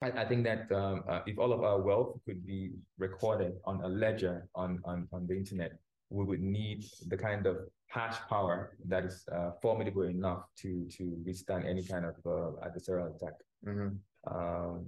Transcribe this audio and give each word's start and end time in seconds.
I, 0.00 0.10
I 0.22 0.24
think 0.28 0.44
that 0.44 0.70
um, 0.72 1.02
uh, 1.08 1.20
if 1.26 1.38
all 1.38 1.52
of 1.52 1.62
our 1.62 1.80
wealth 1.80 2.20
could 2.24 2.46
be 2.46 2.70
recorded 2.98 3.54
on 3.64 3.82
a 3.82 3.88
ledger 3.88 4.48
on, 4.54 4.80
on, 4.84 5.08
on 5.12 5.26
the 5.26 5.34
internet, 5.34 5.72
we 6.10 6.24
would 6.24 6.40
need 6.40 6.84
the 7.08 7.16
kind 7.16 7.46
of 7.46 7.56
hash 7.88 8.16
power 8.28 8.76
that 8.86 9.04
is 9.04 9.24
uh, 9.32 9.50
formidable 9.60 10.02
enough 10.02 10.44
to 10.56 10.86
to 10.90 11.16
withstand 11.24 11.66
any 11.66 11.82
kind 11.82 12.04
of 12.04 12.14
uh, 12.26 12.66
adversarial 12.66 13.14
attack. 13.14 13.34
Mm-hmm. 13.66 13.96
Um, 14.30 14.86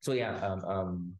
so 0.00 0.12
yeah, 0.12 0.36
um, 0.38 0.64
um, 0.64 1.14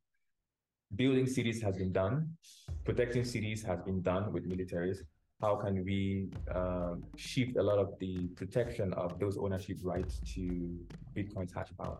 building 0.96 1.27
cities 1.27 1.62
has 1.62 1.77
been 1.77 1.93
done, 1.93 2.36
protecting 2.84 3.25
cities 3.25 3.62
has 3.62 3.80
been 3.82 4.02
done 4.02 4.32
with 4.32 4.48
militaries. 4.48 4.98
How 5.43 5.56
can 5.56 5.84
we 5.84 6.29
um, 6.54 7.02
shift 7.16 7.56
a 7.56 7.62
lot 7.62 7.80
of 7.80 7.98
the 7.98 8.29
protection 8.36 8.93
of 8.93 9.18
those 9.18 9.36
ownership 9.36 9.79
rights 9.82 10.20
to 10.34 10.79
Bitcoin's 11.16 11.52
hash 11.52 11.70
power? 11.76 11.98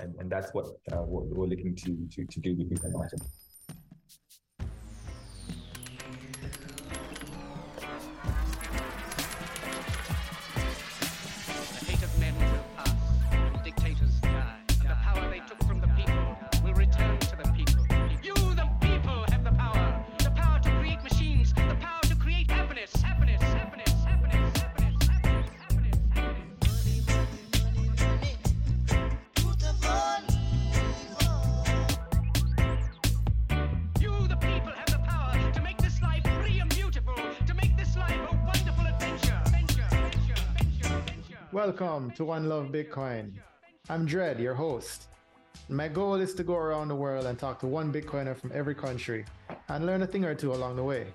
And, 0.00 0.16
and 0.18 0.28
that's 0.28 0.52
what, 0.52 0.66
uh, 0.90 1.02
we're 1.06 1.46
looking 1.46 1.76
to, 1.76 1.96
to, 2.14 2.24
to 2.24 2.40
do 2.40 2.56
with 2.56 2.68
Bitcoin 2.70 3.08
Welcome 41.66 42.12
to 42.12 42.24
One 42.24 42.48
Love 42.48 42.66
Bitcoin. 42.66 43.32
I'm 43.88 44.06
Dread, 44.06 44.38
your 44.38 44.54
host. 44.54 45.08
My 45.68 45.88
goal 45.88 46.14
is 46.14 46.32
to 46.34 46.44
go 46.44 46.54
around 46.54 46.86
the 46.86 46.94
world 46.94 47.26
and 47.26 47.36
talk 47.36 47.58
to 47.58 47.66
one 47.66 47.92
Bitcoiner 47.92 48.36
from 48.36 48.52
every 48.54 48.76
country 48.76 49.24
and 49.68 49.84
learn 49.84 50.02
a 50.02 50.06
thing 50.06 50.24
or 50.24 50.32
two 50.32 50.52
along 50.54 50.76
the 50.76 50.84
way. 50.84 51.08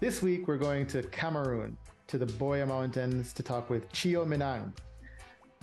This 0.00 0.22
week, 0.22 0.48
we're 0.48 0.56
going 0.56 0.86
to 0.86 1.02
Cameroon, 1.02 1.76
to 2.06 2.16
the 2.16 2.24
Buea 2.24 2.66
Mountains, 2.66 3.34
to 3.34 3.42
talk 3.42 3.68
with 3.68 3.92
Chio 3.92 4.24
Minang, 4.24 4.72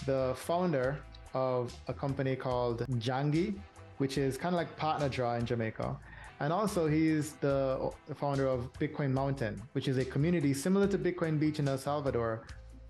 the 0.06 0.36
founder 0.38 1.00
of 1.34 1.74
a 1.88 1.94
company 1.94 2.36
called 2.36 2.86
Jangi, 3.00 3.56
which 3.98 4.20
is 4.20 4.38
kind 4.38 4.54
of 4.54 4.58
like 4.58 4.78
Partner 4.78 5.10
Draw 5.10 5.38
in 5.38 5.48
Jamaica. 5.48 5.98
And 6.40 6.54
also, 6.54 6.86
he's 6.86 7.32
the 7.42 7.92
founder 8.14 8.46
of 8.46 8.72
Bitcoin 8.74 9.12
Mountain, 9.12 9.60
which 9.72 9.88
is 9.88 9.98
a 9.98 10.06
community 10.06 10.54
similar 10.54 10.86
to 10.86 11.00
Bitcoin 11.00 11.40
Beach 11.40 11.58
in 11.58 11.68
El 11.68 11.80
Salvador, 11.80 12.44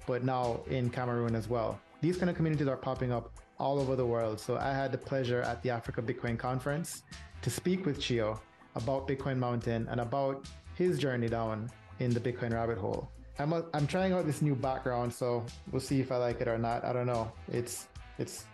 but 0.06 0.24
now 0.24 0.62
in 0.70 0.90
Cameroon 0.90 1.36
as 1.36 1.48
well. 1.50 1.80
These 2.02 2.18
kind 2.18 2.30
of 2.30 2.36
communities 2.36 2.68
are 2.68 2.78
popping 2.78 3.12
up 3.12 3.32
all 3.58 3.80
over 3.80 3.96
the 3.96 4.06
world. 4.06 4.40
So 4.40 4.58
I 4.58 4.74
had 4.74 4.92
the 4.92 4.98
pleasure 4.98 5.42
at 5.42 5.62
the 5.64 5.70
Africa 5.70 6.02
Bitcoin 6.02 6.38
Conference 6.38 7.04
to 7.42 7.50
speak 7.50 7.86
with 7.86 8.00
Chio 8.00 8.40
about 8.76 9.08
Bitcoin 9.08 9.38
Mountain 9.38 9.88
and 9.90 10.02
about 10.02 10.46
his 10.76 11.00
journey 11.00 11.30
down 11.30 11.70
in 12.00 12.14
the 12.14 12.20
Bitcoin 12.20 12.54
rabbit 12.54 12.78
hole. 12.78 13.10
I'm, 13.40 13.54
a, 13.54 13.66
I'm 13.74 13.88
trying 13.88 14.14
out 14.14 14.26
this 14.26 14.42
new 14.42 14.56
background, 14.56 15.14
so 15.14 15.46
we'll 15.72 15.82
see 15.82 16.00
if 16.00 16.12
I 16.12 16.18
like 16.18 16.42
it 16.42 16.48
or 16.48 16.58
not. 16.58 16.86
I 16.86 16.94
don't 16.94 17.06
know. 17.06 17.32
It's 17.52 17.88
it's 18.18 18.46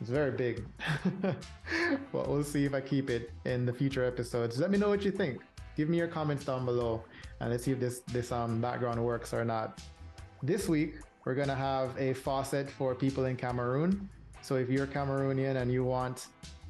it's 0.00 0.08
very 0.08 0.30
big, 0.30 0.64
but 2.12 2.28
we'll 2.28 2.44
see 2.44 2.64
if 2.64 2.72
I 2.72 2.80
keep 2.80 3.10
it 3.10 3.32
in 3.44 3.66
the 3.66 3.72
future 3.72 4.04
episodes. 4.04 4.58
Let 4.58 4.70
me 4.70 4.78
know 4.78 4.88
what 4.88 5.02
you 5.02 5.10
think. 5.10 5.40
Give 5.76 5.88
me 5.88 5.98
your 5.98 6.06
comments 6.06 6.44
down 6.44 6.64
below, 6.64 7.04
and 7.40 7.50
let's 7.50 7.64
see 7.64 7.72
if 7.72 7.80
this 7.80 8.00
this 8.12 8.30
um 8.30 8.60
background 8.60 9.04
works 9.04 9.34
or 9.34 9.44
not. 9.44 9.80
This 10.42 10.70
week, 10.70 10.94
we're 11.26 11.34
going 11.34 11.48
to 11.48 11.54
have 11.54 11.94
a 11.98 12.14
faucet 12.14 12.70
for 12.70 12.94
people 12.94 13.26
in 13.26 13.36
Cameroon. 13.36 14.08
So 14.40 14.56
if 14.56 14.70
you're 14.70 14.86
Cameroonian 14.86 15.56
and 15.56 15.70
you 15.70 15.84
want 15.84 16.28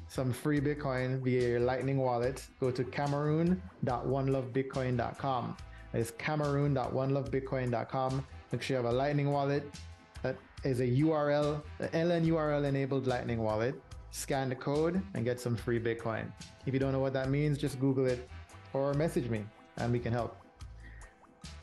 some 0.09 0.33
free 0.33 0.59
Bitcoin 0.59 1.21
via 1.21 1.51
your 1.51 1.61
Lightning 1.61 1.97
wallet, 1.97 2.45
go 2.59 2.69
to 2.69 2.83
cameroon.onelovebitcoin.com. 2.83 5.57
It's 5.93 6.11
cameroon.onelovebitcoin.com. 6.11 8.25
Make 8.51 8.61
sure 8.61 8.77
you 8.77 8.83
have 8.83 8.93
a 8.93 8.97
Lightning 8.97 9.31
wallet 9.31 9.73
that 10.21 10.35
is 10.65 10.81
a 10.81 10.87
URL, 10.87 11.63
an 11.79 12.09
LN 12.09 12.27
URL 12.27 12.65
enabled 12.65 13.07
Lightning 13.07 13.41
wallet. 13.41 13.81
Scan 14.13 14.49
the 14.49 14.55
code 14.55 15.01
and 15.13 15.23
get 15.23 15.39
some 15.39 15.55
free 15.55 15.79
Bitcoin. 15.79 16.29
If 16.65 16.73
you 16.73 16.81
don't 16.81 16.91
know 16.91 16.99
what 16.99 17.13
that 17.13 17.29
means, 17.29 17.57
just 17.57 17.79
Google 17.79 18.07
it 18.07 18.27
or 18.73 18.93
message 18.95 19.29
me 19.29 19.45
and 19.77 19.93
we 19.93 19.99
can 19.99 20.11
help. 20.11 20.35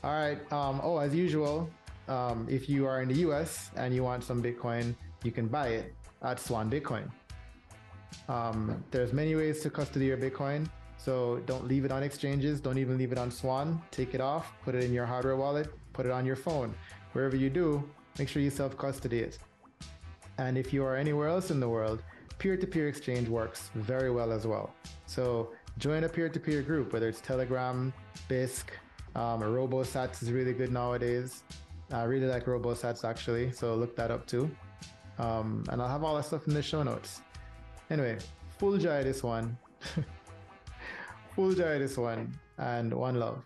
All 0.02 0.12
right. 0.12 0.40
Um, 0.50 0.80
oh, 0.82 0.96
as 0.96 1.14
usual, 1.14 1.68
um, 2.08 2.46
if 2.48 2.68
you 2.68 2.86
are 2.86 3.02
in 3.02 3.08
the 3.08 3.20
US 3.26 3.70
and 3.76 3.94
you 3.94 4.02
want 4.02 4.24
some 4.24 4.42
Bitcoin, 4.42 4.94
you 5.22 5.30
can 5.30 5.46
buy 5.46 5.68
it 5.68 5.94
at 6.22 6.40
Swan 6.40 6.70
Bitcoin. 6.70 7.10
Um, 8.28 8.82
there's 8.90 9.12
many 9.12 9.34
ways 9.34 9.60
to 9.62 9.70
custody 9.70 10.06
your 10.06 10.16
Bitcoin. 10.16 10.68
So 10.96 11.40
don't 11.46 11.66
leave 11.66 11.84
it 11.84 11.92
on 11.92 12.02
exchanges. 12.02 12.60
Don't 12.60 12.78
even 12.78 12.98
leave 12.98 13.12
it 13.12 13.18
on 13.18 13.30
Swan. 13.30 13.80
Take 13.90 14.14
it 14.14 14.20
off, 14.20 14.52
put 14.64 14.74
it 14.74 14.82
in 14.82 14.92
your 14.92 15.06
hardware 15.06 15.36
wallet, 15.36 15.72
put 15.92 16.06
it 16.06 16.12
on 16.12 16.26
your 16.26 16.36
phone. 16.36 16.74
Wherever 17.12 17.36
you 17.36 17.50
do, 17.50 17.88
make 18.18 18.28
sure 18.28 18.42
you 18.42 18.50
self 18.50 18.76
custody 18.76 19.20
it. 19.20 19.38
And 20.38 20.58
if 20.58 20.72
you 20.72 20.84
are 20.84 20.96
anywhere 20.96 21.28
else 21.28 21.50
in 21.50 21.60
the 21.60 21.68
world, 21.68 22.02
peer 22.38 22.56
to 22.56 22.66
peer 22.66 22.88
exchange 22.88 23.28
works 23.28 23.70
very 23.74 24.10
well 24.10 24.32
as 24.32 24.46
well. 24.46 24.74
So 25.06 25.52
join 25.78 26.04
a 26.04 26.08
peer 26.08 26.28
to 26.28 26.40
peer 26.40 26.62
group, 26.62 26.92
whether 26.92 27.08
it's 27.08 27.20
Telegram, 27.20 27.92
Bisq, 28.28 28.64
um, 29.14 29.40
RoboSats 29.40 30.22
is 30.22 30.30
really 30.30 30.52
good 30.52 30.72
nowadays. 30.72 31.42
I 31.90 32.02
really 32.04 32.26
like 32.26 32.44
RoboSats 32.44 33.04
actually, 33.08 33.52
so 33.52 33.74
look 33.74 33.96
that 33.96 34.10
up 34.10 34.26
too. 34.26 34.50
Um, 35.18 35.64
and 35.70 35.80
I'll 35.80 35.88
have 35.88 36.04
all 36.04 36.16
that 36.16 36.24
stuff 36.26 36.46
in 36.46 36.54
the 36.54 36.62
show 36.62 36.82
notes. 36.82 37.22
Anyway, 37.90 38.18
full 38.58 38.76
joy 38.78 39.02
this 39.02 39.22
one. 39.22 39.56
full 41.34 41.54
joy 41.54 41.78
this 41.78 41.96
one, 41.96 42.38
and 42.58 42.92
one 42.92 43.18
love. 43.18 43.42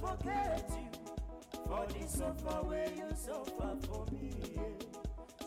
forget 0.00 0.70
you 0.70 0.89
for 1.80 1.92
the 1.92 2.08
suffer 2.08 2.62
where 2.66 2.88
you 2.96 3.08
suffer 3.16 3.76
for 3.86 4.06
me. 4.12 4.30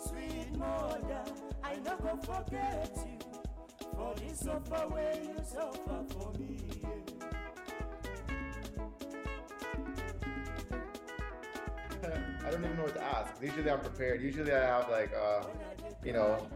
Sweet 0.08 0.58
mother, 0.58 1.24
I 1.64 1.76
no 1.86 1.98
go 1.98 2.18
forget 2.24 2.98
you 3.06 3.20
for 3.96 4.16
the 4.16 4.36
suffer 4.36 4.88
where 4.90 5.16
you 5.16 5.36
suffer 5.44 6.04
for 6.10 6.32
me. 6.40 6.58
I 12.46 12.52
don't 12.52 12.66
even 12.66 12.76
know 12.78 12.84
what 12.84 12.96
to 12.96 13.04
ask. 13.04 13.42
Usually 13.42 13.70
I'm 13.70 13.80
prepared. 13.80 14.22
Usually 14.22 14.52
I 14.52 14.66
have 14.66 14.90
like, 14.90 15.14
uh, 15.14 15.44
you 16.04 16.14
know, 16.14 16.48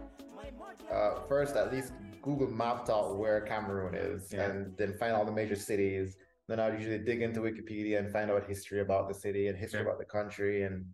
uh, 0.91 1.21
first 1.27 1.55
at 1.55 1.71
least 1.71 1.93
Google 2.21 2.49
mapped 2.49 2.89
out 2.89 3.17
where 3.17 3.41
Cameroon 3.41 3.95
is, 3.95 4.33
yeah. 4.33 4.43
and 4.45 4.75
then 4.77 4.97
find 4.97 5.13
all 5.13 5.23
the 5.23 5.31
major 5.31 5.55
cities, 5.55 6.17
then 6.47 6.59
I'd 6.59 6.79
usually 6.79 6.99
dig 6.99 7.21
into 7.21 7.41
Wikipedia 7.41 7.99
and 7.99 8.11
find 8.11 8.31
out 8.31 8.47
history 8.47 8.81
about 8.81 9.07
the 9.07 9.13
city 9.13 9.47
and 9.47 9.57
history 9.57 9.81
about 9.81 9.99
the 9.99 10.05
country 10.05 10.63
and 10.63 10.85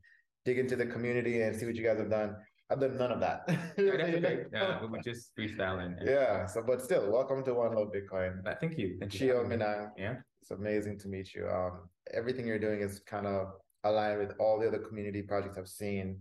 dig 0.46 0.58
into 0.58 0.76
the 0.76 0.86
community 0.86 1.42
and 1.42 1.56
see 1.56 1.66
what 1.66 1.76
you 1.76 1.84
guys 1.84 2.00
have 2.00 2.10
done. 2.10 2.36
I've 2.70 2.80
done 2.80 2.98
none 2.98 3.12
of 3.12 3.20
that. 3.20 3.42
yeah, 3.78 4.82
we 4.82 4.88
were 4.88 5.00
just 5.00 5.32
freestyling. 5.38 5.96
Yeah. 6.04 6.48
So, 6.48 6.64
but 6.66 6.82
still, 6.82 7.12
welcome 7.12 7.44
to 7.44 7.54
One 7.54 7.76
Love 7.76 7.92
Bitcoin. 7.92 8.42
Thank 8.60 8.80
you. 8.80 8.98
Thank 9.00 9.12
Chio 9.12 9.44
Minang. 9.44 9.92
Yeah. 9.98 10.16
It's 10.42 10.52
amazing 10.52 10.98
to 11.00 11.08
meet 11.08 11.36
you. 11.36 11.48
Um, 11.48 11.88
everything 12.14 12.48
you're 12.48 12.60
doing 12.60 12.82
is 12.82 13.00
kind 13.06 13.28
of 13.28 13.48
aligned 13.84 14.20
with 14.20 14.34
all 14.40 14.60
the 14.60 14.68
other 14.68 14.80
community 14.80 15.22
projects 15.22 15.58
I've 15.58 15.68
seen, 15.68 16.20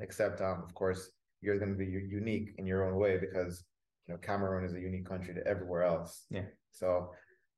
except, 0.00 0.40
um, 0.40 0.64
of 0.66 0.74
course, 0.74 1.10
you're 1.40 1.58
going 1.58 1.72
to 1.72 1.78
be 1.78 1.86
unique 1.86 2.54
in 2.58 2.66
your 2.66 2.84
own 2.86 2.98
way 2.98 3.16
because 3.18 3.64
you 4.06 4.14
know 4.14 4.18
Cameroon 4.18 4.64
is 4.64 4.74
a 4.74 4.80
unique 4.80 5.06
country 5.06 5.34
to 5.34 5.46
everywhere 5.46 5.84
else. 5.84 6.26
Yeah. 6.30 6.46
So 6.70 7.10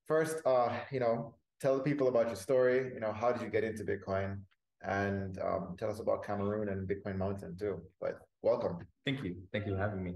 first, 0.06 0.36
uh, 0.46 0.70
you 0.90 1.00
know, 1.00 1.34
tell 1.60 1.76
the 1.76 1.82
people 1.82 2.08
about 2.08 2.26
your 2.26 2.36
story. 2.36 2.92
You 2.94 3.00
know, 3.00 3.12
how 3.12 3.32
did 3.32 3.42
you 3.42 3.48
get 3.48 3.64
into 3.64 3.84
Bitcoin? 3.84 4.40
And 4.82 5.38
um, 5.38 5.76
tell 5.78 5.90
us 5.90 6.00
about 6.00 6.24
Cameroon 6.24 6.68
and 6.68 6.88
Bitcoin 6.88 7.16
Mountain 7.16 7.56
too. 7.58 7.80
But 8.00 8.18
welcome. 8.42 8.78
Thank 9.06 9.22
you. 9.22 9.36
Thank 9.52 9.66
you 9.66 9.74
for 9.74 9.78
having 9.78 10.02
me. 10.02 10.14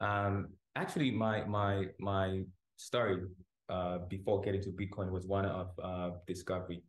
Um, 0.00 0.48
actually, 0.76 1.10
my 1.10 1.44
my 1.44 1.86
my 1.98 2.42
story 2.76 3.22
uh, 3.68 3.98
before 4.08 4.40
getting 4.40 4.62
to 4.62 4.70
Bitcoin 4.70 5.10
was 5.10 5.26
one 5.26 5.46
of 5.46 5.70
uh, 5.82 6.10
discovery. 6.26 6.82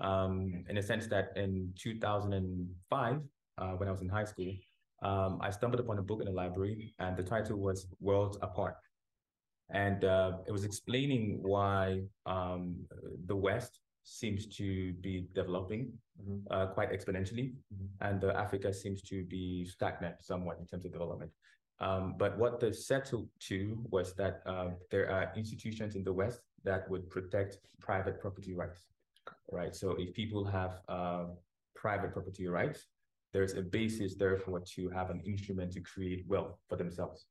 Um, 0.00 0.64
in 0.70 0.78
a 0.78 0.82
sense 0.82 1.06
that 1.08 1.32
in 1.36 1.74
2005, 1.78 3.20
uh, 3.58 3.66
when 3.72 3.88
I 3.88 3.92
was 3.92 4.00
in 4.00 4.08
high 4.08 4.24
school, 4.24 4.50
um, 5.02 5.38
I 5.42 5.50
stumbled 5.50 5.80
upon 5.80 5.98
a 5.98 6.02
book 6.02 6.20
in 6.20 6.26
the 6.26 6.32
library, 6.32 6.94
and 6.98 7.16
the 7.16 7.22
title 7.22 7.58
was 7.58 7.86
"Worlds 8.00 8.38
Apart." 8.40 8.76
And 9.70 10.04
uh, 10.04 10.38
it 10.46 10.52
was 10.52 10.64
explaining 10.64 11.38
why 11.42 12.02
um, 12.26 12.76
the 13.26 13.36
West 13.36 13.80
seems 14.04 14.46
to 14.46 14.92
be 14.94 15.26
developing 15.34 15.92
mm-hmm. 16.20 16.38
uh, 16.50 16.66
quite 16.66 16.90
exponentially, 16.92 17.54
mm-hmm. 17.72 18.08
and 18.08 18.24
uh, 18.24 18.32
Africa 18.36 18.72
seems 18.72 19.00
to 19.02 19.24
be 19.24 19.64
stagnant 19.64 20.16
somewhat 20.20 20.58
in 20.58 20.66
terms 20.66 20.84
of 20.84 20.92
development. 20.92 21.30
Um, 21.80 22.14
but 22.18 22.38
what 22.38 22.60
they 22.60 22.72
settled 22.72 23.28
to 23.48 23.78
was 23.90 24.14
that 24.14 24.42
uh, 24.46 24.70
there 24.90 25.10
are 25.10 25.32
institutions 25.36 25.96
in 25.96 26.04
the 26.04 26.12
West 26.12 26.40
that 26.64 26.88
would 26.88 27.10
protect 27.10 27.58
private 27.80 28.20
property 28.20 28.54
rights, 28.54 28.86
right? 29.50 29.74
So 29.74 29.96
if 29.98 30.14
people 30.14 30.44
have 30.44 30.78
uh, 30.88 31.24
private 31.74 32.12
property 32.12 32.46
rights, 32.46 32.86
there's 33.32 33.54
a 33.54 33.62
basis, 33.62 34.14
therefore, 34.14 34.60
to 34.74 34.90
have 34.90 35.10
an 35.10 35.22
instrument 35.24 35.72
to 35.72 35.80
create 35.80 36.24
wealth 36.28 36.56
for 36.68 36.76
themselves, 36.76 37.26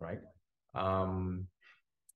right? 0.00 0.20
Um, 0.74 1.46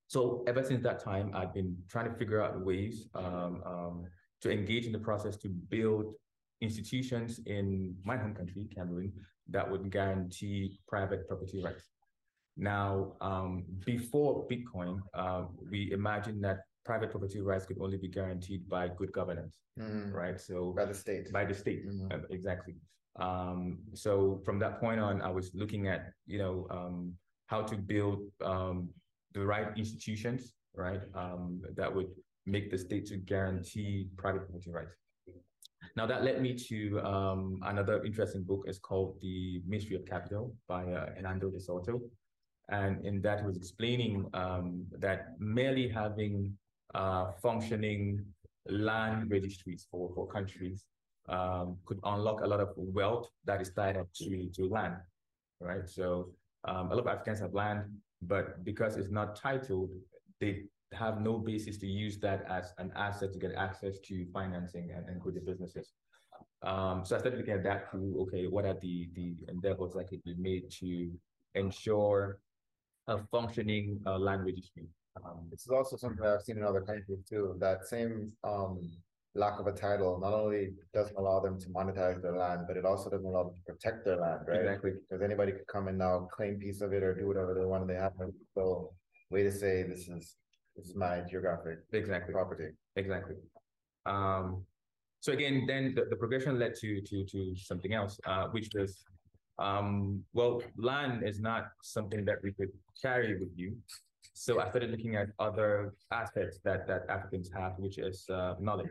so 0.08 0.44
ever 0.46 0.62
since 0.62 0.82
that 0.84 1.02
time, 1.02 1.32
I've 1.34 1.52
been 1.52 1.76
trying 1.88 2.10
to 2.10 2.16
figure 2.16 2.42
out 2.42 2.64
ways 2.64 3.08
um, 3.14 3.62
um, 3.66 4.04
to 4.42 4.50
engage 4.50 4.86
in 4.86 4.92
the 4.92 4.98
process 4.98 5.36
to 5.38 5.48
build 5.48 6.14
institutions 6.60 7.40
in 7.46 7.94
my 8.04 8.16
home 8.16 8.34
country, 8.34 8.68
Cameroon, 8.74 9.12
that 9.50 9.68
would 9.70 9.90
guarantee 9.90 10.78
private 10.88 11.26
property 11.28 11.62
rights. 11.62 11.90
Now, 12.56 13.12
um, 13.20 13.64
before 13.84 14.46
Bitcoin, 14.48 15.00
uh, 15.12 15.44
we 15.70 15.92
imagined 15.92 16.42
that 16.44 16.60
private 16.84 17.10
property 17.10 17.40
rights 17.40 17.66
could 17.66 17.78
only 17.80 17.98
be 17.98 18.08
guaranteed 18.08 18.68
by 18.68 18.88
good 18.88 19.12
governance, 19.12 19.58
mm. 19.78 20.12
right? 20.12 20.40
So 20.40 20.72
by 20.72 20.86
the 20.86 20.94
state, 20.94 21.30
by 21.32 21.44
the 21.44 21.52
state, 21.54 21.86
mm-hmm. 21.86 22.12
uh, 22.12 22.24
exactly. 22.30 22.76
Um, 23.16 23.78
so 23.94 24.40
from 24.44 24.58
that 24.60 24.80
point 24.80 25.00
on, 25.00 25.20
I 25.20 25.30
was 25.30 25.50
looking 25.54 25.88
at 25.88 26.12
you 26.26 26.38
know 26.38 26.66
um, 26.70 27.12
how 27.46 27.62
to 27.62 27.76
build 27.76 28.20
um, 28.42 28.88
the 29.36 29.44
right 29.44 29.68
institutions, 29.76 30.54
right, 30.74 31.02
um, 31.14 31.60
that 31.76 31.94
would 31.94 32.08
make 32.46 32.70
the 32.70 32.78
state 32.78 33.04
to 33.06 33.16
guarantee 33.18 34.08
private 34.16 34.48
property 34.48 34.70
rights. 34.70 34.96
Now 35.94 36.06
that 36.06 36.24
led 36.24 36.40
me 36.40 36.54
to 36.70 37.00
um, 37.12 37.60
another 37.64 38.02
interesting 38.04 38.42
book. 38.42 38.64
It's 38.66 38.78
called 38.78 39.18
The 39.20 39.62
Mystery 39.66 39.96
of 39.96 40.04
Capital 40.06 40.54
by 40.66 40.84
uh, 40.84 41.06
Hernando 41.16 41.50
de 41.50 41.60
Soto. 41.60 42.00
And 42.68 43.04
in 43.04 43.20
that, 43.22 43.40
he 43.40 43.46
was 43.46 43.56
explaining 43.56 44.26
um, 44.34 44.86
that 44.98 45.18
merely 45.38 45.86
having 45.88 46.34
uh, 46.94 47.32
functioning 47.42 48.24
land 48.68 49.30
registries 49.30 49.86
for, 49.90 50.10
for 50.14 50.26
countries 50.26 50.84
um, 51.28 51.76
could 51.84 52.00
unlock 52.04 52.40
a 52.40 52.46
lot 52.46 52.60
of 52.60 52.70
wealth 52.76 53.28
that 53.44 53.60
is 53.60 53.70
tied 53.70 53.96
up 53.96 54.08
to, 54.14 54.48
to 54.56 54.68
land, 54.68 54.96
right? 55.60 55.88
So 55.88 56.30
um, 56.64 56.90
a 56.90 56.94
lot 56.96 57.06
of 57.06 57.06
Africans 57.06 57.40
have 57.40 57.54
land, 57.54 57.82
but 58.22 58.64
because 58.64 58.96
it's 58.96 59.10
not 59.10 59.36
titled, 59.36 59.90
they 60.40 60.64
have 60.92 61.20
no 61.20 61.38
basis 61.38 61.78
to 61.78 61.86
use 61.86 62.18
that 62.18 62.44
as 62.48 62.72
an 62.78 62.92
asset 62.96 63.32
to 63.32 63.38
get 63.38 63.52
access 63.54 63.98
to 63.98 64.26
financing 64.32 64.90
and, 64.94 65.08
and 65.08 65.44
businesses. 65.44 65.92
Um, 66.62 67.04
so 67.04 67.16
I 67.16 67.18
started 67.18 67.38
looking 67.38 67.54
at 67.54 67.64
that 67.64 67.90
through, 67.90 68.20
okay, 68.22 68.46
what 68.46 68.64
are 68.64 68.78
the, 68.80 69.08
the 69.14 69.34
endeavors 69.48 69.92
that 69.94 70.08
could 70.08 70.22
be 70.24 70.34
made 70.38 70.70
to 70.80 71.10
ensure 71.54 72.38
a 73.08 73.18
functioning 73.30 74.00
uh, 74.06 74.18
land 74.18 74.44
registry? 74.44 74.88
Um, 75.24 75.48
this 75.50 75.62
is 75.62 75.70
also 75.70 75.96
something 75.96 76.24
I've 76.24 76.42
seen 76.42 76.58
in 76.58 76.64
other 76.64 76.80
countries 76.80 77.24
too. 77.28 77.56
That 77.58 77.86
same 77.86 78.32
um, 78.44 78.90
lack 79.36 79.60
of 79.60 79.66
a 79.66 79.72
title 79.72 80.18
not 80.20 80.32
only 80.32 80.70
doesn't 80.94 81.16
allow 81.16 81.40
them 81.40 81.58
to 81.60 81.68
monetize 81.68 82.20
their 82.22 82.36
land, 82.36 82.62
but 82.66 82.76
it 82.76 82.84
also 82.84 83.10
doesn't 83.10 83.26
allow 83.26 83.44
them 83.44 83.54
to 83.54 83.72
protect 83.72 84.04
their 84.04 84.16
land, 84.16 84.40
right? 84.46 84.60
Exactly. 84.60 84.92
Because 85.08 85.22
anybody 85.22 85.52
could 85.52 85.66
come 85.66 85.88
and 85.88 85.98
now 85.98 86.28
claim 86.32 86.58
piece 86.58 86.80
of 86.80 86.92
it 86.92 87.02
or 87.02 87.14
do 87.14 87.26
whatever 87.26 87.54
they 87.54 87.64
want, 87.64 87.82
and 87.82 87.90
they 87.90 87.94
have 87.94 88.12
no 88.56 88.92
way 89.30 89.42
to 89.42 89.52
say 89.52 89.82
this 89.82 90.08
is 90.08 90.36
this 90.76 90.86
is 90.86 90.96
my 90.96 91.20
geographic 91.20 91.78
exactly 91.92 92.32
property. 92.32 92.68
Exactly. 92.96 93.36
Um, 94.04 94.64
so 95.20 95.32
again, 95.32 95.64
then 95.66 95.94
the, 95.94 96.04
the 96.08 96.16
progression 96.16 96.58
led 96.58 96.74
to 96.76 97.00
to 97.02 97.24
to 97.24 97.56
something 97.56 97.92
else, 97.92 98.18
uh, 98.26 98.46
which 98.48 98.68
was 98.74 99.04
um, 99.58 100.22
well, 100.34 100.62
land 100.76 101.26
is 101.26 101.40
not 101.40 101.68
something 101.82 102.24
that 102.26 102.36
we 102.42 102.52
could 102.52 102.70
carry 103.00 103.38
with 103.38 103.50
you. 103.56 103.76
So 104.38 104.60
I 104.60 104.68
started 104.68 104.90
looking 104.90 105.16
at 105.16 105.28
other 105.38 105.94
aspects 106.12 106.58
that 106.62 106.86
that 106.88 107.06
Africans 107.08 107.50
have, 107.56 107.72
which 107.78 107.96
is 107.96 108.28
uh, 108.28 108.54
knowledge. 108.60 108.90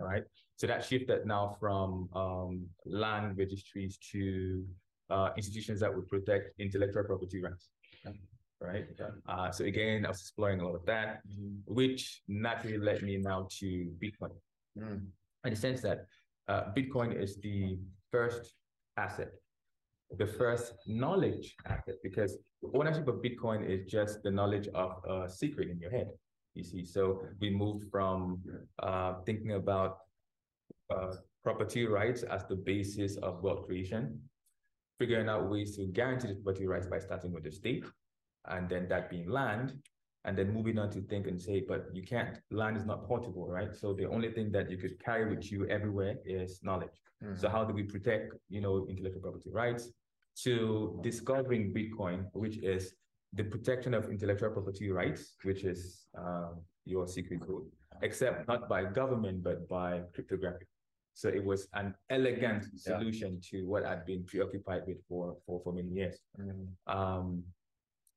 all 0.00 0.06
right. 0.06 0.22
So 0.54 0.68
that 0.68 0.84
shifted 0.84 1.26
now 1.26 1.56
from 1.58 2.08
um, 2.14 2.64
land 2.86 3.36
registries 3.36 3.98
to 4.12 4.64
uh, 5.10 5.30
institutions 5.36 5.80
that 5.80 5.92
would 5.92 6.06
protect 6.06 6.60
intellectual 6.60 7.02
property 7.02 7.42
rights. 7.42 7.70
Right. 8.60 8.86
Uh, 9.28 9.50
so 9.50 9.64
again, 9.64 10.06
I 10.06 10.10
was 10.10 10.20
exploring 10.20 10.60
a 10.60 10.64
lot 10.66 10.76
of 10.76 10.86
that, 10.86 11.26
mm-hmm. 11.26 11.74
which 11.74 12.22
naturally 12.28 12.78
led 12.78 13.02
me 13.02 13.16
now 13.16 13.48
to 13.58 13.66
Bitcoin. 14.02 14.34
Mm. 14.78 15.06
In 15.44 15.50
the 15.50 15.56
sense 15.56 15.80
that 15.82 16.06
uh, 16.46 16.62
Bitcoin 16.76 17.20
is 17.20 17.36
the 17.40 17.78
first 18.12 18.54
asset 18.96 19.30
the 20.16 20.26
first 20.26 20.72
knowledge 20.86 21.54
asset 21.66 21.96
because 22.02 22.38
ownership 22.74 23.06
of 23.08 23.16
Bitcoin 23.16 23.68
is 23.68 23.90
just 23.90 24.22
the 24.22 24.30
knowledge 24.30 24.68
of 24.74 25.02
a 25.08 25.28
secret 25.28 25.68
in 25.70 25.78
your 25.78 25.90
head. 25.90 26.08
You 26.54 26.64
see, 26.64 26.84
so 26.84 27.20
we 27.40 27.50
moved 27.50 27.84
from 27.90 28.42
uh, 28.82 29.14
thinking 29.26 29.52
about 29.52 29.98
uh, 30.90 31.12
property 31.44 31.86
rights 31.86 32.22
as 32.22 32.46
the 32.46 32.56
basis 32.56 33.16
of 33.18 33.42
wealth 33.42 33.66
creation, 33.66 34.20
figuring 34.98 35.28
out 35.28 35.48
ways 35.48 35.76
to 35.76 35.86
guarantee 35.86 36.28
the 36.28 36.34
property 36.34 36.66
rights 36.66 36.86
by 36.86 36.98
starting 36.98 37.32
with 37.32 37.44
the 37.44 37.52
state, 37.52 37.84
and 38.46 38.68
then 38.68 38.88
that 38.88 39.10
being 39.10 39.30
land, 39.30 39.74
and 40.24 40.36
then 40.36 40.52
moving 40.52 40.78
on 40.78 40.90
to 40.90 41.00
think 41.02 41.26
and 41.26 41.40
say, 41.40 41.64
but 41.66 41.86
you 41.92 42.02
can't, 42.02 42.38
land 42.50 42.76
is 42.76 42.84
not 42.84 43.06
portable, 43.06 43.46
right? 43.46 43.74
So 43.74 43.92
the 43.92 44.06
only 44.06 44.30
thing 44.32 44.50
that 44.52 44.70
you 44.70 44.76
could 44.76 45.02
carry 45.02 45.34
with 45.34 45.50
you 45.50 45.66
everywhere 45.68 46.16
is 46.24 46.60
knowledge. 46.62 47.00
Mm-hmm. 47.22 47.36
So 47.36 47.48
how 47.48 47.64
do 47.64 47.72
we 47.72 47.84
protect, 47.84 48.34
you 48.48 48.60
know, 48.60 48.86
intellectual 48.88 49.22
property 49.22 49.50
rights? 49.50 49.90
To 50.44 51.00
discovering 51.02 51.72
Bitcoin, 51.72 52.26
which 52.32 52.58
is 52.58 52.94
the 53.32 53.44
protection 53.44 53.92
of 53.94 54.08
intellectual 54.08 54.50
property 54.50 54.90
rights, 54.90 55.34
which 55.42 55.64
is 55.64 56.06
uh, 56.16 56.50
your 56.84 57.06
secret 57.08 57.40
code, 57.40 57.64
except 58.02 58.46
not 58.46 58.68
by 58.68 58.84
government, 58.84 59.42
but 59.42 59.68
by 59.68 60.02
cryptography. 60.14 60.66
So 61.14 61.28
it 61.28 61.44
was 61.44 61.66
an 61.74 61.94
elegant 62.10 62.66
solution 62.76 63.40
yeah. 63.42 63.60
to 63.60 63.66
what 63.66 63.84
I'd 63.84 64.06
been 64.06 64.24
preoccupied 64.24 64.82
with 64.86 64.98
for, 65.08 65.36
for, 65.44 65.60
for 65.64 65.72
many 65.72 65.90
years. 65.90 66.16
Mm-hmm. 66.40 66.96
Um, 66.96 67.42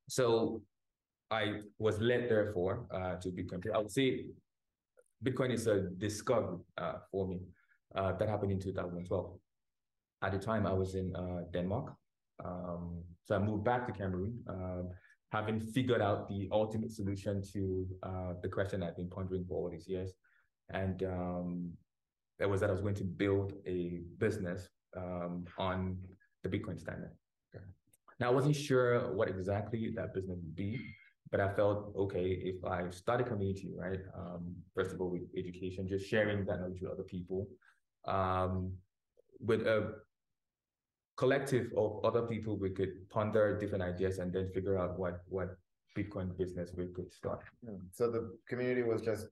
so 0.08 0.62
I 1.32 1.62
was 1.80 2.00
led, 2.02 2.30
therefore, 2.30 2.86
uh, 2.92 3.16
to 3.16 3.30
Bitcoin. 3.30 3.64
I 3.74 3.78
would 3.78 3.92
say 3.92 4.26
Bitcoin 5.24 5.52
is 5.52 5.66
a 5.66 5.82
discovery 5.98 6.60
uh, 6.78 6.96
for 7.10 7.28
me. 7.28 7.40
Uh, 7.96 8.12
that 8.14 8.28
happened 8.28 8.52
in 8.52 8.60
2012. 8.60 9.40
At 10.24 10.32
the 10.34 10.38
time, 10.38 10.68
I 10.68 10.74
was 10.74 10.96
in 10.96 11.16
uh, 11.16 11.44
Denmark. 11.54 11.94
Um, 12.44 13.04
so 13.24 13.36
I 13.36 13.40
moved 13.40 13.64
back 13.64 13.88
to 13.88 13.94
Cameroon, 13.94 14.40
uh, 14.48 14.84
having 15.32 15.60
figured 15.60 16.02
out 16.02 16.28
the 16.28 16.50
ultimate 16.52 16.92
solution 16.92 17.42
to 17.54 17.88
uh, 18.04 18.34
the 18.42 18.50
question 18.50 18.84
I've 18.84 18.98
been 18.98 19.10
pondering 19.10 19.46
for 19.48 19.56
all 19.56 19.70
these 19.70 19.88
years. 19.88 20.12
And 20.70 21.04
um, 21.04 21.72
that 22.40 22.50
was 22.50 22.62
that 22.62 22.70
I 22.70 22.74
was 22.74 22.82
going 22.82 22.96
to 22.96 23.04
build 23.04 23.54
a 23.66 24.02
business 24.18 24.68
um, 24.98 25.46
on 25.58 25.98
the 26.44 26.50
Bitcoin 26.50 26.80
standard. 26.80 27.12
Okay. 27.56 27.64
Now, 28.20 28.30
I 28.30 28.32
wasn't 28.32 28.56
sure 28.56 29.14
what 29.14 29.30
exactly 29.30 29.92
that 29.96 30.14
business 30.14 30.40
would 30.42 30.56
be, 30.56 30.80
but 31.32 31.40
I 31.40 31.54
felt, 31.54 31.94
okay, 31.96 32.26
if 32.26 32.64
I 32.66 32.90
start 32.90 33.22
a 33.22 33.24
community, 33.24 33.72
right, 33.74 34.00
um, 34.18 34.54
first 34.76 34.94
of 34.94 35.00
all, 35.00 35.10
with 35.10 35.24
education, 35.38 35.88
just 35.88 36.06
sharing 36.06 36.46
that 36.46 36.60
knowledge 36.60 36.82
with 36.82 36.92
other 36.92 37.04
people, 37.04 37.48
um, 38.06 38.74
with 39.40 39.62
a 39.62 39.94
collective 41.16 41.72
of 41.78 42.04
other 42.04 42.24
people, 42.24 42.58
we 42.58 42.70
could 42.70 43.10
ponder 43.10 43.58
different 43.58 43.84
ideas 43.84 44.20
and 44.20 44.34
then 44.34 44.52
figure 44.54 44.78
out 44.78 45.00
what 45.00 45.22
what 45.30 45.56
Bitcoin 45.98 46.38
business 46.38 46.72
we 46.76 46.88
could 46.88 47.12
start. 47.14 47.44
Hmm. 47.66 47.76
So 47.92 48.12
the 48.12 48.38
community 48.48 48.84
was 48.84 49.02
just 49.02 49.28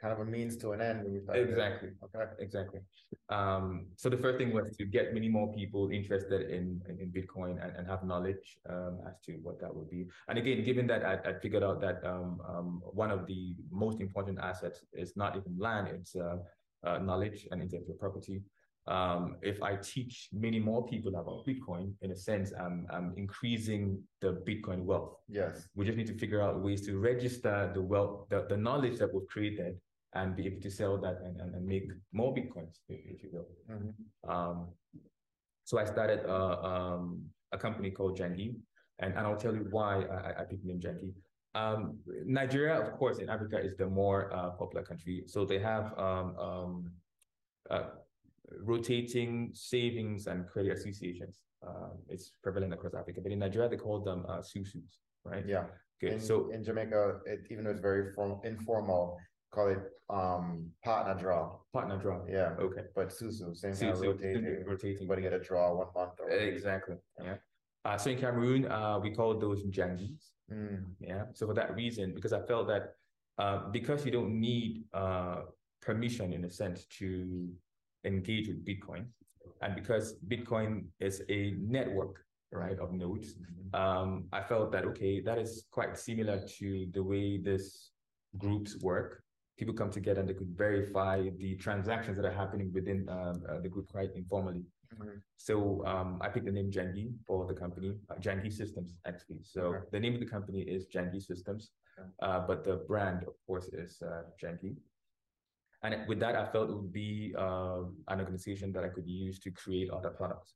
kind 0.00 0.12
of 0.12 0.20
a 0.20 0.24
means 0.24 0.56
to 0.56 0.72
an 0.72 0.80
end 0.80 1.04
when 1.04 1.12
you 1.12 1.20
started. 1.20 1.48
Exactly. 1.48 1.90
Okay. 2.04 2.24
Exactly. 2.38 2.80
Um, 3.28 3.86
so 3.96 4.08
the 4.08 4.16
first 4.16 4.38
thing 4.38 4.52
was 4.52 4.74
to 4.78 4.84
get 4.84 5.12
many 5.12 5.28
more 5.28 5.52
people 5.52 5.90
interested 5.90 6.50
in 6.50 6.80
in, 6.88 6.98
in 7.02 7.08
Bitcoin 7.10 7.62
and, 7.62 7.76
and 7.76 7.86
have 7.86 8.02
knowledge 8.04 8.58
um, 8.68 8.98
as 9.06 9.14
to 9.26 9.32
what 9.42 9.60
that 9.60 9.74
would 9.74 9.90
be. 9.90 10.06
And 10.28 10.38
again, 10.38 10.64
given 10.64 10.86
that 10.88 11.04
I, 11.04 11.14
I 11.30 11.32
figured 11.34 11.62
out 11.62 11.80
that 11.80 12.04
um, 12.04 12.40
um, 12.48 12.82
one 13.02 13.10
of 13.10 13.26
the 13.26 13.54
most 13.70 14.00
important 14.00 14.38
assets 14.40 14.84
is 14.92 15.16
not 15.16 15.36
even 15.36 15.58
land, 15.58 15.88
it's 15.88 16.16
uh, 16.16 16.38
uh, 16.84 16.98
knowledge 16.98 17.46
and 17.50 17.60
intellectual 17.62 17.96
property 17.96 18.42
um, 18.86 19.36
if 19.42 19.62
I 19.62 19.76
teach 19.76 20.28
many 20.32 20.58
more 20.58 20.86
people 20.86 21.14
about 21.14 21.46
Bitcoin, 21.46 21.92
in 22.02 22.10
a 22.10 22.16
sense, 22.16 22.52
I'm, 22.58 22.86
I'm 22.90 23.14
increasing 23.16 24.02
the 24.20 24.42
Bitcoin 24.46 24.84
wealth. 24.84 25.16
Yes. 25.28 25.68
We 25.74 25.84
just 25.84 25.96
need 25.96 26.08
to 26.08 26.18
figure 26.18 26.42
out 26.42 26.60
ways 26.60 26.84
to 26.86 26.98
register 26.98 27.70
the 27.74 27.82
wealth, 27.82 28.26
the, 28.30 28.46
the 28.48 28.56
knowledge 28.56 28.98
that 28.98 29.14
we've 29.14 29.26
created 29.28 29.78
and 30.14 30.34
be 30.36 30.46
able 30.46 30.60
to 30.60 30.70
sell 30.70 30.98
that 30.98 31.20
and, 31.24 31.40
and, 31.40 31.54
and 31.54 31.64
make 31.64 31.88
more 32.12 32.34
Bitcoins, 32.34 32.78
if, 32.88 33.22
you 33.22 33.30
will. 33.32 33.48
Mm-hmm. 33.70 34.30
Um, 34.30 34.68
so 35.64 35.78
I 35.78 35.84
started 35.84 36.28
uh, 36.28 36.56
um, 36.62 37.22
a 37.52 37.58
company 37.58 37.90
called 37.90 38.18
Jangi, 38.18 38.54
and, 38.98 39.14
and 39.14 39.26
I'll 39.26 39.36
tell 39.36 39.54
you 39.54 39.66
why 39.70 40.02
I, 40.02 40.40
I 40.40 40.44
picked 40.44 40.62
the 40.62 40.68
name 40.72 40.80
Jangi. 40.80 41.12
Um, 41.54 41.98
Nigeria, 42.26 42.80
of 42.80 42.92
course, 42.98 43.18
in 43.18 43.28
Africa 43.28 43.58
is 43.58 43.76
the 43.76 43.86
more 43.86 44.32
uh, 44.34 44.50
popular 44.50 44.84
country. 44.84 45.24
So 45.26 45.44
they 45.44 45.58
have 45.58 45.96
um, 45.98 46.36
um, 46.38 46.92
uh, 47.70 47.82
rotating 48.62 49.50
savings 49.52 50.26
and 50.26 50.46
credit 50.48 50.72
associations. 50.72 51.40
Uh, 51.66 51.90
it's 52.08 52.32
prevalent 52.42 52.72
across 52.72 52.94
Africa, 52.94 53.20
but 53.22 53.32
in 53.32 53.38
Nigeria 53.38 53.68
they 53.68 53.76
call 53.76 54.00
them 54.00 54.24
uh, 54.28 54.40
susus, 54.40 55.00
right? 55.24 55.44
Yeah. 55.46 55.64
Good. 56.00 56.14
In, 56.14 56.20
so 56.20 56.50
in 56.50 56.64
Jamaica, 56.64 57.18
it, 57.26 57.40
even 57.50 57.64
though 57.64 57.70
it's 57.70 57.80
very 57.80 58.12
form, 58.14 58.40
informal, 58.44 59.18
call 59.50 59.68
it 59.68 59.82
um 60.08 60.70
partner 60.84 61.14
draw. 61.20 61.56
partner 61.72 61.96
draw. 61.98 62.20
Yeah. 62.28 62.54
Okay. 62.60 62.82
But 62.94 63.08
susu, 63.08 63.56
same 63.56 63.74
kind 63.74 63.92
of 63.92 64.00
rotating. 64.00 64.64
rotating. 64.66 65.06
But 65.08 65.18
you 65.18 65.22
get 65.22 65.32
a 65.32 65.40
draw 65.40 65.74
one 65.74 65.88
month. 65.94 66.14
Or 66.20 66.30
Exactly. 66.30 66.96
Yeah. 67.22 67.36
Uh, 67.84 67.96
so 67.96 68.10
in 68.10 68.18
Cameroon, 68.18 68.66
uh, 68.66 68.98
we 69.02 69.10
call 69.10 69.38
those 69.38 69.64
jangis. 69.64 70.32
Mm, 70.52 70.84
Yeah. 71.00 71.24
So 71.32 71.46
for 71.46 71.54
that 71.54 71.74
reason, 71.74 72.14
because 72.14 72.32
I 72.32 72.42
felt 72.42 72.66
that 72.68 72.94
uh, 73.38 73.68
because 73.70 74.04
you 74.04 74.10
don't 74.10 74.38
need 74.38 74.84
uh, 74.92 75.42
permission 75.80 76.32
in 76.32 76.44
a 76.44 76.50
sense 76.50 76.84
to 76.98 77.48
engage 78.04 78.48
with 78.48 78.64
Bitcoin, 78.66 79.06
and 79.62 79.74
because 79.74 80.16
Bitcoin 80.28 80.84
is 81.00 81.22
a 81.30 81.54
network, 81.58 82.24
right, 82.52 82.78
of 82.78 82.92
nodes, 82.92 83.36
um, 83.72 84.24
I 84.32 84.42
felt 84.42 84.72
that 84.72 84.84
okay, 84.86 85.20
that 85.20 85.38
is 85.38 85.64
quite 85.70 85.96
similar 85.96 86.42
to 86.58 86.86
the 86.92 87.02
way 87.02 87.38
this 87.38 87.92
groups 88.36 88.76
work. 88.82 89.22
People 89.60 89.74
come 89.74 89.90
together 89.90 90.20
and 90.20 90.28
they 90.28 90.32
could 90.32 90.56
verify 90.56 91.28
the 91.36 91.54
transactions 91.56 92.16
that 92.16 92.24
are 92.24 92.32
happening 92.42 92.72
within 92.72 93.06
um, 93.10 93.42
uh, 93.46 93.60
the 93.60 93.68
group 93.68 93.86
quite 93.88 94.10
informally. 94.22 94.64
mhm. 94.94 95.20
So 95.36 95.54
um, 95.92 96.10
I 96.24 96.28
picked 96.32 96.46
the 96.50 96.56
name 96.58 96.70
Jangi 96.76 97.06
for 97.26 97.40
the 97.50 97.56
company, 97.62 97.90
uh, 98.10 98.14
Jangi 98.26 98.50
Systems 98.60 98.90
actually. 99.10 99.42
So 99.54 99.60
Okay. 99.70 99.82
the 99.94 100.00
name 100.04 100.14
of 100.16 100.20
the 100.24 100.30
company 100.36 100.60
is 100.76 100.80
Jangi 100.94 101.20
Systems, 101.30 101.62
Okay. 101.98 102.08
uh, 102.26 102.40
but 102.48 102.58
the 102.68 102.76
brand, 102.90 103.20
of 103.30 103.34
course, 103.46 103.66
is 103.84 103.92
uh, 104.10 104.22
Jangi. 104.40 104.72
And 105.82 105.92
with 106.08 106.20
that, 106.24 106.34
I 106.42 106.44
felt 106.52 106.70
it 106.70 106.76
would 106.80 106.94
be 107.06 107.10
um, 107.46 107.84
an 108.12 108.18
organization 108.24 108.72
that 108.74 108.84
I 108.88 108.90
could 108.94 109.08
use 109.26 109.36
to 109.44 109.50
create 109.62 109.88
other 109.90 110.12
products. 110.20 110.50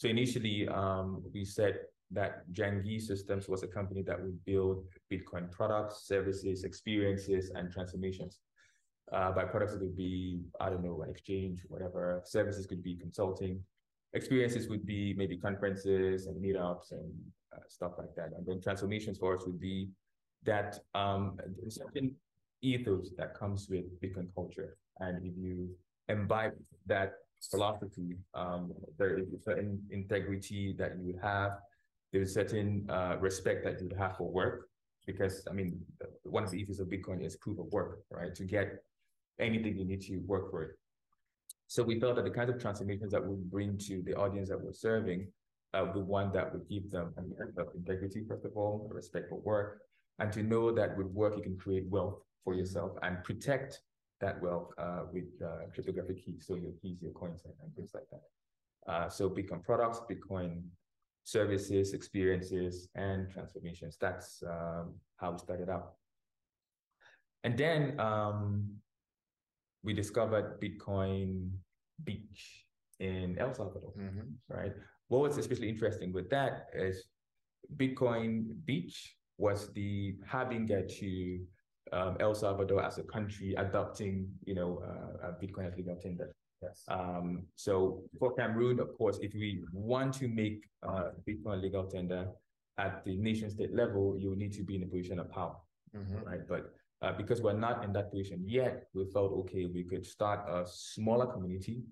So 0.00 0.04
initially, 0.16 0.58
um, 0.80 1.08
we 1.34 1.42
said 1.44 1.74
that 2.10 2.50
Jangi 2.52 3.00
Systems 3.00 3.48
was 3.48 3.62
a 3.62 3.66
company 3.66 4.02
that 4.02 4.20
would 4.20 4.44
build 4.44 4.84
Bitcoin 5.12 5.50
products, 5.50 6.06
services, 6.06 6.64
experiences, 6.64 7.50
and 7.54 7.70
transformations. 7.70 8.40
Uh, 9.12 9.30
by 9.32 9.44
products, 9.44 9.74
it 9.74 9.78
could 9.78 9.96
be, 9.96 10.40
I 10.60 10.70
don't 10.70 10.84
know, 10.84 11.02
an 11.02 11.10
exchange, 11.10 11.60
whatever. 11.68 12.22
Services 12.24 12.66
could 12.66 12.82
be 12.82 12.96
consulting. 12.96 13.60
Experiences 14.12 14.68
would 14.68 14.84
be 14.84 15.14
maybe 15.14 15.36
conferences 15.36 16.26
and 16.26 16.42
meetups 16.42 16.92
and 16.92 17.12
uh, 17.54 17.60
stuff 17.68 17.92
like 17.98 18.14
that. 18.16 18.30
And 18.36 18.46
then 18.46 18.60
transformations 18.60 19.18
for 19.18 19.36
us 19.36 19.44
would 19.46 19.60
be 19.60 19.90
that 20.44 20.78
um, 20.94 21.36
there's 21.60 21.76
certain 21.76 22.14
ethos 22.62 23.10
that 23.18 23.34
comes 23.34 23.68
with 23.68 23.84
Bitcoin 24.00 24.28
culture. 24.34 24.76
And 24.98 25.24
if 25.24 25.32
you 25.36 25.70
imbibe 26.08 26.54
that 26.86 27.14
philosophy, 27.50 28.16
um, 28.34 28.72
there 28.98 29.18
is 29.18 29.26
certain 29.44 29.80
integrity 29.90 30.74
that 30.78 30.96
you 30.98 31.06
would 31.06 31.22
have. 31.22 31.52
There's 32.12 32.34
certain 32.34 32.86
uh, 32.90 33.16
respect 33.20 33.64
that 33.64 33.80
you 33.80 33.90
have 33.98 34.16
for 34.16 34.30
work. 34.30 34.68
Because, 35.06 35.46
I 35.50 35.54
mean, 35.54 35.80
one 36.24 36.44
of 36.44 36.50
the 36.50 36.58
ethos 36.58 36.78
of 36.78 36.88
Bitcoin 36.88 37.24
is 37.24 37.34
proof 37.36 37.58
of 37.58 37.66
work, 37.72 38.00
right? 38.10 38.34
To 38.34 38.44
get 38.44 38.84
anything 39.40 39.76
you 39.76 39.84
need 39.84 40.02
to 40.02 40.18
work 40.18 40.50
for 40.50 40.62
it. 40.62 40.70
So 41.66 41.82
we 41.82 41.98
felt 41.98 42.16
that 42.16 42.24
the 42.24 42.30
kinds 42.30 42.50
of 42.50 42.60
transformations 42.60 43.12
that 43.12 43.26
we 43.26 43.36
bring 43.36 43.78
to 43.78 44.02
the 44.02 44.14
audience 44.14 44.48
that 44.50 44.60
we're 44.60 44.72
serving, 44.72 45.28
uh, 45.72 45.92
the 45.92 46.00
one 46.00 46.32
that 46.32 46.52
would 46.52 46.68
give 46.68 46.90
them 46.90 47.14
a 47.16 47.60
of 47.60 47.68
integrity, 47.74 48.24
first 48.28 48.44
of 48.44 48.56
all, 48.56 48.88
a 48.90 48.94
respect 48.94 49.28
for 49.28 49.36
work, 49.36 49.80
and 50.18 50.32
to 50.32 50.42
know 50.42 50.70
that 50.72 50.96
with 50.96 51.06
work 51.08 51.36
you 51.36 51.42
can 51.42 51.56
create 51.56 51.88
wealth 51.88 52.18
for 52.44 52.54
yourself 52.54 52.92
and 53.02 53.22
protect 53.24 53.80
that 54.20 54.40
wealth 54.42 54.72
uh, 54.78 55.04
with 55.12 55.28
uh, 55.42 55.64
cryptographic 55.72 56.24
keys, 56.24 56.44
so 56.46 56.56
your 56.56 56.72
keys, 56.82 57.00
your 57.00 57.12
coins, 57.12 57.42
and, 57.44 57.54
and 57.62 57.74
things 57.74 57.92
like 57.94 58.04
that. 58.10 58.92
Uh, 58.92 59.08
so 59.08 59.30
Bitcoin 59.30 59.62
products, 59.62 60.00
Bitcoin 60.10 60.62
services, 61.30 61.94
experiences, 61.94 62.88
and 62.94 63.30
transformations. 63.30 63.96
That's 64.00 64.42
um, 64.46 64.94
how 65.16 65.32
we 65.32 65.38
started 65.38 65.68
out. 65.68 65.94
And 67.44 67.56
then 67.56 67.98
um, 68.00 68.68
we 69.82 69.92
discovered 69.94 70.60
Bitcoin 70.60 71.50
Beach 72.04 72.66
in 72.98 73.38
El 73.38 73.54
Salvador, 73.54 73.92
mhm. 73.98 74.34
right? 74.48 74.72
What 75.08 75.22
was 75.22 75.38
especially 75.38 75.68
interesting 75.68 76.12
with 76.12 76.28
that 76.30 76.66
is 76.74 77.04
Bitcoin 77.76 78.44
Beach 78.64 79.16
was 79.38 79.72
the 79.72 80.16
harbinger 80.26 80.86
to 80.86 81.40
um, 81.92 82.16
El 82.20 82.34
Salvador 82.34 82.84
as 82.84 82.98
a 82.98 83.02
country 83.02 83.54
adopting, 83.56 84.28
you 84.44 84.54
know, 84.54 84.82
uh, 84.84 85.26
uh, 85.26 85.32
Bitcoin 85.42 85.66
as 85.66 85.76
legal 85.76 85.96
tender. 85.96 86.34
Yes. 86.62 86.84
Um, 86.88 87.46
so 87.56 88.02
for 88.18 88.34
Cameroon, 88.34 88.80
of 88.80 88.96
course, 88.98 89.18
if 89.22 89.32
we 89.34 89.62
want 89.72 90.12
to 90.14 90.28
make 90.28 90.68
uh, 90.86 91.10
Bitcoin 91.26 91.62
legal 91.62 91.84
tender 91.86 92.28
at 92.78 93.04
the 93.04 93.16
nation 93.16 93.50
state 93.50 93.74
level, 93.74 94.16
you 94.18 94.36
need 94.36 94.52
to 94.52 94.62
be 94.62 94.76
in 94.76 94.82
a 94.82 94.86
position 94.86 95.18
of 95.18 95.30
power 95.30 95.56
Mhm. 95.96 96.24
right? 96.24 96.46
But 96.46 96.72
uh, 97.02 97.12
because 97.12 97.40
we're 97.42 97.58
not 97.58 97.82
in 97.84 97.92
that 97.94 98.10
position 98.10 98.44
yet, 98.46 98.86
we 98.94 99.04
felt 99.06 99.32
okay, 99.32 99.66
we 99.66 99.84
could 99.84 100.06
start 100.06 100.48
a 100.48 100.66
smaller 100.66 101.26
community, 101.26 101.82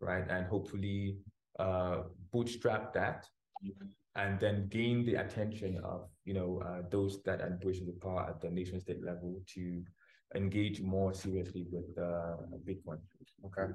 right? 0.00 0.24
And 0.28 0.46
hopefully 0.46 1.18
uh, 1.58 2.04
bootstrap 2.32 2.92
that 2.94 3.28
and 4.14 4.40
then 4.40 4.68
gain 4.68 5.04
the 5.04 5.16
attention 5.16 5.78
of, 5.84 6.08
you 6.24 6.34
know, 6.34 6.60
uh, 6.64 6.82
those 6.90 7.22
that 7.24 7.40
are 7.40 7.46
in 7.46 7.58
positions 7.58 7.88
of 7.88 8.00
power 8.00 8.26
at 8.28 8.40
the 8.40 8.50
nation 8.50 8.80
state 8.80 9.02
level 9.04 9.40
to 9.54 9.82
engage 10.34 10.80
more 10.80 11.12
seriously 11.14 11.66
with 11.70 11.96
uh, 11.98 12.36
Bitcoin. 12.66 12.98
Okay. 13.44 13.72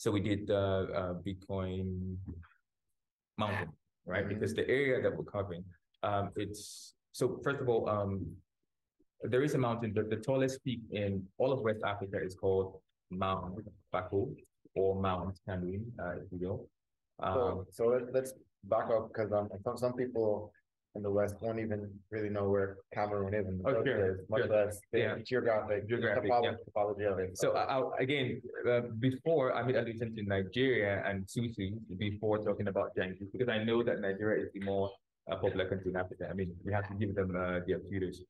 So 0.00 0.10
we 0.10 0.20
did 0.20 0.46
the 0.46 0.88
uh, 0.96 1.14
Bitcoin 1.20 2.16
mountain, 3.36 3.68
right? 4.06 4.24
Mhm. 4.24 4.30
Because 4.32 4.54
the 4.54 4.66
area 4.66 4.96
that 5.02 5.12
we're 5.14 5.28
covering, 5.28 5.62
um, 6.02 6.32
it's 6.36 6.94
so 7.12 7.38
first 7.44 7.60
of 7.60 7.68
all, 7.68 7.86
um, 7.86 8.12
there 9.32 9.42
is 9.42 9.52
a 9.52 9.58
mountain, 9.58 9.92
but 9.92 10.08
the 10.08 10.16
tallest 10.16 10.64
peak 10.64 10.80
in 10.90 11.28
all 11.36 11.52
of 11.52 11.60
West 11.60 11.82
Africa 11.84 12.16
is 12.18 12.34
called 12.34 12.80
Mount 13.10 13.60
Fako 13.92 14.34
or 14.74 14.96
Mount 14.98 15.38
Cameroon, 15.46 15.92
uh, 16.02 16.12
if 16.22 16.32
you 16.32 16.38
will. 16.48 16.60
Um, 17.18 17.34
So, 17.36 17.66
so 17.76 17.82
let, 17.92 18.04
let's 18.16 18.32
back 18.64 18.88
up 18.88 19.08
because 19.12 19.30
um, 19.32 19.50
some, 19.64 19.76
some 19.76 19.92
people 19.92 20.50
in 20.96 21.02
the 21.02 21.10
West 21.10 21.36
won't 21.40 21.60
even 21.60 21.88
really 22.10 22.28
know 22.28 22.48
where 22.50 22.78
Cameroon 22.92 23.32
is 23.34 23.46
in 23.46 23.58
the 23.58 23.68
Oh, 23.68 23.84
sure, 23.84 24.16
place, 24.16 24.26
much 24.28 24.42
sure. 24.42 24.50
less 24.50 24.80
the 24.92 24.98
Yeah. 24.98 25.18
geographic, 25.24 25.86
Geographic, 25.88 26.30
topology, 26.30 26.44
yeah. 26.44 26.72
topology 26.74 27.12
of 27.12 27.18
it. 27.20 27.38
So 27.38 27.52
I, 27.56 28.02
again, 28.02 28.42
uh, 28.68 28.80
before 28.98 29.54
I 29.54 29.62
made 29.62 29.76
allusion 29.76 30.14
to 30.16 30.22
Nigeria 30.22 31.02
and 31.06 31.24
Susu 31.26 31.78
before 31.96 32.38
talking 32.38 32.68
about 32.68 32.94
Jangi, 32.96 33.30
because 33.32 33.48
I 33.48 33.62
know 33.62 33.82
that 33.84 34.00
Nigeria 34.00 34.44
is 34.44 34.52
the 34.52 34.60
more 34.60 34.90
uh, 35.30 35.36
popular 35.36 35.68
country 35.68 35.90
in 35.92 35.96
Africa. 35.96 36.26
I 36.28 36.34
mean, 36.34 36.56
we 36.64 36.72
have 36.72 36.88
to 36.88 36.94
give 36.94 37.14
them 37.14 37.36
uh, 37.36 37.60
their 37.66 37.78
kudos. 37.78 38.22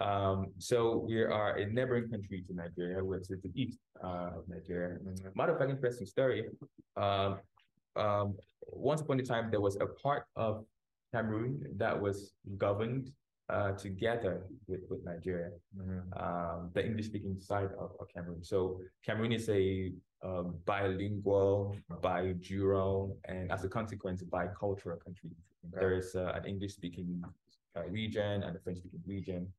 Um, 0.00 0.52
so 0.58 0.98
we 0.98 1.22
are 1.22 1.56
a 1.56 1.66
neighboring 1.66 2.08
country 2.08 2.42
to 2.48 2.54
Nigeria, 2.54 3.04
which 3.04 3.22
is 3.30 3.40
the 3.42 3.50
east 3.54 3.78
uh, 4.02 4.30
of 4.38 4.48
Nigeria. 4.48 4.98
Mhm. 4.98 5.36
Matter 5.36 5.52
of 5.52 5.58
fact, 5.58 5.70
interesting 5.70 6.06
story. 6.06 6.48
Um, 6.96 7.38
um, 7.94 8.36
once 8.72 9.00
upon 9.02 9.18
a 9.20 9.24
time, 9.24 9.50
there 9.50 9.60
was 9.60 9.76
a 9.76 9.86
part 9.86 10.24
of 10.36 10.64
Cameroon 11.12 11.64
that 11.76 11.98
was 12.00 12.32
governed 12.56 13.10
uh, 13.50 13.72
together 13.72 14.46
with, 14.66 14.80
with 14.90 15.04
Nigeria 15.04 15.50
Mhm. 15.76 16.02
um, 16.22 16.70
the 16.74 16.84
English 16.84 17.06
speaking 17.06 17.38
side 17.40 17.70
of, 17.78 17.92
of 18.00 18.06
Cameroon. 18.14 18.44
So 18.44 18.80
Cameroon 19.02 19.32
is 19.32 19.48
a 19.48 19.92
um, 20.22 20.56
bilingual, 20.66 21.76
bijural, 22.02 23.16
and 23.24 23.50
as 23.50 23.64
a 23.64 23.68
consequence, 23.68 24.22
bicultural 24.22 24.98
country. 25.02 25.30
Okay. 25.68 25.80
There 25.80 25.94
is 25.94 26.14
uh, 26.14 26.32
an 26.34 26.44
English 26.44 26.72
speaking 26.74 27.22
uh, 27.76 27.84
region 27.88 28.42
and 28.42 28.56
a 28.56 28.60
French 28.60 28.78
speaking 28.78 29.02
region. 29.06 29.52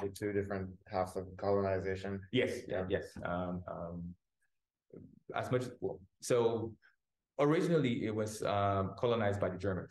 The 0.00 0.08
two 0.08 0.32
different 0.32 0.70
halves 0.86 1.14
of 1.16 1.26
colonization. 1.36 2.20
Yes, 2.32 2.52
Yeah. 2.66 2.86
yes. 2.88 3.04
Um, 3.22 3.62
um, 3.68 4.14
as 5.34 5.50
much 5.50 5.64
well, 5.80 6.00
so 6.22 6.72
originally 7.40 8.06
it 8.06 8.14
was 8.14 8.42
um, 8.44 8.94
colonized 8.96 9.40
by 9.40 9.50
the 9.50 9.58
Germans. 9.58 9.90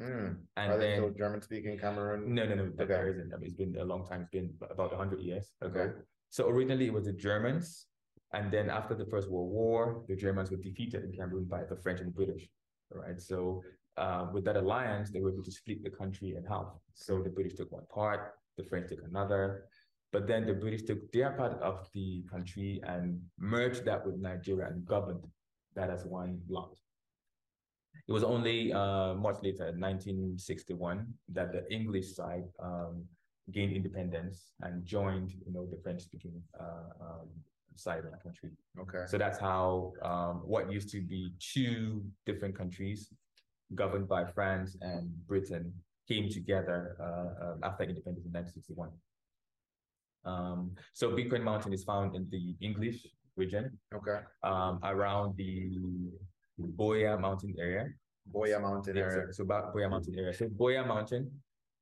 Mm. 0.00 0.36
And 0.56 0.72
Are 0.72 0.78
they 0.78 0.88
then 0.90 0.96
still 0.98 1.10
German 1.10 1.42
speaking 1.42 1.78
Cameroon? 1.78 2.34
No, 2.34 2.46
no, 2.46 2.54
no, 2.56 2.62
Okay. 2.64 2.86
there 2.86 3.08
isn't. 3.08 3.32
I 3.32 3.36
mean, 3.36 3.46
it's 3.46 3.54
been 3.54 3.76
a 3.78 3.84
long 3.84 4.06
time. 4.06 4.22
It's 4.22 4.30
been 4.30 4.52
about 4.70 4.92
hundred 4.92 5.20
years 5.20 5.52
ago. 5.60 5.80
Okay. 5.80 5.92
So 6.30 6.48
originally 6.48 6.86
it 6.86 6.92
was 6.92 7.04
the 7.04 7.12
Germans, 7.12 7.86
and 8.32 8.50
then 8.52 8.70
after 8.70 8.94
the 8.96 9.06
First 9.06 9.30
World 9.30 9.52
War, 9.52 10.04
the 10.08 10.16
Germans 10.16 10.50
were 10.50 10.56
defeated 10.56 11.04
in 11.04 11.12
Cameroon 11.12 11.44
by 11.44 11.62
the 11.64 11.76
French 11.76 12.00
and 12.00 12.08
the 12.08 12.12
British. 12.12 12.48
Right. 12.90 13.20
So 13.20 13.62
uh, 13.96 14.26
with 14.32 14.44
that 14.46 14.56
alliance, 14.56 15.10
they 15.10 15.20
were 15.20 15.30
able 15.30 15.44
to 15.44 15.52
split 15.52 15.84
the 15.84 15.90
country 15.90 16.34
in 16.36 16.44
half. 16.44 16.66
So 16.94 17.22
the 17.22 17.30
British 17.30 17.54
took 17.54 17.70
one 17.70 17.86
part, 17.94 18.32
the 18.56 18.64
French 18.64 18.88
took 18.88 18.98
another, 19.04 19.66
but 20.12 20.26
then 20.26 20.44
the 20.46 20.54
British 20.54 20.82
took 20.82 21.10
their 21.12 21.30
part 21.32 21.60
of 21.62 21.88
the 21.94 22.24
country 22.30 22.80
and 22.84 23.20
merged 23.38 23.84
that 23.84 24.04
with 24.04 24.16
Nigeria 24.16 24.66
and 24.68 24.84
governed 24.84 25.24
that 25.76 25.90
as 25.90 26.04
one 26.04 26.40
block. 26.46 26.72
It 28.06 28.12
was 28.12 28.22
only 28.22 28.72
uh, 28.72 29.14
much 29.14 29.36
later, 29.42 29.68
in 29.68 29.80
1961, 29.80 31.06
that 31.32 31.52
the 31.52 31.70
English 31.72 32.14
side 32.14 32.44
um, 32.62 33.04
gained 33.50 33.72
independence 33.72 34.52
and 34.60 34.84
joined, 34.84 35.32
you 35.32 35.52
know, 35.52 35.66
the 35.66 35.78
French-speaking 35.82 36.42
uh, 36.60 37.04
um, 37.04 37.28
side 37.76 38.04
of 38.04 38.10
the 38.10 38.18
country. 38.18 38.50
Okay. 38.78 39.04
So 39.06 39.16
that's 39.16 39.38
how 39.38 39.92
um, 40.02 40.42
what 40.44 40.70
used 40.70 40.90
to 40.90 41.00
be 41.00 41.32
two 41.38 42.02
different 42.26 42.56
countries 42.56 43.08
governed 43.74 44.08
by 44.08 44.24
France 44.24 44.76
and 44.80 45.10
Britain 45.26 45.72
came 46.06 46.28
together 46.28 46.96
uh, 47.00 47.44
uh, 47.44 47.54
after 47.62 47.84
independence 47.84 48.26
in 48.26 48.32
1961. 48.32 48.90
Um, 50.26 50.72
so 50.92 51.10
Bitcoin 51.10 51.42
Mountain 51.42 51.72
is 51.72 51.84
found 51.84 52.14
in 52.14 52.26
the 52.30 52.54
English 52.60 53.06
region 53.36 53.78
Okay. 53.94 54.20
um, 54.42 54.78
around 54.82 55.36
the 55.36 55.78
Buea 56.60 57.18
Mountain 57.20 57.54
area. 57.58 57.88
Buea 58.32 58.60
Mountain 58.60 58.96
Yes, 58.96 59.12
area. 59.12 59.32
So 59.32 59.42
about 59.44 59.74
Buea 59.74 59.90
Mountain 59.90 60.18
area. 60.18 60.32
So 60.32 60.46
Buea 60.48 60.86
Mountain 60.86 61.30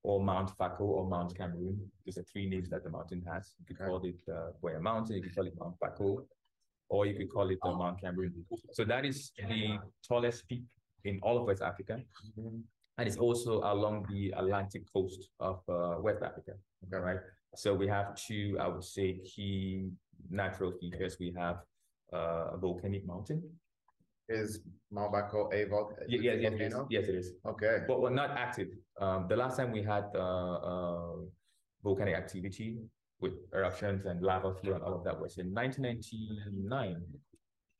or 0.03 0.23
Mount 0.23 0.51
Fako 0.59 0.81
or 0.81 1.09
Mount 1.09 1.37
Cameroon. 1.37 1.79
These 2.05 2.19
are 2.19 2.25
three 2.25 2.49
names 2.49 2.69
that 2.71 2.83
the 2.83 2.91
mountain 2.91 3.23
has. 3.31 3.55
You 3.59 3.67
could 3.67 3.77
Okay. 3.83 3.91
call 3.91 4.05
it 4.05 4.21
uh, 4.29 4.51
Buea 4.63 4.81
Mountain, 4.81 5.17
you 5.17 5.23
could 5.23 5.35
call 5.35 5.47
it 5.47 5.55
Mount 5.59 5.77
Fako, 5.79 6.27
or 6.89 7.07
you 7.07 7.15
could 7.15 7.31
call 7.31 7.49
it 7.51 7.59
uh, 7.63 7.73
Mount 7.73 8.01
Cameroon. 8.01 8.45
So 8.73 8.85
that 8.85 9.05
is 9.05 9.33
the 9.49 9.79
tallest 10.09 10.49
peak 10.49 10.65
in 11.05 11.21
all 11.23 11.39
of 11.39 11.45
West 11.47 11.63
Africa. 11.63 12.01
Mhm. 12.39 12.63
And 12.99 13.09
it's 13.09 13.17
also 13.17 13.61
along 13.65 14.05
the 14.11 14.33
Atlantic 14.37 14.83
coast 14.93 15.31
of 15.41 15.63
uh, 15.69 15.97
West 16.01 16.23
Africa, 16.23 16.53
Okay. 16.85 16.97
right? 16.99 17.21
So 17.57 17.75
we 17.75 17.87
have 17.89 18.15
two, 18.17 18.57
I 18.61 18.69
would 18.69 18.85
say, 18.85 19.19
key 19.25 19.91
natural 20.31 20.73
features. 20.73 21.17
We 21.19 21.33
have 21.37 21.63
uh, 22.13 22.51
a 22.53 22.59
volcanic 22.59 23.07
mountain. 23.07 23.43
Is 24.29 24.61
Mount 24.91 25.13
Fako 25.13 25.53
a 25.53 25.65
vol- 25.69 25.93
Ye- 26.09 26.21
Yes, 26.23 26.39
yes, 26.41 26.53
it 26.53 26.61
is. 26.61 26.73
volcano? 26.73 26.87
yes, 26.91 27.09
it 27.09 27.15
is. 27.17 27.33
Okay. 27.47 27.85
But 27.89 28.01
we're 28.01 28.11
not 28.11 28.31
active. 28.31 28.69
Um, 29.01 29.27
the 29.29 29.37
last 29.37 29.57
time 29.57 29.73
we 29.73 29.83
had 29.83 30.05
uh, 30.15 30.55
uh, 30.71 31.17
volcanic 31.83 32.15
activity 32.15 32.79
with 33.21 33.35
eruptions 33.53 34.07
and 34.07 34.23
lava 34.23 34.55
flow 34.55 34.75
and 34.75 34.83
all 34.83 34.95
of 34.95 35.05
that 35.05 35.19
was 35.21 35.39
in 35.39 35.53
1999. 35.53 37.03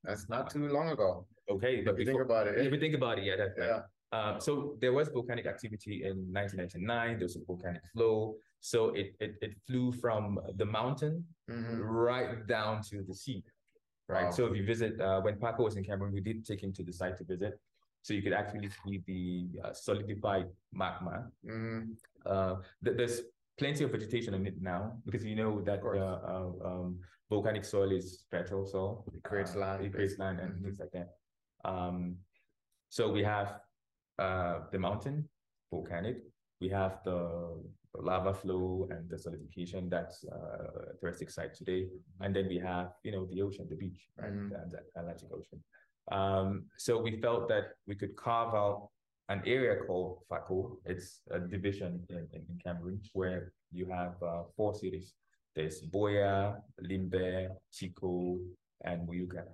That's 0.05 0.29
not 0.29 0.51
too 0.51 0.69
long 0.69 0.89
ago. 0.91 1.27
Okay, 1.49 1.77
If 1.79 1.85
but 1.85 1.99
you 1.99 2.05
think 2.05 2.19
before, 2.19 2.23
about 2.23 2.49
if 2.49 2.57
it. 2.57 2.73
you 2.73 2.81
think 2.81 2.95
about 2.95 3.19
it, 3.19 3.25
yeah, 3.25 3.37
that's 3.37 3.59
right. 3.59 3.69
Yeah. 3.69 3.83
Um, 4.13 4.41
so 4.41 4.77
there 4.81 4.93
was 4.93 5.09
volcanic 5.09 5.47
activity 5.47 6.03
in 6.05 6.17
1999. 6.33 7.19
There 7.19 7.25
was 7.25 7.37
a 7.37 7.45
volcanic 7.47 7.83
flow. 7.95 8.37
So 8.61 8.91
it 8.91 9.15
it, 9.21 9.37
it 9.41 9.55
flew 9.67 9.93
from 9.93 10.39
the 10.57 10.65
mountain 10.65 11.25
Mhm. 11.51 11.81
right 11.83 12.47
down 12.47 12.83
to 12.91 13.03
the 13.03 13.15
sea. 13.15 13.43
Right. 14.09 14.25
Wow. 14.25 14.31
So 14.31 14.47
if 14.47 14.57
you 14.57 14.65
visit, 14.65 15.01
uh, 15.01 15.21
when 15.21 15.39
Paco 15.39 15.63
was 15.65 15.77
in 15.77 15.85
Cameroon, 15.85 16.13
we 16.13 16.21
did 16.21 16.45
take 16.45 16.63
him 16.63 16.73
to 16.75 16.83
the 16.83 16.93
site 16.93 17.17
to 17.19 17.25
visit. 17.25 17.59
So 18.03 18.15
you 18.15 18.23
could 18.23 18.33
actually 18.33 18.69
see 18.69 19.03
the 19.07 19.61
uh, 19.69 19.73
solidified 19.73 20.47
magma. 20.73 21.31
Mhm. 21.45 21.97
Uh, 22.27 22.57
th- 22.85 22.97
there's 22.97 23.23
plenty 23.57 23.85
of 23.85 23.93
vegetation 23.93 24.35
on 24.35 24.45
it 24.47 24.61
now 24.61 25.01
because 25.05 25.25
you 25.25 25.37
know 25.37 25.63
that 25.63 25.81
uh, 25.85 26.19
uh, 26.33 26.51
um, 26.69 27.01
volcanic 27.31 27.65
soil 27.65 27.93
is 27.93 28.25
fertile 28.29 28.67
soil. 28.67 29.05
It 29.15 29.23
creates 29.23 29.55
Uh, 29.55 29.61
land, 29.61 29.85
It 29.85 29.93
creates 29.95 30.19
land 30.19 30.41
and 30.41 30.55
Mhm. 30.55 30.63
things 30.65 30.79
like 30.81 30.91
that. 30.93 31.17
Um, 31.65 32.19
so 32.89 33.13
we 33.13 33.23
have 33.23 33.61
uh, 34.19 34.69
the 34.71 34.79
mountain, 34.79 35.29
volcanic. 35.71 36.23
We 36.61 36.69
have 36.69 37.03
the 37.05 37.63
lava 38.01 38.33
flow 38.33 38.89
and 38.91 39.09
the 39.09 39.19
solidification 39.19 39.89
that's 39.89 40.25
uh, 40.25 40.93
a 40.93 41.05
touristic 41.05 41.31
site 41.31 41.55
today. 41.55 41.87
And 42.21 42.35
then 42.35 42.49
we 42.49 42.59
have, 42.59 42.93
you 43.05 43.13
know, 43.13 43.27
the 43.27 43.43
ocean, 43.43 43.67
the 43.69 43.77
beach, 43.77 44.09
right? 44.17 44.33
Mhm. 44.33 44.51
The, 44.51 44.79
the 44.95 45.01
Atlantic 45.01 45.29
Ocean. 45.33 45.63
Um, 46.11 46.65
so 46.79 47.01
we 47.01 47.21
felt 47.21 47.49
that 47.49 47.75
we 47.87 47.95
could 47.95 48.17
carve 48.17 48.55
out 48.55 48.89
an 49.29 49.43
area 49.47 49.77
called 49.87 50.19
Fako. 50.31 50.79
It's 50.85 51.21
a 51.31 51.39
division 51.39 52.05
in, 52.09 52.29
in, 52.33 52.43
in 52.49 52.59
Cameroon 52.65 53.01
where 53.13 53.53
you 53.71 53.87
have 53.87 54.15
uh, 54.23 54.43
four 54.57 54.75
cities. 54.75 55.15
There's 55.55 55.83
Buea, 55.83 56.57
Limbe, 56.81 57.49
Tiko, 57.73 58.39
and 58.85 59.07
Muyuka. 59.07 59.45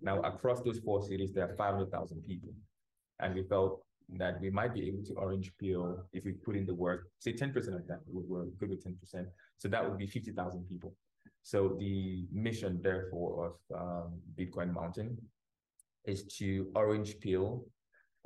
Now, 0.00 0.20
across 0.22 0.62
those 0.62 0.78
four 0.78 1.02
cities, 1.02 1.32
there 1.32 1.50
are 1.50 1.56
500,000 1.56 2.22
people. 2.22 2.50
And 3.18 3.34
we 3.34 3.42
felt 3.42 3.82
that 4.16 4.40
we 4.40 4.50
might 4.50 4.74
be 4.74 4.86
able 4.88 5.04
to 5.04 5.12
orange 5.14 5.52
peel 5.58 6.04
if 6.12 6.24
we 6.24 6.32
put 6.32 6.56
in 6.56 6.64
the 6.66 6.74
work, 6.74 7.08
say 7.18 7.32
10% 7.32 7.56
of 7.74 7.86
that, 7.86 8.00
we 8.10 8.22
we're 8.26 8.46
good 8.58 8.70
with 8.70 8.84
10%. 8.84 9.26
So 9.58 9.68
that 9.68 9.88
would 9.88 9.98
be 9.98 10.06
50,000 10.06 10.64
people. 10.68 10.94
So 11.42 11.76
the 11.78 12.26
mission, 12.32 12.80
therefore, 12.82 13.54
of 13.70 13.80
um, 13.80 14.20
Bitcoin 14.38 14.72
Mountain 14.72 15.18
is 16.04 16.24
to 16.38 16.70
orange 16.74 17.20
peel 17.20 17.64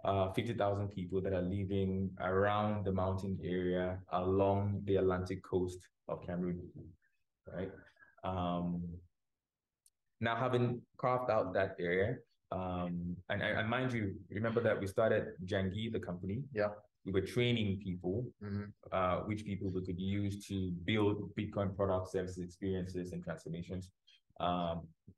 uh, 0.04 0.32
50,000 0.32 0.88
people 0.88 1.20
that 1.20 1.32
are 1.32 1.42
living 1.42 2.10
around 2.20 2.84
the 2.84 2.92
mountain 2.92 3.38
area 3.44 3.98
along 4.12 4.82
the 4.84 4.96
Atlantic 4.96 5.42
coast 5.44 5.78
of 6.08 6.24
Cameroon, 6.26 6.60
right? 7.52 7.70
Um, 8.24 8.82
now, 10.20 10.36
having 10.36 10.80
carved 10.98 11.30
out 11.30 11.52
that 11.54 11.76
area, 11.78 12.16
um, 12.52 13.16
and, 13.30 13.42
and 13.42 13.68
mind 13.68 13.92
you, 13.92 14.14
remember 14.30 14.60
that 14.62 14.78
we 14.80 14.86
started 14.86 15.22
Jangi, 15.44 15.92
the 15.92 16.00
company. 16.00 16.42
Yeah. 16.52 16.68
We 17.04 17.12
were 17.12 17.26
training 17.36 17.80
people, 17.86 18.16
Mhm. 18.42 18.66
uh, 18.92 19.16
which 19.28 19.44
people 19.44 19.68
we 19.70 19.82
could 19.88 19.98
use 19.98 20.34
to 20.48 20.56
build 20.90 21.34
Bitcoin 21.34 21.74
products, 21.74 22.12
services, 22.12 22.38
experiences, 22.44 23.12
and 23.12 23.20
transformations. 23.24 23.90
Um, 24.40 24.76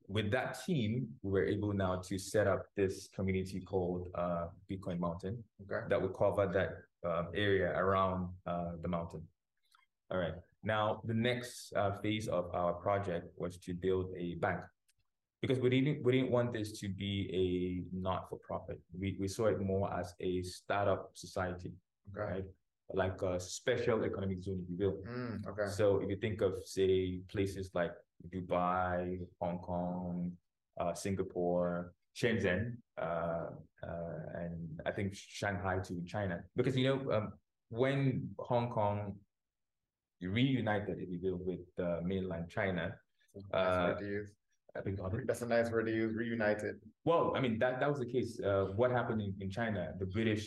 with 0.08 0.30
that 0.32 0.58
team, 0.64 0.90
we 1.22 1.30
were 1.34 1.44
able 1.54 1.72
now 1.72 1.94
to 2.08 2.18
set 2.18 2.46
up 2.46 2.62
this 2.74 3.08
community 3.08 3.60
called 3.60 4.08
uh, 4.14 4.46
Bitcoin 4.70 4.98
Mountain 4.98 5.42
Okay. 5.62 5.86
that 5.88 6.00
would 6.00 6.14
cover 6.14 6.46
that 6.58 6.70
um, 7.08 7.28
area 7.34 7.70
around 7.76 8.28
uh, 8.46 8.72
the 8.82 8.88
mountain. 8.88 9.22
All 10.10 10.18
right. 10.18 10.34
Now, 10.62 11.00
the 11.04 11.14
next 11.14 11.72
uh, 11.74 11.92
phase 12.02 12.28
of 12.28 12.44
our 12.54 12.72
project 12.74 13.24
was 13.36 13.58
to 13.58 13.74
build 13.74 14.06
a 14.16 14.34
bank 14.36 14.60
because 15.44 15.60
we 15.62 15.68
didn't 15.68 16.02
we 16.02 16.10
didn't 16.16 16.30
want 16.30 16.52
this 16.56 16.68
to 16.80 16.88
be 16.88 17.12
a 17.42 17.46
not 18.06 18.20
for 18.30 18.38
profit. 18.38 18.78
We 18.98 19.08
we 19.20 19.28
saw 19.28 19.46
it 19.52 19.60
more 19.60 19.92
as 20.00 20.14
a 20.20 20.42
startup 20.42 21.02
society, 21.12 21.72
Okay. 22.10 22.24
right? 22.32 22.46
Like 23.02 23.20
a 23.22 23.38
special 23.40 23.98
economic 24.04 24.42
zone, 24.42 24.60
if 24.64 24.68
you 24.70 24.76
will. 24.82 24.96
Mm, 25.04 25.46
okay. 25.50 25.68
So 25.78 25.84
if 26.02 26.08
you 26.12 26.16
think 26.16 26.40
of 26.40 26.52
say 26.64 27.20
places 27.32 27.70
like 27.74 27.92
Dubai, 28.32 29.20
Hong 29.40 29.58
Kong, 29.58 30.32
uh, 30.80 30.94
Singapore, 30.94 31.92
Shenzhen, 32.18 32.62
uh, 33.06 33.48
uh, 33.88 34.40
and 34.42 34.56
I 34.88 34.90
think 34.96 35.08
Shanghai 35.14 35.76
to 35.88 35.94
China, 36.14 36.36
because 36.56 36.74
you 36.76 36.86
know 36.88 36.98
um, 37.16 37.26
when 37.68 38.28
Hong 38.38 38.68
Kong 38.70 39.16
reunited, 40.22 40.96
if 41.04 41.08
you 41.12 41.20
will, 41.24 41.40
with 41.50 41.66
uh, 41.86 42.00
mainland 42.02 42.46
China, 42.48 42.84
uh, 43.52 43.94
I 44.76 44.80
think 44.80 44.98
That's 45.26 45.42
a 45.42 45.46
nice 45.46 45.70
word 45.70 45.86
to 45.86 45.92
use. 45.92 46.14
Reunited. 46.16 46.76
well, 47.04 47.32
I 47.36 47.40
mean 47.40 47.58
that 47.60 47.78
that 47.80 47.88
was 47.88 47.98
the 48.00 48.06
case. 48.06 48.40
Uh, 48.40 48.66
what 48.76 48.90
happened 48.90 49.20
in, 49.20 49.34
in 49.40 49.50
China? 49.50 49.92
The 49.98 50.06
British 50.06 50.44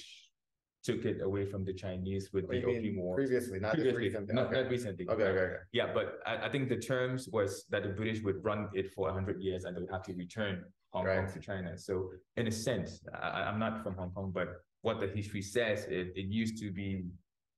took 0.83 1.05
it 1.05 1.21
away 1.21 1.45
from 1.45 1.63
the 1.65 1.73
Chinese 1.73 2.29
with 2.33 2.45
What 2.45 2.51
the 2.53 2.63
Opium 2.65 2.97
War. 2.97 3.15
Previously, 3.15 3.59
not 3.59 3.73
Previously, 3.73 4.03
recently. 4.03 4.33
not, 4.33 4.47
Okay. 4.47 4.61
not 4.61 4.69
recently. 4.71 5.07
Okay, 5.09 5.23
okay, 5.23 5.39
okay. 5.39 5.53
Yeah, 5.73 5.91
but 5.93 6.19
I, 6.25 6.45
I 6.47 6.49
think 6.49 6.69
the 6.69 6.77
terms 6.77 7.27
was 7.31 7.65
that 7.71 7.83
the 7.83 7.89
British 7.89 8.21
would 8.23 8.43
run 8.43 8.69
it 8.73 8.93
for 8.93 9.11
hundred 9.11 9.41
years 9.41 9.63
and 9.65 9.75
they 9.75 9.81
would 9.81 9.91
have 9.91 10.03
to 10.03 10.13
return 10.13 10.63
Hong 10.93 11.05
Kong 11.05 11.27
to 11.33 11.39
China. 11.39 11.77
So 11.77 12.11
in 12.35 12.47
a 12.47 12.51
sense, 12.51 13.01
I, 13.13 13.27
I- 13.29 13.43
I'm 13.49 13.59
not 13.59 13.81
from 13.83 13.95
Hong 13.95 14.11
Kong, 14.11 14.31
but 14.33 14.49
what 14.81 14.99
the 14.99 15.07
history 15.07 15.41
says, 15.41 15.85
it, 15.85 16.13
it 16.15 16.27
used 16.27 16.57
to 16.61 16.71
be 16.71 17.05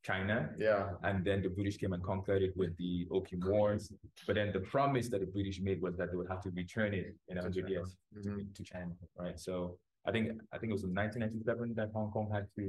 China. 0.03 0.49
Yeah. 0.57 0.91
And 1.03 1.25
then 1.25 1.41
the 1.41 1.49
British 1.49 1.77
came 1.77 1.93
and 1.93 2.03
conquered 2.03 2.41
it 2.41 2.53
with 2.55 2.75
the 2.77 3.07
Opium 3.11 3.41
Wars. 3.45 3.91
But 4.25 4.35
then 4.35 4.51
the 4.53 4.61
promise 4.61 5.09
that 5.09 5.19
the 5.19 5.27
British 5.27 5.59
made 5.61 5.81
was 5.81 5.97
that 5.97 6.11
they 6.11 6.17
would 6.17 6.29
have 6.29 6.41
to 6.43 6.51
return 6.51 6.93
it 6.93 7.15
in 7.27 7.37
a 7.37 7.41
To 7.41 7.45
hundred 7.45 7.69
years 7.69 7.95
to, 8.23 8.29
Mhm. 8.29 8.53
to 8.55 8.63
China, 8.63 8.93
right? 9.17 9.37
So 9.39 9.77
I 10.05 10.11
think 10.11 10.25
I 10.53 10.57
think 10.57 10.69
it 10.71 10.73
was 10.79 10.83
in 10.85 10.93
1997 10.93 11.73
that 11.75 11.89
Hong 11.93 12.09
Kong 12.11 12.29
had 12.31 12.47
to 12.57 12.65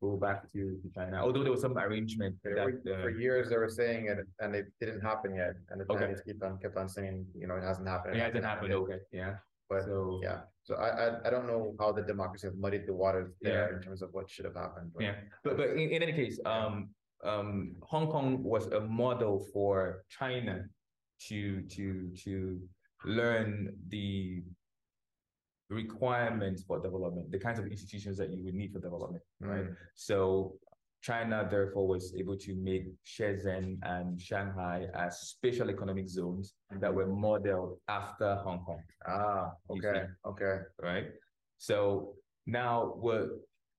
go 0.00 0.16
back 0.16 0.50
to, 0.52 0.76
to 0.82 0.88
China, 0.92 1.16
although 1.24 1.44
there 1.44 1.52
was 1.52 1.60
some 1.60 1.78
arrangement 1.78 2.34
For, 2.42 2.52
that 2.56 2.82
for 3.02 3.10
uh, 3.10 3.18
years 3.24 3.48
they 3.50 3.56
were 3.56 3.68
saying 3.68 4.06
it 4.08 4.18
and 4.40 4.56
it 4.56 4.66
didn't 4.80 5.00
happen 5.00 5.32
yet. 5.36 5.54
And 5.70 5.80
the 5.80 5.84
Okay. 5.92 6.00
Chinese 6.06 6.22
keep 6.26 6.42
on 6.42 6.58
kept 6.58 6.76
on 6.76 6.88
saying, 6.88 7.24
you 7.40 7.46
know, 7.46 7.54
it 7.56 7.62
hasn't 7.62 7.86
happened. 7.86 8.16
it 8.16 8.20
hasn't 8.20 8.44
happened. 8.44 8.70
yet. 8.70 8.78
Okay, 8.78 8.98
yeah. 9.12 9.36
But 9.70 9.84
so 9.84 10.18
yeah, 10.22 10.40
so 10.64 10.74
I, 10.76 10.88
I 11.04 11.26
I 11.26 11.30
don't 11.30 11.46
know 11.46 11.74
how 11.80 11.90
the 11.92 12.02
democracy 12.02 12.46
has 12.46 12.56
muddied 12.56 12.86
the 12.86 12.94
waters 12.94 13.28
there 13.40 13.70
Yeah. 13.70 13.76
in 13.76 13.82
terms 13.82 14.00
of 14.02 14.08
what 14.12 14.30
should 14.30 14.44
have 14.44 14.54
happened. 14.64 14.92
but- 14.94 15.02
Yeah, 15.02 15.16
but 15.44 15.56
but 15.56 15.70
in, 15.70 15.90
in 15.96 16.02
any 16.02 16.12
case, 16.12 16.38
um, 16.46 16.90
um, 17.24 17.74
Hong 17.82 18.06
Kong 18.14 18.42
was 18.42 18.66
a 18.68 18.80
model 18.80 19.34
for 19.52 20.04
China 20.08 20.54
to 21.28 21.62
to 21.76 21.84
to 22.24 22.60
learn 23.04 23.50
the 23.88 24.42
requirements 25.70 26.62
for 26.62 26.78
development, 26.80 27.30
the 27.30 27.38
kinds 27.38 27.58
of 27.58 27.66
institutions 27.66 28.16
that 28.18 28.30
you 28.32 28.44
would 28.44 28.54
need 28.54 28.72
for 28.72 28.78
development, 28.80 29.22
right? 29.40 29.64
Mm. 29.70 29.76
So 29.94 30.56
China 31.02 31.46
therefore 31.50 31.88
was 31.88 32.14
able 32.16 32.36
to 32.36 32.54
make 32.54 32.84
Shenzhen 33.04 33.78
and 33.82 34.20
Shanghai 34.20 34.86
as 34.94 35.20
special 35.20 35.68
economic 35.68 36.08
zones 36.08 36.54
that 36.80 36.94
were 36.94 37.08
modeled 37.08 37.78
after 37.88 38.36
Hong 38.36 38.60
Kong 38.64 38.80
Ah, 39.06 39.50
okay, 39.68 40.04
okay. 40.24 40.60
right? 40.80 41.06
So 41.58 42.14
now 42.46 42.94
we're 42.96 43.30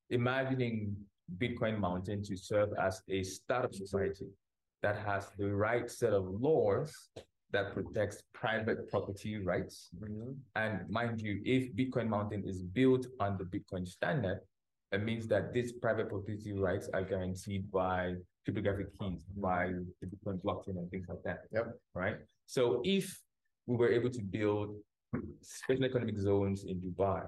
imagining 0.09 0.95
Bitcoin 1.37 1.79
Mountain 1.79 2.23
to 2.23 2.35
serve 2.35 2.69
as 2.79 3.01
a 3.09 3.23
startup 3.23 3.73
society 3.73 4.27
that 4.81 4.97
has 4.97 5.29
the 5.37 5.49
right 5.49 5.89
set 5.89 6.11
of 6.11 6.25
laws 6.27 6.93
that 7.51 7.73
protects 7.73 8.21
private 8.33 8.89
property 8.89 9.37
rights. 9.37 9.89
Mhm. 9.95 10.35
And 10.55 10.89
mind 10.89 11.21
you, 11.21 11.41
if 11.45 11.73
Bitcoin 11.73 12.09
Mountain 12.09 12.43
is 12.45 12.61
built 12.63 13.05
on 13.21 13.37
the 13.37 13.45
Bitcoin 13.45 13.87
standard, 13.87 14.41
it 14.93 15.03
means 15.03 15.27
that 15.27 15.53
these 15.53 15.71
private 15.71 16.09
property 16.09 16.53
rights 16.53 16.87
are 16.93 17.03
guaranteed 17.03 17.71
by 17.71 18.13
cryptographic 18.45 18.87
keys, 18.99 19.23
by 19.37 19.71
the 20.01 20.07
Bitcoin 20.07 20.39
blockchain 20.41 20.77
and 20.77 20.89
things 20.91 21.07
like 21.09 21.23
that. 21.25 21.39
Yep. 21.51 21.73
Right. 21.95 22.17
So 22.45 22.81
if 22.83 23.19
we 23.65 23.75
were 23.75 23.91
able 23.91 24.11
to 24.11 24.21
build 24.21 24.75
special 25.41 25.85
economic 25.85 26.17
zones 26.17 26.65
in 26.65 26.79
Dubai 26.79 27.25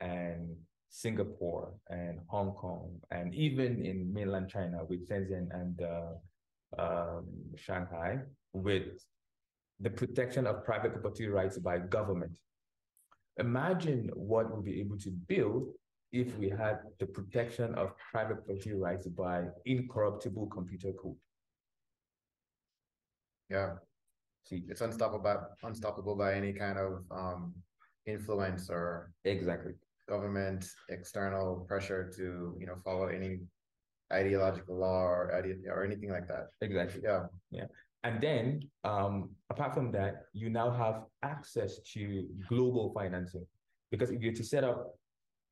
and 0.00 0.56
Singapore 0.88 1.74
and 1.88 2.18
Hong 2.28 2.52
Kong 2.52 2.90
and 3.10 3.34
even 3.34 3.84
in 3.84 4.12
mainland 4.12 4.48
China 4.48 4.78
with 4.88 5.08
Shenzhen 5.08 5.48
and 5.52 5.80
uh, 5.82 6.82
um, 6.82 7.26
Shanghai 7.56 8.18
with 8.52 9.04
the 9.80 9.90
protection 9.90 10.46
of 10.46 10.64
private 10.64 10.92
property 10.92 11.28
rights 11.28 11.58
by 11.58 11.78
government. 11.78 12.32
Imagine 13.38 14.10
what 14.14 14.50
we'll 14.50 14.62
be 14.62 14.80
able 14.80 14.98
to 14.98 15.10
build 15.10 15.68
if 16.14 16.38
we 16.38 16.48
had 16.48 16.78
the 17.00 17.06
protection 17.06 17.74
of 17.74 17.90
private 18.12 18.46
property 18.46 18.72
rights 18.72 19.08
by 19.08 19.46
incorruptible 19.66 20.46
computer 20.46 20.92
code. 20.92 21.16
Yeah, 23.50 23.74
See, 24.46 24.62
it's 24.68 24.80
unstoppable 24.80 25.24
by 25.24 25.36
unstoppable 25.62 26.16
by 26.16 26.34
any 26.34 26.52
kind 26.52 26.78
of 26.78 27.02
um 27.10 27.54
influence 28.06 28.70
or 28.70 29.10
exactly. 29.24 29.72
government 30.08 30.68
external 30.90 31.64
pressure 31.66 32.10
to, 32.16 32.54
you 32.60 32.66
know, 32.66 32.76
follow 32.84 33.06
any 33.06 33.40
ideological 34.12 34.76
law 34.78 35.00
or 35.00 35.34
ide- 35.34 35.64
or 35.66 35.82
anything 35.82 36.10
like 36.10 36.28
that. 36.28 36.48
Exactly. 36.60 37.00
Yeah. 37.02 37.26
Yeah, 37.50 37.66
And 38.04 38.20
then, 38.20 38.60
um, 38.84 39.30
apart 39.48 39.72
from 39.72 39.90
that, 39.92 40.26
you 40.34 40.50
now 40.50 40.70
have 40.70 41.04
access 41.22 41.80
to 41.94 42.28
global 42.48 42.92
financing. 42.92 43.46
Because 43.90 44.10
if 44.10 44.20
you're 44.20 44.34
to 44.34 44.44
set 44.44 44.62
up 44.62 44.92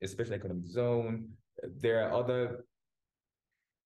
a 0.03 0.07
special 0.07 0.33
economic 0.33 0.67
zone, 0.67 1.29
there 1.81 2.03
are 2.03 2.11
other 2.21 2.65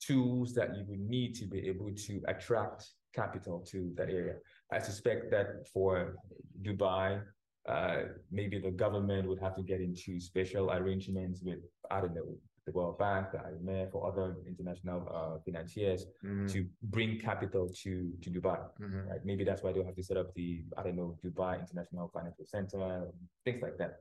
tools 0.01 0.53
that 0.53 0.75
you 0.75 0.83
would 0.87 0.99
need 0.99 1.35
to 1.35 1.45
be 1.45 1.67
able 1.67 1.91
to 2.07 2.21
attract 2.27 2.89
capital 3.13 3.59
to 3.71 3.91
that 3.95 4.09
area. 4.09 4.35
I 4.71 4.79
suspect 4.79 5.31
that 5.31 5.67
for 5.73 6.15
Dubai, 6.61 7.21
uh, 7.67 7.97
maybe 8.31 8.59
the 8.59 8.71
government 8.71 9.27
would 9.27 9.39
have 9.39 9.55
to 9.55 9.63
get 9.63 9.81
into 9.81 10.19
special 10.19 10.71
arrangements 10.71 11.41
with, 11.43 11.59
I 11.91 12.01
don't 12.01 12.15
know, 12.15 12.37
the 12.65 12.71
World 12.73 12.97
Bank, 12.99 13.31
the 13.31 13.37
IMF, 13.37 13.89
or 13.95 14.11
other 14.11 14.35
international 14.45 14.99
uh, 15.17 15.39
financiers 15.45 16.05
Mhm, 16.23 16.51
to 16.53 16.59
bring 16.95 17.11
capital 17.29 17.65
to 17.83 17.91
to 18.23 18.27
Dubai, 18.29 18.59
mhm. 18.85 19.01
right? 19.09 19.23
Maybe 19.29 19.43
that's 19.47 19.61
why 19.63 19.71
they'll 19.71 19.89
have 19.91 19.99
to 20.01 20.07
set 20.09 20.17
up 20.21 20.29
the 20.39 20.49
I 20.77 20.83
don't 20.83 20.97
know 21.01 21.11
Dubai 21.23 21.53
International 21.63 22.05
Financial 22.15 22.45
Center, 22.45 23.07
things 23.45 23.61
like 23.65 23.77
that. 23.81 23.93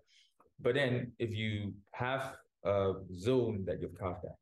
But 0.60 0.74
then 0.74 1.12
if 1.18 1.34
you 1.34 1.74
have 1.92 2.36
a 2.64 2.94
zone 3.14 3.64
that 3.66 3.80
you've 3.80 3.98
carved 3.98 4.24
out, 4.26 4.38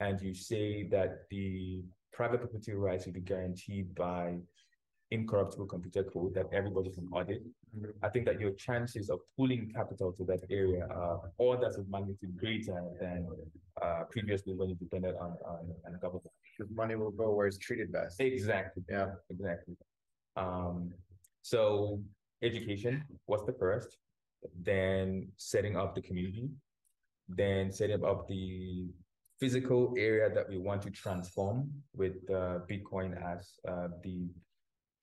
and 0.00 0.20
you 0.20 0.34
say 0.34 0.84
that 0.88 1.28
the 1.30 1.82
private 2.12 2.38
property 2.40 2.72
rights 2.72 3.06
will 3.06 3.12
be 3.12 3.20
guaranteed 3.20 3.94
by 3.94 4.38
incorruptible 5.10 5.66
computer 5.66 6.02
code 6.04 6.34
that 6.34 6.46
everybody 6.52 6.90
can 6.90 7.08
audit, 7.12 7.42
Mhm. 7.76 7.92
I 8.02 8.08
think 8.08 8.24
that 8.26 8.40
your 8.40 8.52
chances 8.52 9.10
of 9.10 9.20
pulling 9.36 9.70
capital 9.72 10.12
to 10.12 10.24
that 10.24 10.42
area 10.50 10.86
are 10.86 11.32
orders 11.38 11.76
of 11.76 11.88
magnitude 11.88 12.36
greater 12.36 12.80
than 13.00 13.28
uh, 13.82 14.04
previously 14.04 14.54
when 14.54 14.68
you 14.70 14.76
depended 14.76 15.16
on, 15.16 15.32
on, 15.44 15.74
on 15.84 15.98
government. 15.98 16.30
The 16.58 16.66
money 16.70 16.94
will 16.94 17.10
go 17.10 17.32
where 17.34 17.48
it's 17.48 17.58
treated 17.58 17.90
best. 17.90 18.20
Exactly. 18.20 18.84
Yeah. 18.88 19.14
Exactly. 19.28 19.76
Um, 20.36 20.94
so 21.42 22.00
education 22.42 23.04
was 23.26 23.44
the 23.44 23.52
first, 23.54 23.98
then 24.62 25.28
setting 25.36 25.76
up 25.76 25.94
the 25.94 26.02
community, 26.02 26.48
then 27.28 27.72
setting 27.72 28.04
up 28.04 28.28
the 28.28 28.88
physical 29.40 29.94
area 29.98 30.32
that 30.32 30.48
we 30.48 30.58
want 30.58 30.82
to 30.82 30.90
transform 30.90 31.70
with 31.94 32.16
uh, 32.30 32.60
Bitcoin 32.70 33.10
as 33.22 33.54
uh, 33.68 33.88
the 34.02 34.28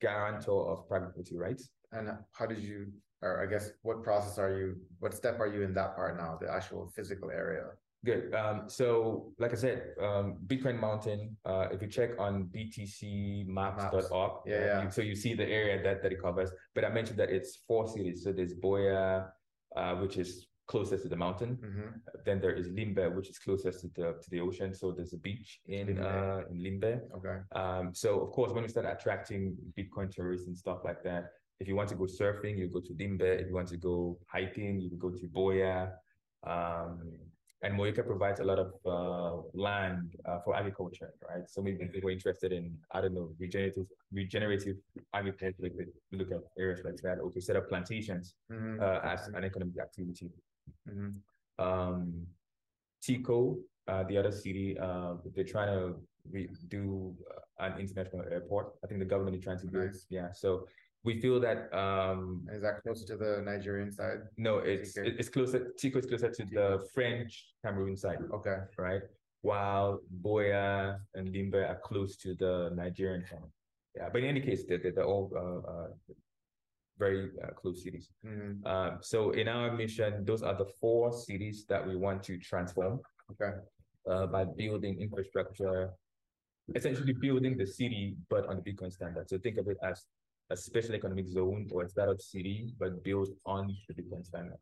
guarantor 0.00 0.70
of 0.72 0.88
private 0.88 1.14
property 1.14 1.36
rights. 1.36 1.70
And 1.92 2.10
how 2.32 2.46
did 2.46 2.60
you, 2.60 2.86
or 3.20 3.42
I 3.42 3.46
guess, 3.46 3.70
what 3.82 4.02
process 4.02 4.38
are 4.38 4.56
you, 4.58 4.76
what 4.98 5.14
step 5.14 5.38
are 5.40 5.46
you 5.46 5.62
in 5.62 5.74
that 5.74 5.94
part 5.94 6.16
now, 6.16 6.38
the 6.40 6.50
actual 6.50 6.90
physical 6.96 7.30
area? 7.30 7.66
Good. 8.04 8.34
Um, 8.34 8.68
so, 8.68 9.32
like 9.38 9.52
I 9.52 9.54
said, 9.56 9.94
um, 10.00 10.36
Bitcoin 10.46 10.78
Mountain. 10.78 11.36
Uh, 11.44 11.68
if 11.70 11.80
you 11.80 11.88
check 11.88 12.10
on 12.18 12.46
btcmaps.org, 12.46 14.32
Yeah, 14.46 14.64
yeah. 14.64 14.82
you- 14.84 14.90
so 14.90 15.02
you 15.02 15.14
see 15.14 15.34
the 15.34 15.46
area 15.46 15.80
that 15.82 16.02
that 16.02 16.12
it 16.12 16.20
covers. 16.20 16.50
But 16.74 16.84
I 16.84 16.88
mentioned 16.90 17.18
that 17.20 17.30
it's 17.30 17.56
four 17.68 17.86
cities. 17.86 18.24
So 18.24 18.32
there's 18.32 18.54
Buea, 18.54 19.30
uh, 19.76 19.94
which 19.96 20.16
is 20.16 20.48
closest 20.66 21.02
to 21.04 21.08
the 21.08 21.16
mountain. 21.16 21.56
Mhm. 21.56 22.00
Then 22.24 22.40
there 22.40 22.52
is 22.60 22.68
Limbe, 22.70 23.14
which 23.14 23.28
is 23.30 23.38
closest 23.38 23.80
to 23.82 23.88
the 23.88 24.06
to 24.22 24.30
the 24.30 24.40
ocean. 24.40 24.74
So 24.74 24.90
there's 24.92 25.12
a 25.12 25.18
beach 25.18 25.60
in 25.66 25.86
Limbe. 25.86 26.00
uh, 26.04 26.46
in 26.50 26.58
Limbe. 26.62 27.00
Okay, 27.16 27.38
Um, 27.52 27.94
so 27.94 28.20
of 28.24 28.30
course, 28.32 28.52
when 28.52 28.62
we 28.64 28.68
start 28.68 28.86
attracting 28.86 29.56
Bitcoin 29.78 30.10
tourists 30.10 30.46
and 30.48 30.56
stuff 30.56 30.82
like 30.84 31.02
that, 31.04 31.30
if 31.60 31.68
you 31.68 31.76
want 31.76 31.88
to 31.90 31.94
go 31.94 32.04
surfing, 32.04 32.56
you 32.58 32.68
go 32.68 32.80
to 32.80 32.94
Limbe. 32.94 33.22
If 33.42 33.46
you 33.48 33.54
want 33.54 33.68
to 33.68 33.76
go 33.76 34.18
hiking, 34.26 34.80
you 34.80 34.88
can 34.88 34.98
go 34.98 35.10
to 35.10 35.28
Buea. 35.28 35.92
Um, 36.44 37.16
and 37.62 37.78
Muyuka 37.78 38.04
provides 38.04 38.40
a 38.40 38.44
lot 38.44 38.58
of 38.58 38.72
uh, 38.84 39.42
land 39.54 40.16
uh, 40.28 40.40
for 40.44 40.54
agriculture, 40.56 41.14
right? 41.28 41.48
So 41.48 41.62
maybe 41.62 41.84
if 41.92 42.02
we're 42.02 42.10
interested 42.10 42.52
in, 42.52 42.76
I 42.90 43.00
don't 43.00 43.14
know, 43.14 43.30
regenerative 43.38 43.86
regenerative 44.12 44.76
agriculture, 45.14 45.54
we 46.10 46.18
look 46.18 46.32
at 46.32 46.40
areas 46.58 46.80
like 46.84 46.96
that, 47.02 47.18
or 47.20 47.30
to 47.30 47.40
set 47.40 47.56
up 47.56 47.68
plantations 47.68 48.34
Mhm. 48.50 48.80
uh, 48.82 49.00
as 49.04 49.28
an 49.28 49.44
economic 49.44 49.78
activity. 49.78 50.30
Mhm. 50.88 51.22
Um, 51.58 52.26
Tiko, 53.00 53.58
uh, 53.86 54.04
the 54.04 54.16
other 54.18 54.32
city, 54.32 54.76
uh, 54.78 55.14
they're 55.34 55.44
trying 55.54 55.72
to 55.76 56.00
re- 56.30 56.50
do 56.68 57.16
an 57.58 57.78
international 57.78 58.22
airport. 58.30 58.74
I 58.82 58.86
think 58.88 58.98
the 59.00 59.06
government 59.06 59.36
is 59.36 59.42
trying 59.44 59.58
to 59.60 59.66
do 59.66 59.80
it. 59.80 59.96
Yeah, 60.08 60.32
so 60.32 60.66
we 61.04 61.20
feel 61.20 61.40
that 61.40 61.72
um, 61.76 62.46
is 62.52 62.62
that 62.62 62.82
closer 62.82 63.04
to 63.06 63.16
the 63.16 63.42
Nigerian 63.44 63.90
side? 63.90 64.20
no, 64.36 64.58
it's 64.58 64.96
it's 64.96 65.28
closer. 65.28 65.72
Tiko 65.78 65.96
is 65.96 66.06
closer 66.06 66.30
to 66.30 66.44
the 66.44 66.86
French 66.94 67.54
Cameroon 67.64 67.96
side, 67.96 68.18
Okay, 68.32 68.58
right? 68.78 69.02
While 69.42 70.00
Buea 70.22 70.98
and 71.14 71.28
Limbe 71.34 71.56
are 71.56 71.80
close 71.82 72.16
to 72.18 72.34
the 72.34 72.70
Nigerian 72.74 73.24
side. 73.26 73.50
Yeah, 73.96 74.08
but 74.12 74.22
in 74.22 74.28
any 74.28 74.40
case, 74.40 74.64
they're, 74.68 74.78
they're 74.78 75.04
all 75.04 75.30
uh, 75.34 75.70
uh, 75.72 75.88
very 76.98 77.30
uh, 77.42 77.50
close 77.60 77.82
cities. 77.82 78.10
Mhm. 78.24 78.64
Um, 78.64 78.98
so 79.00 79.32
in 79.32 79.48
our 79.48 79.72
mission, 79.76 80.24
those 80.24 80.42
are 80.42 80.56
the 80.56 80.66
four 80.80 81.12
cities 81.12 81.66
that 81.68 81.86
we 81.86 81.96
want 81.96 82.22
to 82.24 82.38
transform. 82.38 83.00
Okay. 83.32 83.52
Uh, 84.08 84.26
by 84.26 84.44
building 84.44 85.00
infrastructure, 85.00 85.90
essentially 86.74 87.12
building 87.12 87.56
the 87.56 87.66
city, 87.66 88.16
but 88.28 88.46
on 88.46 88.56
the 88.56 88.62
Bitcoin 88.62 88.92
standard. 88.92 89.28
So 89.28 89.38
think 89.38 89.58
of 89.58 89.68
it 89.68 89.78
as 89.82 90.04
a 90.52 90.56
special 90.68 90.94
economic 91.00 91.26
zone 91.38 91.62
or 91.72 91.80
a 91.86 91.88
startup 91.94 92.20
city, 92.32 92.58
but 92.80 92.90
built 93.08 93.30
on 93.54 93.62
the 93.86 93.94
Bitcoin 93.98 94.24
standard. 94.30 94.60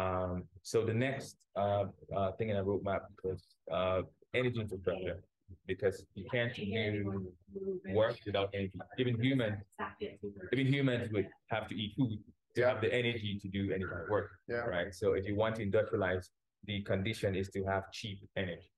Um, 0.00 0.34
so 0.70 0.76
the 0.90 0.96
next 1.06 1.36
uh, 1.62 1.84
uh, 2.16 2.30
thing 2.36 2.48
in 2.50 2.56
our 2.58 2.66
roadmap 2.70 3.02
is 3.32 3.42
uh, 3.76 4.02
energy 4.40 4.60
infrastructure, 4.64 5.18
because 5.72 5.96
you 6.18 6.24
can't 6.34 6.54
do 6.54 7.32
work 8.00 8.16
without 8.28 8.48
energy. 8.58 8.78
Even 9.00 9.14
humans, 9.24 9.58
even 10.52 10.66
humans 10.74 11.04
would 11.14 11.28
have 11.54 11.64
to 11.70 11.74
eat 11.82 11.92
food 11.96 12.18
to 12.56 12.60
have 12.68 12.78
the 12.84 12.90
energy 13.02 13.32
to 13.42 13.48
do 13.58 13.62
any 13.76 13.84
kind 13.90 14.02
of 14.04 14.08
work, 14.16 14.28
yeah, 14.48 14.64
right? 14.74 14.90
So 15.00 15.06
if 15.18 15.24
you 15.28 15.34
want 15.42 15.52
to 15.58 15.62
industrialize, 15.68 16.26
the 16.70 16.76
condition 16.92 17.30
is 17.34 17.48
to 17.56 17.60
have 17.64 17.84
cheap 17.98 18.18
energy. 18.36 18.70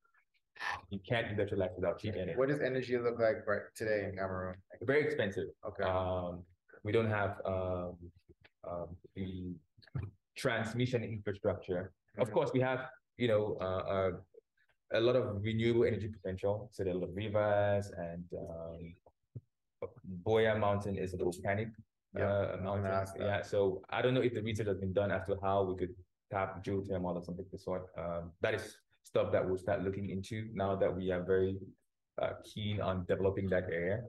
You 0.91 1.01
can't 1.09 1.27
industrialize 1.27 1.75
without 1.75 1.99
cheap 1.99 2.15
energy. 2.17 2.37
what 2.37 2.49
does 2.49 2.61
energy 2.61 2.97
look 2.99 3.19
like 3.19 3.47
right 3.47 3.62
today 3.75 4.07
in 4.09 4.17
Cameroon? 4.17 4.57
Very 4.83 5.03
expensive. 5.03 5.49
Okay, 5.67 5.85
Um, 5.85 6.43
we 6.85 6.93
don't 6.93 7.09
have 7.11 7.41
um, 7.45 7.97
um, 8.69 8.88
the 9.15 9.55
transmission 10.37 11.03
infrastructure. 11.03 11.93
Of 12.19 12.31
course, 12.31 12.51
we 12.53 12.61
have, 12.61 12.81
you 13.17 13.29
know, 13.29 13.57
uh, 13.61 13.65
uh, 13.65 14.11
a 14.93 15.01
lot 15.01 15.17
of 15.17 15.43
renewable 15.43 15.85
energy 15.85 16.09
potential. 16.09 16.69
So 16.73 16.85
there 16.85 16.93
are 16.93 16.97
a 16.97 17.01
lot 17.01 17.09
of 17.09 17.17
rivers 17.17 17.91
and 17.97 18.25
um, 18.38 18.95
Buea 20.25 20.59
Mountain 20.59 20.97
is 20.97 21.15
a 21.15 21.17
volcanic 21.17 21.69
uh, 22.17 22.21
was 22.21 22.61
gonna 22.61 22.62
mountain. 22.62 23.23
Yeah, 23.23 23.43
so 23.43 23.83
I 23.91 24.03
don't 24.03 24.15
know 24.15 24.21
if 24.21 24.35
the 24.35 24.43
research 24.43 24.67
has 24.67 24.77
been 24.77 24.93
done 24.93 25.11
as 25.11 25.25
to 25.27 25.37
how 25.43 25.62
we 25.65 25.77
could 25.77 25.95
tap 26.31 26.65
geothermal 26.65 27.17
or 27.17 27.23
something 27.23 27.45
of 27.45 27.51
the 27.51 27.59
sort. 27.59 27.87
Um, 27.97 28.31
that 28.41 28.55
is 28.55 28.77
stuff 29.05 29.33
that 29.33 29.47
we'll 29.47 29.59
start 29.59 29.83
looking 29.83 30.11
into 30.11 30.49
now 30.55 30.77
that 30.77 30.95
we 30.95 31.11
are 31.11 31.23
very 31.23 31.57
uh, 32.21 32.31
keen 32.45 32.81
on 32.81 33.05
developing 33.09 33.49
that 33.49 33.65
area. 33.65 34.01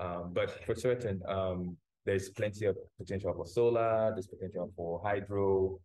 Um, 0.00 0.32
but 0.32 0.64
for 0.64 0.74
certain, 0.74 1.20
um, 1.28 1.76
there's 2.04 2.30
plenty 2.30 2.66
of 2.66 2.76
potential 2.98 3.32
for 3.34 3.46
solar, 3.46 4.12
there's 4.14 4.26
potential 4.26 4.72
for 4.76 5.00
hydro. 5.04 5.78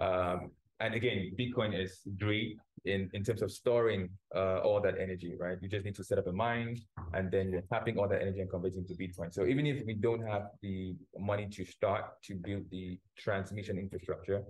Um, 0.00 0.50
and 0.80 0.94
again, 0.94 1.32
Bitcoin 1.38 1.78
is 1.78 2.00
great 2.18 2.56
in, 2.86 3.10
in 3.12 3.22
terms 3.22 3.42
of 3.42 3.52
storing 3.52 4.08
uh, 4.34 4.60
all 4.60 4.80
that 4.80 4.94
energy, 4.98 5.34
right? 5.38 5.58
You 5.60 5.68
just 5.68 5.84
need 5.84 5.94
to 5.96 6.04
set 6.04 6.18
up 6.18 6.26
a 6.26 6.32
mine 6.32 6.80
and 7.12 7.30
then 7.30 7.50
you're 7.50 7.64
tapping 7.70 7.98
all 7.98 8.08
that 8.08 8.22
energy 8.22 8.40
and 8.40 8.50
converting 8.50 8.86
to 8.86 8.94
Bitcoin. 8.94 9.32
So 9.32 9.44
even 9.44 9.66
if 9.66 9.84
we 9.86 9.94
don't 9.94 10.26
have 10.26 10.44
the 10.62 10.96
money 11.18 11.48
to 11.52 11.64
start 11.66 12.04
to 12.24 12.34
build 12.34 12.62
the 12.70 12.98
transmission 13.18 13.78
infrastructure, 13.78 14.42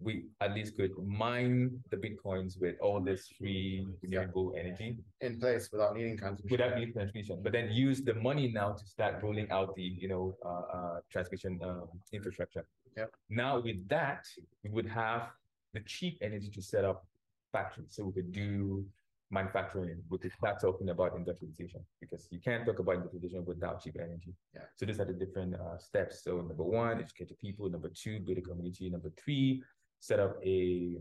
we 0.00 0.24
at 0.40 0.54
least 0.54 0.76
could 0.76 0.92
mine 1.06 1.78
the 1.90 1.96
bitcoins 1.96 2.58
with 2.60 2.76
all 2.80 3.00
this 3.00 3.28
free 3.38 3.86
renewable 4.02 4.54
energy 4.58 4.96
in 5.20 5.38
place 5.38 5.68
without 5.70 5.94
needing 5.94 6.16
transmission. 6.16 6.50
Without 6.50 6.78
needing 6.78 6.94
transmission, 6.94 7.40
but 7.42 7.52
then 7.52 7.70
use 7.70 8.02
the 8.02 8.14
money 8.14 8.50
now 8.52 8.72
to 8.72 8.86
start 8.86 9.22
rolling 9.22 9.50
out 9.50 9.74
the 9.76 9.82
you 9.82 10.08
know 10.08 10.34
uh, 10.44 10.76
uh, 10.76 11.00
transmission 11.10 11.60
uh, 11.62 11.82
infrastructure. 12.12 12.64
Yeah. 12.96 13.04
Now 13.28 13.60
with 13.60 13.86
that, 13.88 14.26
we 14.64 14.70
would 14.70 14.86
have 14.86 15.28
the 15.74 15.80
cheap 15.80 16.18
energy 16.22 16.50
to 16.50 16.62
set 16.62 16.84
up 16.84 17.06
factories, 17.52 17.88
so 17.90 18.04
we 18.04 18.12
could 18.12 18.32
do 18.32 18.84
manufacturing. 19.30 20.02
We 20.08 20.18
could 20.18 20.32
start 20.32 20.60
talking 20.60 20.88
about 20.88 21.14
industrialization 21.14 21.80
because 22.00 22.26
you 22.30 22.40
can't 22.40 22.66
talk 22.66 22.78
about 22.78 22.96
industrialization 22.96 23.44
without 23.44 23.82
cheap 23.82 23.96
energy. 23.98 24.34
Yeah. 24.54 24.62
So 24.76 24.86
these 24.86 24.98
are 24.98 25.04
the 25.04 25.12
different 25.12 25.54
uh, 25.54 25.78
steps. 25.78 26.24
So 26.24 26.36
number 26.36 26.64
one, 26.64 27.00
educate 27.00 27.28
the 27.28 27.34
people. 27.34 27.68
Number 27.68 27.90
two, 27.90 28.20
build 28.20 28.38
a 28.38 28.40
community. 28.40 28.90
Number 28.90 29.12
three, 29.22 29.62
set 30.00 30.18
up 30.18 30.36
a 30.44 30.96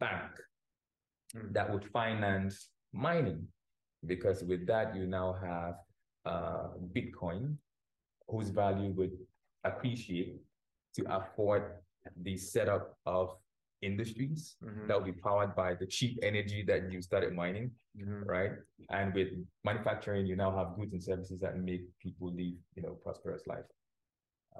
bank 0.00 0.32
mm. 1.36 1.52
that 1.52 1.70
would 1.70 1.84
finance 1.84 2.68
mining 2.92 3.46
because 4.06 4.42
with 4.44 4.66
that 4.66 4.94
you 4.96 5.06
now 5.06 5.36
have 5.40 5.74
uh, 6.26 6.68
Bitcoin 6.96 7.56
whose 8.28 8.50
value 8.50 8.90
would 8.90 9.16
appreciate 9.64 10.36
to 10.94 11.04
afford 11.14 11.62
the 12.22 12.36
setup 12.36 12.96
of 13.06 13.36
industries 13.82 14.56
mm-hmm. 14.64 14.86
that 14.88 14.98
will 14.98 15.04
be 15.04 15.12
powered 15.12 15.54
by 15.54 15.74
the 15.74 15.86
cheap 15.86 16.18
energy 16.22 16.64
that 16.66 16.90
you 16.90 17.00
started 17.00 17.32
mining, 17.34 17.70
mm-hmm. 18.00 18.24
right? 18.24 18.52
And 18.90 19.14
with 19.14 19.28
manufacturing, 19.64 20.26
you 20.26 20.36
now 20.36 20.56
have 20.56 20.76
goods 20.76 20.92
and 20.92 21.02
services 21.02 21.40
that 21.40 21.58
make 21.58 21.82
people 22.00 22.28
live, 22.28 22.54
you 22.74 22.82
know, 22.82 22.98
prosperous 23.02 23.46
life. 23.46 23.64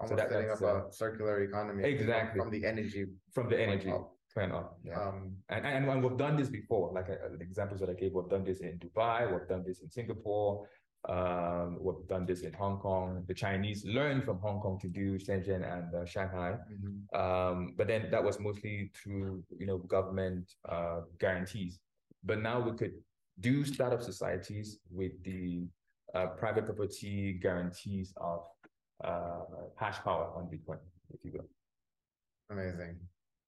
Almost 0.01 0.11
so 0.11 0.17
that, 0.17 0.31
setting 0.31 0.51
up 0.51 0.63
uh, 0.63 0.89
a 0.89 0.93
circular 0.93 1.43
economy 1.43 1.85
exactly 1.85 2.41
from 2.41 2.51
the 2.51 2.65
energy 2.65 3.07
from 3.33 3.49
the 3.49 3.61
energy 3.61 3.91
up. 3.91 4.79
Yeah. 4.85 5.01
Um, 5.01 5.35
and, 5.49 5.67
and, 5.67 5.89
and 5.89 6.03
we've 6.03 6.17
done 6.17 6.37
this 6.37 6.49
before, 6.49 6.93
like 6.93 7.09
uh, 7.11 7.37
the 7.37 7.43
examples 7.43 7.81
that 7.81 7.91
I 7.91 7.95
gave, 7.95 8.13
we've 8.13 8.29
done 8.29 8.45
this 8.45 8.61
in 8.61 8.79
Dubai, 8.79 9.31
we've 9.31 9.49
done 9.49 9.65
this 9.67 9.81
in 9.81 9.91
Singapore, 9.91 10.69
um, 11.09 11.79
we've 11.81 12.07
done 12.09 12.27
this 12.27 12.43
in 12.43 12.53
Hong 12.53 12.79
Kong. 12.79 13.25
The 13.27 13.35
Chinese 13.35 13.85
learned 13.85 14.25
from 14.25 14.39
Hong 14.39 14.61
Kong 14.61 14.79
to 14.81 14.89
do 14.89 15.19
Shenzhen 15.19 15.63
and 15.73 15.95
uh, 15.95 16.05
Shanghai, 16.05 16.57
mm-hmm. 16.73 17.21
um, 17.21 17.75
but 17.77 17.89
then 17.89 18.09
that 18.11 18.23
was 18.23 18.39
mostly 18.39 18.91
through 18.95 19.43
you 19.59 19.67
know 19.67 19.79
government 19.79 20.53
uh, 20.69 21.01
guarantees. 21.19 21.79
But 22.25 22.41
now 22.41 22.61
we 22.61 22.77
could 22.77 22.95
do 23.41 23.65
startup 23.65 24.03
societies 24.03 24.79
with 24.91 25.13
the 25.23 25.67
uh, 26.15 26.27
private 26.27 26.67
property 26.67 27.39
guarantees 27.41 28.13
of 28.17 28.41
uh, 29.05 29.41
hash 29.77 29.99
power 30.03 30.31
on 30.37 30.45
Bitcoin, 30.45 30.79
if 31.13 31.25
you 31.25 31.33
will. 31.33 31.49
Amazing. 32.51 32.97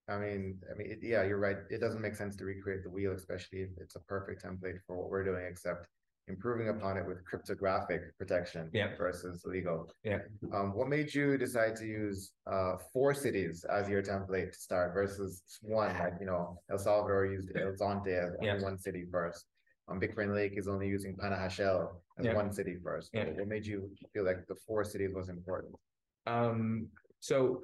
I 0.09 0.19
mean, 0.19 0.59
I 0.71 0.77
mean, 0.77 0.91
it, 0.91 0.99
yeah, 1.03 1.23
you're 1.23 1.39
right. 1.39 1.59
It 1.71 1.81
doesn't 1.81 2.01
make 2.01 2.17
sense 2.17 2.37
to 2.37 2.45
recreate 2.45 2.83
the 2.83 2.91
wheel, 2.91 3.13
especially 3.13 3.61
if 3.61 3.71
it's 3.79 3.97
a 3.97 4.01
perfect 4.01 4.45
template 4.45 4.79
for 4.87 4.97
what 4.97 5.09
we're 5.09 5.25
doing, 5.25 5.47
except 5.49 5.87
improving 6.31 6.69
upon 6.69 6.97
it 6.97 7.07
with 7.07 7.25
cryptographic 7.25 8.17
protection 8.19 8.71
yeah. 8.73 8.97
versus 8.97 9.43
legal. 9.45 9.89
Yeah. 10.05 10.19
Um, 10.53 10.75
what 10.75 10.89
made 10.89 11.13
you 11.15 11.37
decide 11.37 11.77
to 11.77 11.87
use 11.87 12.33
uh, 12.51 12.75
four 12.93 13.15
cities 13.15 13.65
as 13.71 13.89
your 13.89 14.03
template 14.03 14.53
to 14.53 14.59
start 14.59 14.95
versus 14.95 15.43
one? 15.63 15.95
Like, 16.01 16.15
you 16.21 16.27
know, 16.27 16.59
El 16.71 16.79
Salvador 16.79 17.27
used 17.27 17.51
El 17.57 17.73
Zonte 17.73 18.09
as 18.09 18.33
yeah. 18.41 18.61
one 18.61 18.79
city 18.79 19.05
first. 19.11 19.45
Um, 19.91 20.01
Bitcoin 20.01 20.35
Lake 20.35 20.55
is 20.57 20.69
only 20.69 20.89
using 20.89 21.17
Panajachel 21.17 21.89
as 22.19 22.27
yeah. 22.27 22.35
one 22.35 22.53
city 22.53 22.77
first. 22.83 23.11
Yeah. 23.13 23.25
What 23.25 23.49
made 23.49 23.67
you 23.67 23.91
feel 24.13 24.25
like 24.25 24.47
the 24.47 24.55
four 24.67 24.85
cities 24.85 25.11
was 25.15 25.29
important? 25.29 25.75
Um, 26.27 26.87
so 27.19 27.63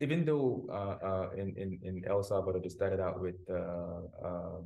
even 0.00 0.24
though 0.24 0.66
uh, 0.70 1.06
uh, 1.06 1.30
in, 1.36 1.54
in, 1.56 1.78
in 1.82 2.04
El 2.06 2.22
Salvador, 2.22 2.60
they 2.60 2.68
started 2.68 3.00
out 3.00 3.20
with 3.20 3.36
uh, 3.50 4.26
um, 4.26 4.64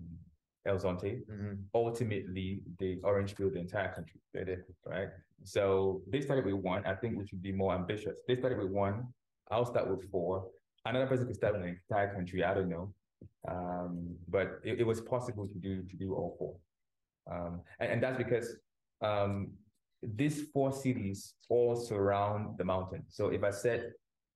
El 0.67 0.77
Zonte, 0.77 1.23
mm-hmm. 1.25 1.55
ultimately, 1.75 2.63
the 2.79 2.99
Orange 3.05 3.37
built 3.37 3.55
the 3.55 3.61
entire 3.61 3.95
country. 3.95 4.21
They 4.35 4.45
did, 4.45 4.65
right? 4.85 5.09
So 5.45 6.03
they 6.09 6.21
started 6.21 6.45
with 6.45 6.55
one. 6.55 6.85
I 6.85 6.95
think 6.95 7.17
we 7.17 7.27
should 7.27 7.43
be 7.43 7.53
more 7.53 7.75
ambitious. 7.75 8.17
They 8.27 8.37
started 8.37 8.59
with 8.59 8.71
one. 8.71 9.07
I'll 9.51 9.65
start 9.65 9.89
with 9.89 10.11
four. 10.11 10.49
Another 10.85 11.07
person 11.07 11.27
could 11.27 11.37
start 11.37 11.55
with 11.55 11.63
the 11.63 11.69
entire 11.69 12.13
country. 12.15 12.45
I 12.45 12.55
don't 12.55 12.69
know. 12.69 12.93
Um, 13.49 14.17
but 14.29 14.61
it, 14.65 14.81
it, 14.81 14.87
was 14.87 15.01
possible 15.01 15.49
to 15.49 15.59
do 15.59 15.83
to 15.83 15.97
do 15.97 16.15
all 16.15 16.37
four. 16.39 16.55
Um, 17.31 17.61
and, 17.79 17.93
and, 17.93 18.03
that's 18.03 18.19
because 18.19 18.57
um, 19.03 19.53
these 20.03 20.43
four 20.53 20.73
cities 20.73 21.35
all 21.49 21.77
surround 21.77 22.59
the 22.59 22.65
mountain. 22.65 23.05
So 23.09 23.29
if 23.29 23.43
I 23.43 23.51
said 23.51 23.93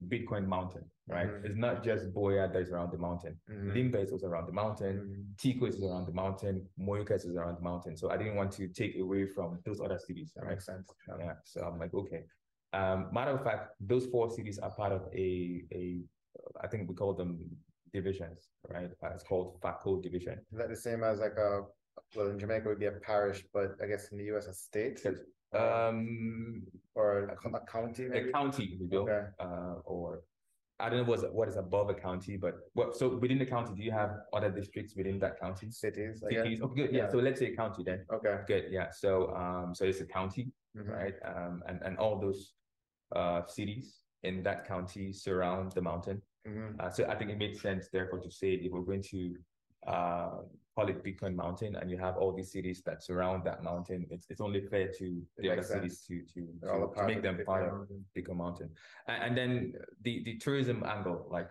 Bitcoin 0.08 0.46
mountain, 0.46 0.84
right? 1.08 1.28
Mm-hmm. 1.28 1.46
It's 1.46 1.56
not 1.56 1.84
just 1.84 2.12
Buea 2.12 2.52
that 2.52 2.60
is 2.60 2.70
around 2.70 2.92
the 2.92 2.98
mountain. 2.98 3.36
Mm-hmm. 3.50 3.72
Limbe 3.72 3.96
is 3.96 4.12
also 4.12 4.26
around 4.26 4.46
the 4.46 4.52
mountain. 4.52 4.96
Mm-hmm. 4.96 5.64
Tiko 5.64 5.68
is 5.68 5.82
around 5.82 6.06
the 6.06 6.12
mountain. 6.12 6.66
Moyukas 6.80 7.26
is 7.26 7.36
around 7.36 7.56
the 7.56 7.62
mountain. 7.62 7.96
So 7.96 8.10
I 8.10 8.16
didn't 8.16 8.36
want 8.36 8.52
to 8.52 8.68
take 8.68 8.98
away 8.98 9.26
from 9.26 9.58
those 9.64 9.80
other 9.80 9.98
cities. 9.98 10.32
That 10.36 10.46
makes 10.46 10.66
sense. 10.66 10.90
Yeah. 11.18 11.34
So 11.44 11.62
I'm 11.62 11.78
like, 11.78 11.94
okay. 11.94 12.24
Um, 12.72 13.08
matter 13.12 13.30
of 13.32 13.44
fact, 13.44 13.70
those 13.80 14.06
four 14.06 14.30
cities 14.30 14.58
are 14.58 14.70
part 14.70 14.92
of 14.92 15.02
a 15.14 15.62
a 15.72 16.00
I 16.60 16.66
think 16.66 16.88
we 16.88 16.94
call 16.94 17.14
them 17.14 17.38
divisions, 18.04 18.48
right? 18.68 18.90
Uh, 19.02 19.08
it's 19.14 19.24
called 19.24 19.58
Fako 19.62 20.02
division. 20.02 20.36
Is 20.52 20.58
that 20.58 20.68
the 20.68 20.76
same 20.88 21.02
as 21.04 21.20
like 21.20 21.38
a 21.38 21.62
well 22.16 22.28
in 22.28 22.38
Jamaica 22.38 22.68
would 22.68 22.80
be 22.80 22.86
a 22.86 22.92
parish, 23.10 23.44
but 23.54 23.70
I 23.82 23.86
guess 23.86 24.08
in 24.12 24.18
the 24.18 24.24
US 24.34 24.46
a 24.48 24.52
state? 24.52 25.00
Yes. 25.04 25.18
Um, 25.54 26.64
or 26.96 27.08
a, 27.44 27.48
a 27.48 27.60
county, 27.66 28.08
maybe? 28.08 28.28
a 28.28 28.32
county, 28.32 28.76
we 28.80 28.86
will, 28.88 29.04
Okay. 29.08 29.22
uh, 29.38 29.74
or 29.84 30.22
I 30.80 30.88
don't 30.88 30.98
know 31.02 31.10
what's 31.12 31.22
what 31.38 31.48
is 31.48 31.56
above 31.56 31.88
a 31.88 31.94
county, 31.94 32.36
but 32.36 32.54
what 32.72 32.96
so 32.96 33.16
within 33.24 33.38
the 33.38 33.46
county, 33.46 33.72
do 33.78 33.82
you 33.88 33.92
have 33.92 34.10
other 34.32 34.50
districts 34.50 34.96
within 34.96 35.20
that 35.20 35.38
county? 35.40 35.70
cities. 35.70 36.20
Cities. 36.28 36.60
Okay, 36.60 36.74
good. 36.80 36.90
Yeah. 36.92 37.04
Yeah. 37.04 37.08
So 37.12 37.18
let's 37.18 37.38
say 37.38 37.46
a 37.52 37.56
county 37.62 37.82
then. 37.90 38.00
Okay. 38.12 38.36
Good. 38.48 38.64
Yeah. 38.72 38.88
So 38.90 39.32
um, 39.42 39.72
so 39.76 39.84
it's 39.84 40.00
a 40.00 40.06
county, 40.18 40.44
Mhm. 40.76 40.88
right? 41.00 41.14
Um, 41.24 41.62
and 41.68 41.78
and 41.86 41.96
all 42.02 42.18
those 42.26 42.54
uh 43.14 43.42
cities 43.46 43.86
in 44.24 44.42
that 44.42 44.66
county 44.66 45.12
surround 45.12 45.70
the 45.78 45.82
mountain. 45.90 46.20
Mhm. 46.46 46.76
Uh, 46.78 46.90
so 46.90 47.06
I 47.06 47.14
think 47.16 47.30
it 47.30 47.38
makes 47.38 47.60
sense, 47.60 47.88
therefore, 47.88 48.20
to 48.20 48.30
say 48.30 48.52
if 48.54 48.70
we're 48.72 48.82
going 48.82 49.02
to 49.10 49.34
uh, 49.86 50.30
call 50.74 50.88
it 50.88 51.02
Bitcoin 51.02 51.34
Mountain, 51.34 51.76
and 51.76 51.90
you 51.90 51.98
have 51.98 52.16
all 52.16 52.32
these 52.32 52.52
cities 52.52 52.82
that 52.84 53.02
surround 53.02 53.44
that 53.44 53.62
mountain, 53.62 54.06
it's 54.10 54.26
it's 54.30 54.40
only 54.40 54.60
fair 54.60 54.88
to 54.98 55.22
the 55.38 55.50
other 55.52 55.62
cities 55.62 56.02
to 56.06 56.22
to, 56.34 56.48
They're 56.60 56.74
all 56.74 56.90
a 56.90 56.94
to, 56.94 57.00
to 57.00 57.06
make 57.06 57.22
them 57.22 57.38
part 57.46 57.64
of 57.68 57.88
Bitcoin 58.16 58.36
Mountain. 58.36 58.70
And, 59.08 59.22
and 59.24 59.36
then 59.38 59.72
the 60.02 60.22
the 60.24 60.36
tourism 60.38 60.82
angle, 60.84 61.26
like 61.30 61.50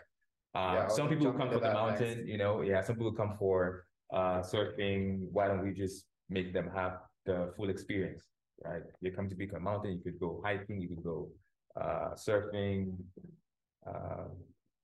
uh, 0.56 0.74
Yeah, 0.76 0.88
some 0.88 1.10
people 1.10 1.32
come 1.34 1.50
for 1.50 1.60
the 1.60 1.74
mountain, 1.74 2.18
next. 2.18 2.28
you 2.28 2.38
know, 2.38 2.62
yeah, 2.62 2.82
some 2.82 2.96
people 2.96 3.14
come 3.14 3.36
for 3.38 3.86
uh, 4.12 4.42
surfing. 4.42 5.28
Why 5.32 5.48
don't 5.48 5.64
we 5.64 5.72
just 5.74 6.06
make 6.30 6.54
them 6.54 6.70
have 6.74 7.00
the 7.26 7.54
full 7.56 7.70
experience, 7.70 8.28
right? 8.64 8.84
You 9.02 9.12
come 9.12 9.30
to 9.30 9.36
Bitcoin 9.36 9.62
Mountain, 9.62 9.92
you 9.98 10.02
could 10.04 10.20
go 10.20 10.42
hiking, 10.44 10.82
you 10.82 10.90
could 10.90 11.04
go 11.04 11.32
uh, 11.80 12.12
surfing. 12.14 12.98
Uh, 13.88 14.26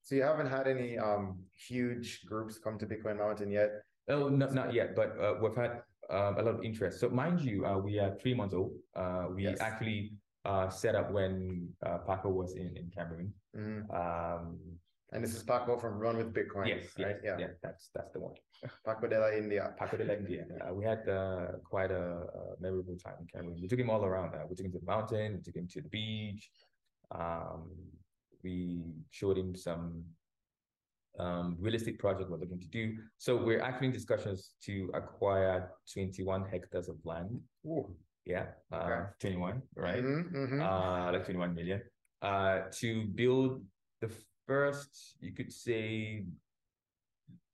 So 0.02 0.16
you 0.16 0.24
haven't 0.24 0.48
had 0.48 0.68
any 0.68 0.98
um 0.98 1.40
huge 1.68 2.26
groups 2.26 2.58
come 2.58 2.78
to 2.80 2.86
Bitcoin 2.86 3.18
Mountain 3.18 3.52
yet? 3.52 3.70
Oh, 4.08 4.28
no, 4.28 4.48
not 4.48 4.74
yet, 4.74 4.96
but 4.96 5.10
uh, 5.22 5.36
we've 5.42 5.56
had 5.56 5.84
um, 6.10 6.38
a 6.40 6.42
lot 6.42 6.56
of 6.56 6.64
interest. 6.64 7.00
So 7.00 7.10
mind 7.10 7.42
you, 7.42 7.64
uh, 7.66 7.78
we 7.78 8.00
are 8.00 8.16
three 8.22 8.34
months 8.34 8.56
old. 8.56 8.74
Uh, 8.96 9.28
we 9.36 9.44
Yes. 9.44 9.60
actually 9.62 10.14
uh, 10.46 10.68
set 10.70 10.96
up 10.96 11.12
when 11.12 11.70
uh, 11.86 12.00
Paco 12.00 12.30
was 12.30 12.56
in, 12.56 12.76
in 12.76 12.90
Cameroon. 12.90 13.32
Mhm. 13.56 13.86
Um, 13.94 14.58
And 15.12 15.24
this 15.24 15.34
is 15.36 15.42
Paco 15.44 15.78
from 15.78 15.98
Run 15.98 16.18
with 16.18 16.34
Bitcoin, 16.34 16.68
yes, 16.68 16.86
right? 17.00 17.18
yes, 17.24 17.38
yeah. 17.42 17.52
that's 17.64 17.90
that's 17.96 18.12
the 18.14 18.20
one. 18.20 18.36
Paco 18.86 19.08
de 19.08 19.18
la 19.20 19.30
India. 19.34 19.74
Paco 19.78 19.98
de 19.98 20.06
la 20.06 20.14
India. 20.14 20.46
Uh, 20.62 20.74
we 20.78 20.84
had 20.86 21.02
uh, 21.10 21.58
quite 21.74 21.90
a, 21.92 22.06
a 22.40 22.42
memorable 22.60 22.98
time 23.06 23.18
in 23.22 23.28
Cameroon. 23.34 23.58
We 23.62 23.68
took 23.68 23.80
him 23.84 23.90
all 23.90 24.04
around. 24.06 24.34
Uh, 24.36 24.46
we 24.50 24.54
took 24.56 24.66
him 24.68 24.72
to 24.78 24.80
the 24.80 24.86
mountain. 24.96 25.28
We 25.38 25.42
took 25.42 25.56
him 25.62 25.68
to 25.74 25.82
the 25.82 25.90
beach. 25.90 26.44
Um, 27.22 27.62
we 28.44 28.82
showed 29.12 29.38
him 29.38 29.56
some 29.56 30.04
um, 31.20 31.58
real 31.60 31.76
estate 31.76 32.00
project 32.00 32.30
we're 32.30 32.38
looking 32.38 32.60
to 32.60 32.68
do. 32.68 32.98
So 33.18 33.36
we're 33.36 33.62
actually 33.62 33.88
in 33.88 33.94
discussions 33.94 34.52
to 34.66 34.90
acquire 34.94 35.72
21 35.94 36.46
hectares 36.50 36.88
of 36.88 36.96
land. 37.04 37.40
Ooh. 37.66 37.96
Yeah, 38.26 38.46
uh, 38.72 38.78
Okay. 38.78 39.32
21, 39.32 39.62
right? 39.76 40.04
Mhm, 40.04 40.32
mhm. 40.32 40.60
Uh, 40.62 41.12
like 41.12 41.26
21 41.26 41.56
million. 41.56 41.82
Uh, 42.22 42.70
to 42.72 43.06
build 43.08 43.66
the 44.02 44.10
first, 44.46 45.16
you 45.20 45.34
could 45.34 45.52
say, 45.52 46.26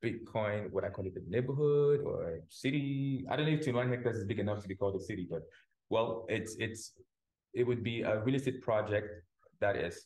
Bitcoin, 0.03 0.69
what 0.71 0.83
I 0.83 0.89
call 0.89 1.05
it, 1.07 1.15
the 1.15 1.23
neighborhood 1.27 2.01
or 2.05 2.41
city. 2.49 3.25
I 3.29 3.35
don't 3.35 3.45
know 3.45 3.53
if 3.53 3.63
21 3.63 3.89
hectares 3.89 4.17
is 4.17 4.25
big 4.25 4.39
enough 4.39 4.61
to 4.61 4.67
be 4.67 4.75
called 4.75 4.95
a 4.95 4.99
city, 4.99 5.25
but 5.29 5.41
well, 5.89 6.25
it's 6.29 6.55
it's 6.59 6.93
it 7.53 7.63
would 7.65 7.81
be 7.83 8.01
a 8.01 8.21
real 8.23 8.35
estate 8.35 8.61
project 8.61 9.23
that 9.61 9.75
is 9.75 10.05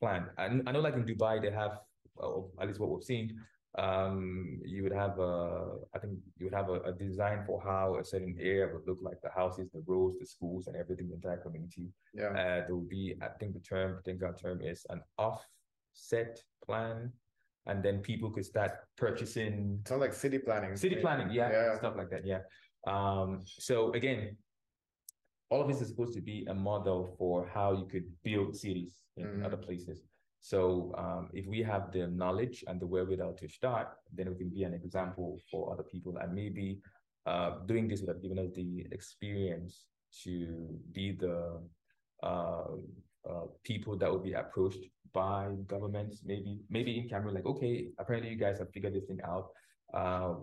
planned. 0.00 0.26
I, 0.38 0.44
I 0.44 0.72
know, 0.72 0.80
like 0.80 0.94
in 0.94 1.04
Dubai, 1.04 1.40
they 1.40 1.50
have 1.50 1.78
or 2.20 2.48
at 2.60 2.68
least 2.68 2.80
what 2.80 2.90
we've 2.90 3.04
seen, 3.04 3.38
um, 3.78 4.60
you 4.64 4.82
would 4.82 4.92
have 4.92 5.18
a, 5.18 5.76
I 5.94 5.98
think 5.98 6.18
you 6.38 6.46
would 6.46 6.54
have 6.54 6.68
a, 6.68 6.80
a, 6.80 6.92
design 6.92 7.44
for 7.46 7.62
how 7.62 7.98
a 8.00 8.04
certain 8.04 8.36
area 8.40 8.68
would 8.72 8.86
look 8.86 8.98
like 9.00 9.20
the 9.22 9.30
houses, 9.30 9.68
the 9.72 9.82
roads, 9.86 10.18
the 10.18 10.26
schools, 10.26 10.66
and 10.66 10.76
everything, 10.76 11.08
the 11.08 11.14
entire 11.14 11.36
community. 11.36 11.88
Yeah. 12.12 12.30
Uh, 12.30 12.66
there 12.66 12.74
will 12.74 12.80
be, 12.80 13.14
I 13.22 13.28
think 13.38 13.54
the 13.54 13.60
term, 13.60 13.96
I 13.98 14.02
think 14.02 14.22
our 14.24 14.34
term 14.34 14.60
is 14.60 14.84
an 14.90 15.00
offset 15.18 16.42
plan. 16.64 17.12
And 17.66 17.82
then 17.82 17.98
people 18.00 18.30
could 18.30 18.44
start 18.44 18.72
purchasing. 18.96 19.80
Sounds 19.86 20.00
like 20.00 20.14
city 20.14 20.38
planning. 20.38 20.76
City 20.76 20.96
planning, 20.96 21.30
yeah, 21.30 21.50
yeah, 21.50 21.78
stuff 21.78 21.94
like 21.96 22.10
that, 22.10 22.26
yeah. 22.26 22.40
Um, 22.86 23.40
so 23.44 23.92
again, 23.92 24.36
all 25.50 25.60
of 25.60 25.68
this 25.68 25.80
is 25.80 25.88
supposed 25.88 26.14
to 26.14 26.20
be 26.20 26.46
a 26.48 26.54
model 26.54 27.14
for 27.18 27.48
how 27.52 27.72
you 27.72 27.84
could 27.84 28.04
build 28.22 28.56
cities 28.56 28.92
in 29.16 29.26
mm. 29.26 29.44
other 29.44 29.56
places. 29.56 30.02
So 30.40 30.94
um, 30.96 31.28
if 31.34 31.46
we 31.46 31.62
have 31.62 31.92
the 31.92 32.06
knowledge 32.06 32.64
and 32.66 32.80
the 32.80 32.86
wherewithal 32.86 33.34
to 33.34 33.48
start, 33.48 33.88
then 34.14 34.28
it 34.28 34.38
can 34.38 34.48
be 34.48 34.62
an 34.62 34.72
example 34.72 35.38
for 35.50 35.72
other 35.72 35.82
people. 35.82 36.16
And 36.16 36.32
maybe 36.32 36.78
uh, 37.26 37.58
doing 37.66 37.88
this 37.88 38.00
would 38.00 38.08
have 38.08 38.22
given 38.22 38.38
us 38.38 38.50
the 38.54 38.86
experience 38.92 39.86
to 40.24 40.80
be 40.92 41.12
the 41.12 41.60
uh, 42.22 42.64
uh, 43.28 43.46
people 43.64 43.96
that 43.98 44.10
would 44.10 44.24
be 44.24 44.32
approached 44.32 44.84
by 45.12 45.48
governments. 45.66 46.22
Maybe 46.24 46.60
maybe 46.70 46.98
in 46.98 47.08
Cameroon, 47.08 47.34
like 47.34 47.46
okay, 47.46 47.88
apparently 47.98 48.30
you 48.30 48.36
guys 48.36 48.58
have 48.58 48.70
figured 48.72 48.94
this 48.94 49.04
thing 49.04 49.20
out. 49.24 49.48
Uh, 49.92 50.34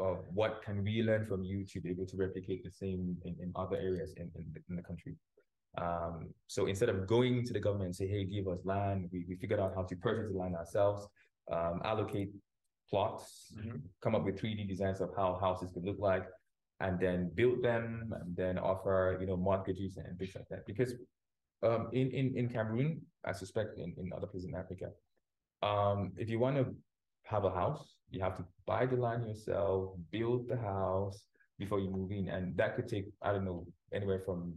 uh, 0.00 0.16
what 0.32 0.62
can 0.64 0.82
we 0.82 1.02
learn 1.02 1.26
from 1.26 1.44
you 1.44 1.64
to 1.64 1.80
be 1.80 1.90
able 1.90 2.06
to 2.06 2.16
replicate 2.16 2.64
the 2.64 2.70
same 2.70 3.16
in, 3.24 3.36
in 3.40 3.52
other 3.54 3.76
areas 3.76 4.14
in, 4.16 4.30
in, 4.34 4.46
in 4.68 4.76
the 4.76 4.82
country? 4.82 5.14
Um, 5.76 6.30
so 6.46 6.66
instead 6.66 6.88
of 6.88 7.06
going 7.06 7.44
to 7.44 7.52
the 7.52 7.60
government 7.60 7.86
and 7.86 7.96
say, 7.96 8.06
hey, 8.06 8.24
give 8.24 8.48
us 8.48 8.60
land, 8.64 9.08
we, 9.12 9.24
we 9.28 9.36
figured 9.36 9.60
out 9.60 9.74
how 9.74 9.82
to 9.82 9.96
purchase 9.96 10.32
the 10.32 10.38
land 10.38 10.54
ourselves, 10.54 11.06
um, 11.52 11.80
allocate 11.84 12.30
plots, 12.88 13.52
mm-hmm. 13.58 13.76
come 14.00 14.14
up 14.14 14.24
with 14.24 14.40
3D 14.40 14.68
designs 14.68 15.00
of 15.00 15.10
how 15.16 15.38
houses 15.40 15.70
could 15.72 15.84
look 15.84 15.98
like, 15.98 16.26
and 16.80 16.98
then 17.00 17.30
build 17.34 17.62
them 17.62 18.12
and 18.20 18.36
then 18.36 18.58
offer, 18.58 19.16
you 19.20 19.26
know, 19.26 19.36
mortgages 19.36 19.96
and 19.96 20.18
things 20.18 20.34
like 20.34 20.48
that. 20.50 20.66
Because 20.66 20.94
um, 21.62 21.88
in, 21.92 22.10
in, 22.10 22.36
in 22.36 22.48
Cameroon, 22.48 23.00
I 23.24 23.32
suspect 23.32 23.78
in, 23.78 23.94
in 23.96 24.12
other 24.14 24.26
places 24.26 24.48
in 24.48 24.54
Africa, 24.54 24.90
um, 25.62 26.12
if 26.16 26.28
you 26.28 26.38
want 26.38 26.56
to 26.56 26.74
have 27.24 27.44
a 27.44 27.50
house, 27.50 27.94
you 28.14 28.20
have 28.20 28.36
to 28.36 28.44
buy 28.66 28.86
the 28.86 28.96
land 28.96 29.26
yourself, 29.26 29.94
build 30.10 30.48
the 30.48 30.56
house 30.56 31.24
before 31.58 31.80
you 31.80 31.90
move 31.90 32.10
in. 32.12 32.28
And 32.28 32.56
that 32.56 32.76
could 32.76 32.88
take, 32.88 33.06
I 33.22 33.32
don't 33.32 33.44
know, 33.44 33.66
anywhere 33.92 34.22
from 34.24 34.54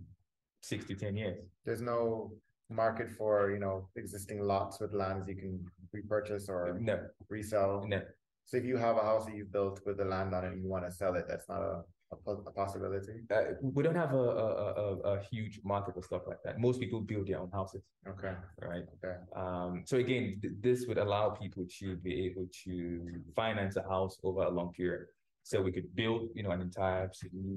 six 0.61 0.85
to 0.85 0.95
10 0.95 1.17
years. 1.17 1.37
There's 1.65 1.81
no 1.81 2.31
market 2.69 3.09
for, 3.09 3.51
you 3.51 3.59
know, 3.59 3.87
existing 3.95 4.41
lots 4.41 4.79
with 4.79 4.93
lands 4.93 5.27
you 5.27 5.35
can 5.35 5.65
repurchase 5.93 6.49
or 6.49 6.77
no. 6.79 6.99
resell. 7.29 7.85
No. 7.87 8.01
So 8.45 8.57
if 8.57 8.65
you 8.65 8.77
have 8.77 8.97
a 8.97 9.01
house 9.01 9.25
that 9.25 9.35
you've 9.35 9.51
built 9.51 9.81
with 9.85 9.97
the 9.97 10.05
land 10.05 10.33
on 10.33 10.45
it 10.45 10.53
and 10.53 10.63
you 10.63 10.69
want 10.69 10.85
to 10.85 10.91
sell 10.91 11.15
it, 11.15 11.25
that's 11.27 11.49
not 11.49 11.61
a, 11.61 11.81
a, 12.11 12.31
a 12.31 12.51
possibility. 12.51 13.13
Uh, 13.33 13.41
we 13.61 13.83
don't 13.83 13.95
have 13.95 14.13
a, 14.13 14.17
a, 14.17 14.55
a, 14.55 14.97
a, 15.13 15.23
huge 15.29 15.59
market 15.63 15.93
for 15.93 16.01
stuff 16.01 16.21
like 16.27 16.41
that. 16.43 16.59
Most 16.59 16.79
people 16.79 17.01
build 17.01 17.27
their 17.27 17.39
own 17.39 17.51
houses. 17.51 17.83
Okay. 18.07 18.33
Right. 18.61 18.83
Okay. 19.03 19.15
Um, 19.35 19.83
so 19.85 19.97
again, 19.97 20.39
th- 20.41 20.53
this 20.61 20.85
would 20.87 20.97
allow 20.97 21.29
people 21.29 21.65
to 21.79 21.95
be 21.97 22.25
able 22.25 22.47
to 22.63 23.21
finance 23.35 23.75
a 23.75 23.83
house 23.83 24.17
over 24.23 24.43
a 24.43 24.49
long 24.49 24.71
period 24.73 25.07
so 25.47 25.61
we 25.61 25.71
could 25.71 25.95
build, 25.95 26.29
you 26.35 26.43
know, 26.43 26.51
an 26.51 26.61
entire 26.61 27.09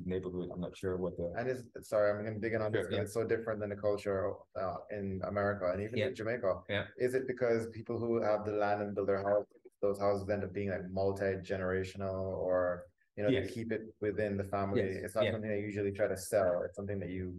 neighborhood. 0.06 0.48
I'm 0.52 0.60
not 0.60 0.76
sure 0.76 0.96
what 0.96 1.16
the. 1.16 1.32
And 1.36 1.48
is 1.48 1.64
sorry, 1.82 2.10
I'm 2.10 2.24
going 2.24 2.34
to 2.34 2.40
dig 2.40 2.54
in 2.54 2.62
on 2.62 2.70
this. 2.70 2.86
yeah. 2.90 3.00
It's 3.00 3.14
so 3.14 3.24
different 3.24 3.58
than 3.60 3.70
the 3.70 3.76
culture 3.76 4.32
uh, 4.60 4.76
in 4.92 5.20
America 5.26 5.70
and 5.72 5.82
even 5.82 5.98
yeah. 5.98 6.06
in 6.06 6.14
Jamaica. 6.14 6.60
Yeah. 6.68 6.84
Is 6.98 7.14
it 7.14 7.26
because 7.26 7.66
people 7.72 7.98
who 7.98 8.22
have 8.22 8.44
the 8.44 8.52
land 8.52 8.82
and 8.82 8.94
build 8.94 9.08
their 9.08 9.24
house, 9.28 9.44
those 9.82 9.98
houses 9.98 10.28
end 10.30 10.44
up 10.44 10.52
being 10.52 10.70
like 10.70 10.88
multi 10.90 11.34
generational, 11.42 12.36
or 12.38 12.84
you 13.20 13.26
know, 13.26 13.32
yes. 13.32 13.48
they 13.48 13.52
keep 13.52 13.70
it 13.70 13.82
within 14.00 14.38
the 14.38 14.44
family? 14.44 14.80
Yes. 14.80 15.04
It's 15.04 15.14
not 15.14 15.24
yeah. 15.24 15.32
something 15.32 15.50
they 15.50 15.60
usually 15.60 15.92
try 15.92 16.08
to 16.08 16.16
sell. 16.16 16.62
It's 16.64 16.76
something 16.76 16.98
that 17.00 17.10
you 17.10 17.34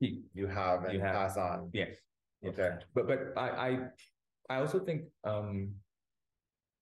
you 0.00 0.46
have 0.46 0.84
and 0.84 0.92
you 0.94 1.00
have. 1.00 1.14
pass 1.14 1.36
on. 1.36 1.70
Yes. 1.72 1.96
yes. 2.40 2.52
Okay. 2.52 2.76
But 2.94 3.08
but 3.08 3.18
I 3.36 3.48
I 3.68 3.78
I 4.48 4.56
also 4.60 4.78
think 4.78 5.02
um 5.24 5.72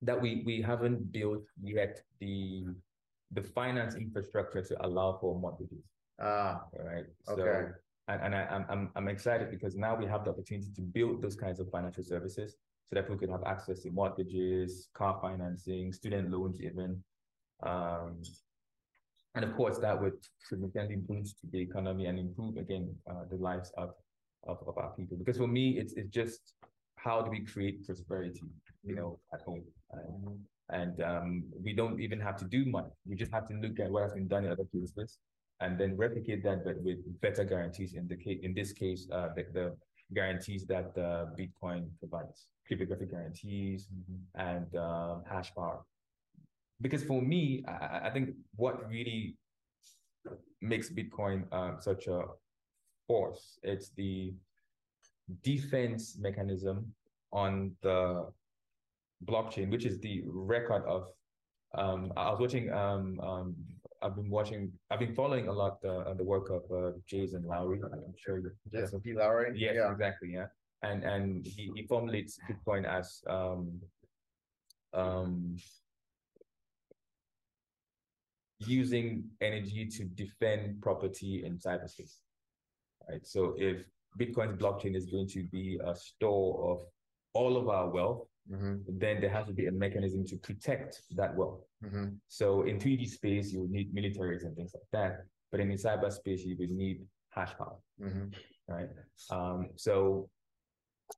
that 0.02 0.20
we 0.20 0.42
we 0.44 0.60
haven't 0.60 1.10
built 1.12 1.44
yet 1.62 2.02
the 2.20 2.66
the 3.30 3.42
finance 3.42 3.94
infrastructure 3.94 4.60
to 4.60 4.86
allow 4.86 5.16
for 5.18 5.38
mortgages. 5.38 5.84
Ah, 6.20 6.64
right. 6.78 7.06
Okay. 7.28 7.42
So, 7.42 7.72
and, 8.08 8.20
and 8.20 8.34
I, 8.34 8.42
am 8.50 8.66
I'm, 8.68 8.90
I'm 8.96 9.08
excited 9.08 9.50
because 9.50 9.76
now 9.76 9.96
we 9.96 10.04
have 10.04 10.24
the 10.24 10.30
opportunity 10.30 10.70
to 10.76 10.82
build 10.82 11.22
those 11.22 11.36
kinds 11.36 11.58
of 11.58 11.70
financial 11.70 12.04
services 12.04 12.56
so 12.90 12.96
that 12.96 13.04
people 13.04 13.16
can 13.16 13.30
have 13.30 13.44
access 13.44 13.80
to 13.84 13.90
mortgages, 13.90 14.88
car 14.92 15.18
financing, 15.22 15.92
student 15.94 16.30
loans, 16.30 16.60
even. 16.60 17.02
Um, 17.62 18.22
and 19.34 19.44
of 19.44 19.56
course, 19.56 19.78
that 19.78 20.00
would 20.00 20.18
significantly 20.48 20.96
boost 20.96 21.36
the 21.50 21.60
economy 21.60 22.06
and 22.06 22.18
improve 22.18 22.56
again 22.56 22.94
uh, 23.10 23.24
the 23.30 23.36
lives 23.36 23.72
of, 23.78 23.90
of, 24.46 24.58
of 24.66 24.76
our 24.76 24.90
people. 24.96 25.16
Because 25.16 25.38
for 25.38 25.46
me, 25.46 25.78
it's 25.78 25.94
it's 25.94 26.10
just 26.10 26.54
how 26.96 27.22
do 27.22 27.30
we 27.30 27.40
create 27.40 27.84
prosperity, 27.84 28.42
you 28.84 28.94
know, 28.94 29.18
at 29.32 29.40
home. 29.42 29.64
Um, 29.94 30.38
and 30.70 31.02
um, 31.02 31.44
we 31.62 31.72
don't 31.72 32.00
even 32.00 32.20
have 32.20 32.36
to 32.36 32.44
do 32.44 32.64
much. 32.64 32.90
We 33.06 33.16
just 33.16 33.32
have 33.32 33.48
to 33.48 33.54
look 33.54 33.80
at 33.80 33.90
what 33.90 34.02
has 34.04 34.12
been 34.12 34.28
done 34.28 34.44
in 34.44 34.52
other 34.52 34.64
places 34.64 35.18
and 35.60 35.78
then 35.78 35.96
replicate 35.96 36.42
that, 36.44 36.64
but 36.64 36.80
with 36.82 36.98
better 37.20 37.44
guarantees. 37.44 37.94
In 37.94 38.08
the 38.08 38.16
case, 38.16 38.40
in 38.42 38.54
this 38.54 38.72
case, 38.72 39.06
uh, 39.12 39.28
the, 39.36 39.46
the 39.52 39.76
guarantees 40.14 40.64
that 40.66 40.92
uh, 40.96 41.26
Bitcoin 41.38 41.88
provides, 41.98 42.46
cryptographic 42.66 43.10
guarantees 43.10 43.88
mm-hmm. 43.88 44.48
and 44.48 44.74
uh, 44.76 45.16
hash 45.28 45.54
power. 45.54 45.80
Because 46.82 47.04
for 47.04 47.22
me, 47.22 47.64
I, 47.66 48.08
I, 48.08 48.10
think 48.10 48.30
what 48.56 48.88
really 48.88 49.36
makes 50.60 50.90
Bitcoin 50.90 51.44
uh, 51.52 51.78
such 51.80 52.08
a 52.08 52.24
force, 53.06 53.58
it's 53.62 53.90
the 53.90 54.34
defense 55.42 56.16
mechanism 56.18 56.92
on 57.32 57.72
the 57.82 58.26
blockchain, 59.24 59.70
which 59.70 59.84
is 59.84 59.98
the 60.00 60.22
record 60.26 60.84
of. 60.86 61.08
Um, 61.74 62.12
I 62.16 62.30
was 62.30 62.40
watching. 62.40 62.70
Um, 62.72 63.18
um, 63.20 63.56
I've 64.02 64.16
been 64.16 64.28
watching. 64.28 64.72
I've 64.90 64.98
been 64.98 65.14
following 65.14 65.48
a 65.48 65.52
lot 65.52 65.78
uh, 65.84 66.12
the 66.14 66.24
work 66.24 66.50
of 66.50 66.62
uh, 66.70 66.92
Jason 67.06 67.44
Lowery. 67.44 67.80
I'm 67.82 68.14
sure 68.16 68.38
you. 68.38 68.50
Jason 68.70 69.00
P. 69.00 69.14
Lowery. 69.14 69.52
Yes, 69.54 69.74
yeah, 69.76 69.90
exactly. 69.90 70.32
Yeah, 70.34 70.46
and 70.82 71.04
and 71.04 71.46
he, 71.46 71.70
he 71.74 71.86
formulates 71.86 72.38
Bitcoin 72.50 72.84
as 72.84 73.22
um, 73.26 73.80
um, 74.92 75.56
using 78.66 79.24
energy 79.40 79.86
to 79.86 80.04
defend 80.04 80.80
property 80.80 81.44
in 81.44 81.58
cyberspace. 81.58 82.16
Right. 83.08 83.26
So 83.26 83.54
if 83.56 83.84
Bitcoin's 84.18 84.60
blockchain 84.60 84.94
is 84.94 85.06
going 85.06 85.28
to 85.28 85.44
be 85.44 85.80
a 85.84 85.94
store 85.94 86.70
of 86.70 86.86
all 87.34 87.56
of 87.56 87.68
our 87.68 87.88
wealth, 87.88 88.26
mm-hmm. 88.50 88.76
then 88.86 89.20
there 89.20 89.30
has 89.30 89.46
to 89.46 89.52
be 89.52 89.66
a 89.66 89.72
mechanism 89.72 90.24
to 90.26 90.36
protect 90.36 91.02
that 91.16 91.34
wealth. 91.34 91.60
Mm-hmm. 91.84 92.06
So 92.28 92.62
in 92.62 92.78
3D 92.78 93.08
space, 93.08 93.52
you 93.52 93.62
would 93.62 93.70
need 93.70 93.94
militaries 93.94 94.44
and 94.44 94.54
things 94.54 94.72
like 94.74 94.84
that. 94.92 95.24
But 95.50 95.60
in 95.60 95.70
cyberspace, 95.70 96.44
you 96.44 96.56
would 96.58 96.70
need 96.70 97.02
hash 97.30 97.56
power. 97.56 97.76
Mm-hmm. 98.00 98.28
Right. 98.68 98.88
Um, 99.30 99.68
so 99.76 100.28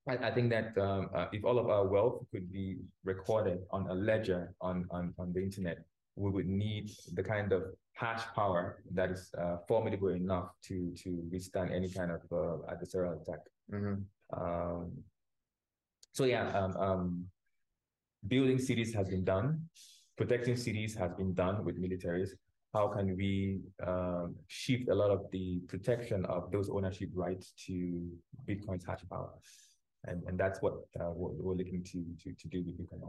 I, 0.09 0.17
I, 0.17 0.35
think 0.35 0.51
that 0.51 0.77
um, 0.79 1.09
uh, 1.15 1.27
if 1.33 1.45
all 1.45 1.59
of 1.59 1.69
our 1.69 1.87
wealth 1.87 2.25
could 2.33 2.51
be 2.51 2.79
recorded 3.05 3.61
on 3.71 3.89
a 3.89 3.95
ledger 3.95 4.55
on, 4.61 4.87
on, 4.91 5.15
on 5.19 5.33
the 5.33 5.41
internet, 5.41 5.79
we 6.17 6.31
would 6.31 6.47
need 6.47 6.91
the 7.15 7.23
kind 7.23 7.53
of 7.53 7.63
hash 7.95 8.23
power 8.35 8.83
that 8.93 9.11
is 9.11 9.31
uh, 9.39 9.57
formidable 9.69 10.09
enough 10.09 10.51
to 10.63 10.93
to 10.97 11.23
withstand 11.31 11.71
any 11.73 11.89
kind 11.89 12.11
of 12.11 12.23
uh, 12.33 12.73
adversarial 12.73 13.21
attack. 13.21 13.41
Mm-hmm. 13.73 14.03
Um, 14.37 14.93
so 16.13 16.25
yeah, 16.25 16.49
um, 16.51 16.77
um, 16.77 17.27
building 18.29 18.59
cities 18.59 18.95
has 18.95 19.09
been 19.09 19.25
done, 19.25 19.69
protecting 20.17 20.57
cities 20.57 20.95
has 20.95 21.13
been 21.15 21.35
done 21.35 21.65
with 21.65 21.81
militaries. 21.81 22.31
How 22.73 22.89
can 22.89 23.17
we 23.17 23.61
um, 23.87 24.35
shift 24.49 24.89
a 24.89 24.95
lot 24.95 25.11
of 25.11 25.31
the 25.31 25.61
protection 25.69 26.25
of 26.27 26.51
those 26.51 26.69
ownership 26.69 27.11
rights 27.15 27.53
to 27.67 28.09
Bitcoin's 28.49 28.85
hash 28.85 29.03
power? 29.09 29.31
And, 30.07 30.23
and 30.27 30.39
that's 30.39 30.61
what 30.61 30.75
uh, 31.01 31.11
we're, 31.15 31.31
we're, 31.31 31.55
looking 31.55 31.83
to, 31.85 32.05
to, 32.23 32.35
to 32.35 32.49
do 32.49 32.63
with 32.65 32.77
Bitcoin 32.79 33.01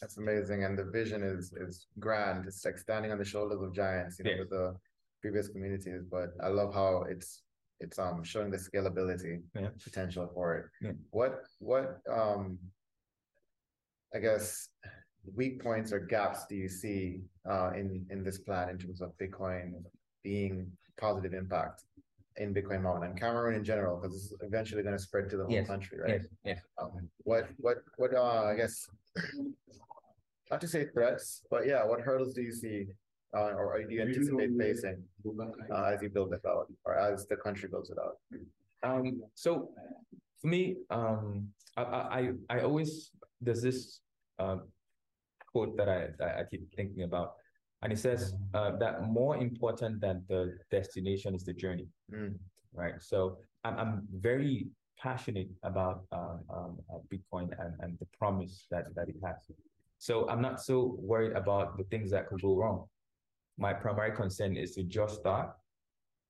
That's 0.00 0.18
amazing. 0.18 0.64
And 0.64 0.78
the 0.78 0.84
vision 0.84 1.22
is 1.22 1.52
is 1.52 1.86
grand. 1.98 2.46
It's 2.46 2.64
like 2.64 2.78
standing 2.78 3.12
on 3.12 3.18
the 3.18 3.24
shoulders 3.24 3.62
of 3.62 3.74
giants, 3.74 4.18
you 4.18 4.24
know, 4.24 4.30
yes. 4.32 4.40
with 4.40 4.50
the 4.50 4.76
previous 5.22 5.48
communities. 5.48 6.02
But 6.10 6.30
I 6.42 6.48
love 6.48 6.74
how 6.74 7.04
it's 7.08 7.42
it's 7.80 7.98
um 7.98 8.22
showing 8.24 8.50
the 8.50 8.58
scalability 8.58 9.42
yeah. 9.54 9.68
potential 9.82 10.30
for 10.34 10.56
it. 10.56 10.64
Yeah. 10.82 10.92
What 11.10 11.42
what 11.58 12.00
um 12.10 12.58
I 14.14 14.18
guess 14.18 14.68
weak 15.34 15.62
points 15.62 15.92
or 15.92 16.00
gaps 16.00 16.46
do 16.48 16.54
you 16.54 16.68
see 16.68 17.22
uh, 17.48 17.72
in 17.74 18.06
in 18.10 18.22
this 18.22 18.38
plan 18.38 18.68
in 18.68 18.78
terms 18.78 19.00
of 19.00 19.12
Bitcoin 19.18 19.82
being 20.22 20.70
positive 20.98 21.34
impact 21.34 21.84
in 22.36 22.54
Bitcoin 22.54 22.82
Mountain 22.82 23.10
and 23.10 23.20
Cameroon 23.20 23.54
in 23.54 23.64
general, 23.64 23.96
because 23.96 24.12
this 24.12 24.24
is 24.24 24.36
eventually 24.42 24.82
going 24.82 24.96
to 24.96 25.02
spread 25.02 25.28
to 25.30 25.36
the 25.36 25.44
whole 25.44 25.52
yes. 25.52 25.66
country, 25.66 25.98
right? 25.98 26.20
Yes. 26.20 26.26
yes. 26.44 26.60
Um, 26.80 27.08
what 27.24 27.48
what 27.58 27.78
what 27.96 28.14
uh, 28.14 28.44
I 28.44 28.54
guess 28.54 28.86
not 30.50 30.60
to 30.60 30.68
say 30.68 30.86
threats, 30.92 31.42
but 31.50 31.66
yeah, 31.66 31.84
what 31.84 32.00
hurdles 32.00 32.34
do 32.34 32.42
you 32.42 32.52
see 32.52 32.86
uh, 33.36 33.52
or 33.52 33.82
do 33.82 33.94
you 33.94 34.02
anticipate 34.02 34.50
facing 34.58 35.02
uh, 35.74 35.82
as 35.84 36.02
you 36.02 36.08
build 36.08 36.30
this 36.30 36.44
out 36.46 36.66
or 36.84 36.96
as 36.98 37.26
the 37.26 37.36
country 37.36 37.68
builds 37.68 37.90
it 37.90 37.98
out? 37.98 38.16
Um, 38.82 39.22
so 39.34 39.70
for 40.40 40.46
me, 40.46 40.76
um, 40.90 41.48
I, 41.76 41.82
I, 41.82 42.30
I 42.48 42.60
always, 42.60 43.10
there's 43.40 43.62
this 43.62 44.00
um, 44.38 44.62
quote 45.52 45.76
that 45.76 45.88
I, 45.88 46.40
I 46.40 46.44
keep 46.50 46.74
thinking 46.74 47.02
about, 47.02 47.34
and 47.82 47.92
it 47.92 47.98
says 47.98 48.34
uh, 48.54 48.72
that 48.78 49.02
more 49.02 49.36
important 49.36 50.00
than 50.00 50.24
the 50.28 50.56
destination 50.70 51.34
is 51.34 51.44
the 51.44 51.52
journey, 51.52 51.88
mm. 52.12 52.34
right? 52.72 52.94
So 53.00 53.38
I'm, 53.64 53.76
I'm 53.78 54.02
very 54.12 54.66
passionate 54.98 55.48
about 55.62 56.04
um, 56.12 56.40
um, 56.52 56.78
uh, 56.92 56.98
Bitcoin 57.12 57.50
and, 57.60 57.74
and 57.80 57.98
the 57.98 58.06
promise 58.18 58.66
that, 58.70 58.94
that 58.94 59.08
it 59.08 59.16
has. 59.24 59.36
So 59.98 60.28
I'm 60.28 60.42
not 60.42 60.60
so 60.60 60.96
worried 60.98 61.32
about 61.32 61.78
the 61.78 61.84
things 61.84 62.10
that 62.10 62.28
could 62.28 62.42
go 62.42 62.56
wrong. 62.56 62.84
My 63.58 63.72
primary 63.72 64.14
concern 64.14 64.56
is 64.56 64.74
to 64.74 64.82
just 64.82 65.20
start. 65.20 65.50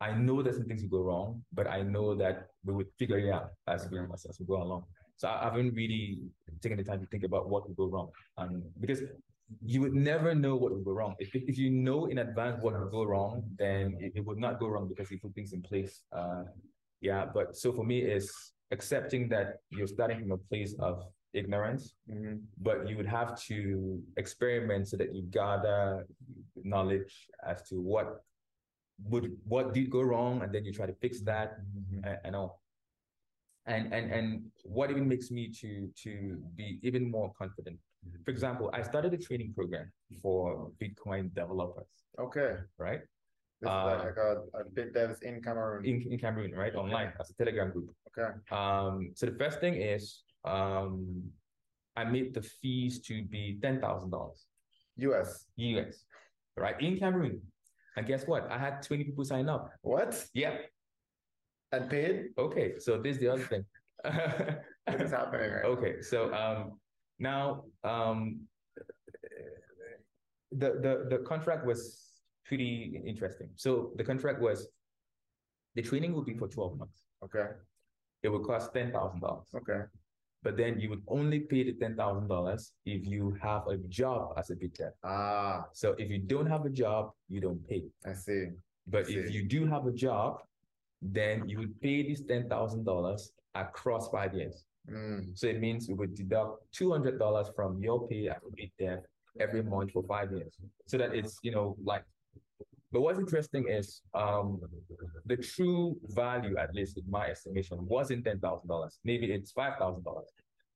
I 0.01 0.13
know 0.13 0.43
that 0.43 0.55
some 0.55 0.65
things 0.65 0.83
will 0.83 0.99
go 0.99 1.05
wrong, 1.05 1.43
but 1.53 1.67
I 1.67 1.83
know 1.83 2.15
that 2.15 2.49
we 2.65 2.75
would 2.75 2.89
figure 2.99 3.19
it 3.19 3.33
out 3.33 3.51
as 3.67 3.89
we, 3.91 3.99
as 3.99 4.37
we 4.39 4.47
go 4.47 4.63
along. 4.63 4.85
So 5.17 5.29
I 5.29 5.45
haven't 5.45 5.75
really 5.75 6.19
taken 6.61 6.77
the 6.77 6.85
time 6.85 7.01
to 7.01 7.07
think 7.07 7.25
about 7.25 7.49
what 7.49 7.67
will 7.67 7.75
go 7.75 7.87
wrong. 7.87 8.11
Um, 8.37 8.63
because 8.79 9.01
you 9.65 9.81
would 9.81 9.95
never 9.95 10.35
know 10.35 10.57
what 10.57 10.73
will 10.73 10.83
go 10.83 10.93
wrong. 10.93 11.15
If, 11.19 11.35
if 11.35 11.57
you 11.57 11.71
know 11.71 12.07
in 12.07 12.19
advance 12.19 12.63
what 12.63 12.79
will 12.79 12.91
go 12.91 13.05
wrong, 13.05 13.45
then 13.59 13.97
it, 14.01 14.13
it 14.17 14.27
would 14.27 14.39
not 14.39 14.61
go 14.61 14.67
wrong 14.67 14.89
because 14.89 15.11
you 15.11 15.19
put 15.19 15.35
things 15.35 15.53
in 15.53 15.63
place. 15.63 16.03
Uh, 16.13 16.45
yeah, 17.01 17.25
but 17.33 17.57
so 17.57 17.73
for 17.73 17.85
me, 17.85 18.01
it's 18.01 18.53
accepting 18.71 19.29
that 19.29 19.59
you're 19.71 19.87
starting 19.87 20.21
from 20.21 20.33
a 20.33 20.39
place 20.39 20.75
of 20.79 21.05
ignorance, 21.33 21.95
mm-hmm. 22.11 22.37
but 22.59 22.89
you 22.89 22.97
would 22.97 23.07
have 23.07 23.39
to 23.43 24.03
experiment 24.17 24.89
so 24.89 24.97
that 24.97 25.15
you 25.15 25.23
gather 25.31 26.07
knowledge 26.65 27.29
as 27.47 27.63
to 27.69 27.77
what 27.81 28.25
would 29.05 29.37
what 29.47 29.75
did 29.75 29.91
go 29.91 30.01
wrong, 30.01 30.43
and 30.43 30.53
then 30.55 30.65
you 30.65 30.73
try 30.73 30.87
to 30.87 30.95
fix 30.95 31.21
that 31.21 31.59
mm-hmm. 31.61 32.05
and, 32.05 32.19
and 32.25 32.37
all. 32.37 32.63
And 33.67 33.93
and 33.93 34.13
and 34.13 34.29
what 34.65 34.91
even 34.91 35.09
makes 35.09 35.31
me 35.31 35.51
to 35.61 35.91
to 36.05 36.39
be 36.55 36.79
even 36.83 37.11
more 37.11 37.33
confident. 37.37 37.79
For 38.25 38.31
example, 38.31 38.71
I 38.73 38.83
started 38.83 39.13
a 39.15 39.19
training 39.19 39.53
program 39.55 39.93
for 40.23 40.71
Bitcoin 40.81 41.35
developers. 41.35 41.91
Okay. 42.19 42.57
Right. 42.79 43.01
This 43.61 43.71
uh, 43.71 44.05
like 44.05 44.17
a, 44.17 44.43
a 44.59 44.65
bit 44.75 44.95
devs 44.95 45.23
in 45.23 45.43
Cameroon. 45.43 45.85
In, 45.85 46.13
in 46.13 46.19
Cameroon, 46.19 46.53
right? 46.53 46.75
Okay. 46.75 46.79
Online 46.79 47.13
as 47.19 47.31
a 47.31 47.35
Telegram 47.35 47.71
group. 47.71 47.91
Okay. 48.09 48.29
Um, 48.51 49.13
so 49.15 49.27
the 49.27 49.37
first 49.39 49.61
thing 49.61 49.81
is 49.81 50.23
um 50.45 51.23
I 51.97 52.05
made 52.05 52.35
the 52.35 52.43
fees 52.43 53.01
to 53.09 53.25
be 53.25 53.59
ten 53.63 53.81
thousand 53.81 54.11
dollars. 54.11 54.45
US. 54.97 55.47
US. 55.57 56.05
Right. 56.57 56.81
In 56.81 56.99
Cameroon. 56.99 57.41
And 57.97 58.07
guess 58.07 58.27
what? 58.27 58.51
I 58.51 58.59
had 58.59 58.83
20 58.83 59.05
people 59.05 59.25
sign 59.25 59.49
up. 59.49 59.71
What? 59.81 60.23
Yeah. 60.35 60.57
And 61.73 61.89
paid? 61.89 62.29
Okay. 62.39 62.79
So 62.79 63.01
this 63.01 63.17
is 63.17 63.21
the 63.21 63.29
other 63.29 63.43
thing. 63.43 63.65
what 64.85 65.01
is 65.01 65.11
happening 65.11 65.51
right 65.51 65.65
Okay. 65.65 66.03
So 66.03 66.33
um 66.33 66.79
now 67.19 67.65
um 67.85 68.41
the 70.53 70.79
the 70.81 71.07
the 71.11 71.19
contract 71.25 71.67
was 71.67 72.06
pretty 72.47 73.01
interesting. 73.07 73.49
So 73.57 73.93
the 73.97 74.05
contract 74.05 74.41
was 74.41 74.69
the 75.75 75.83
training 75.83 76.15
would 76.15 76.25
be 76.27 76.35
for 76.35 76.49
12 76.49 76.79
months. 76.79 77.03
Okay. 77.25 77.47
It 78.23 78.29
would 78.29 78.45
cost 78.45 78.73
ten 78.73 78.93
thousand 78.93 79.21
dollars. 79.21 79.49
Okay. 79.55 79.83
But 80.43 80.57
then 80.57 80.81
you 80.81 80.91
would 80.91 81.03
only 81.09 81.41
pay 81.41 81.65
the 81.65 81.75
ten 81.75 81.97
thousand 81.97 82.29
dollars 82.29 82.73
if 82.85 83.07
you 83.07 83.37
have 83.43 83.67
a 83.69 83.77
job 83.89 84.35
as 84.37 84.51
a 84.51 84.57
bit 84.57 84.75
dev. 84.75 84.93
Ah. 85.05 85.67
So 85.73 85.95
if 85.99 86.11
you 86.11 86.19
don't 86.19 86.47
have 86.47 86.65
a 86.65 86.71
job, 86.71 87.13
you 87.29 87.41
don't 87.41 87.67
pay. 87.69 87.85
I 88.05 88.15
see. 88.15 88.47
But 88.87 89.05
I 89.05 89.09
see. 89.09 89.17
if 89.17 89.31
you 89.33 89.43
do 89.45 89.67
have 89.67 89.87
a 89.87 89.93
job, 89.93 90.41
then 91.03 91.49
you 91.49 91.59
would 91.59 91.81
pay 91.81 92.09
this 92.09 92.23
ten 92.23 92.49
thousand 92.49 92.85
dollars 92.85 93.33
across 93.55 94.09
five 94.09 94.35
years. 94.35 94.65
Mm. 94.91 95.37
So 95.39 95.47
it 95.47 95.61
means 95.61 95.89
we 95.89 95.95
would 95.95 96.15
deduct 96.15 96.73
two 96.73 96.91
hundred 96.91 97.19
dollars 97.19 97.49
from 97.55 97.79
your 97.83 98.09
pay 98.09 98.29
as 98.29 98.43
a 98.47 98.51
bit 98.55 98.71
dev 98.79 99.01
every 99.39 99.63
month 99.63 99.93
for 99.93 100.03
five 100.05 100.33
years. 100.33 100.55
So 100.87 100.97
that 100.99 101.15
it's 101.15 101.39
you 101.43 101.51
know 101.51 101.77
like 101.85 102.05
but 102.97 103.03
what's 103.03 103.19
interesting 103.19 103.69
is 103.69 104.01
um, 104.15 104.59
the 105.27 105.37
true 105.37 105.99
value, 106.05 106.57
at 106.57 106.75
least 106.75 106.97
in 106.97 107.05
my 107.11 107.27
estimation, 107.27 107.77
wasn't 107.87 108.25
ten 108.25 108.39
thousand 108.41 108.69
dollars. 108.69 108.99
Maybe 109.05 109.27
it's 109.27 109.53
five 109.53 109.75
thousand 109.79 110.03
dollars. 110.03 110.31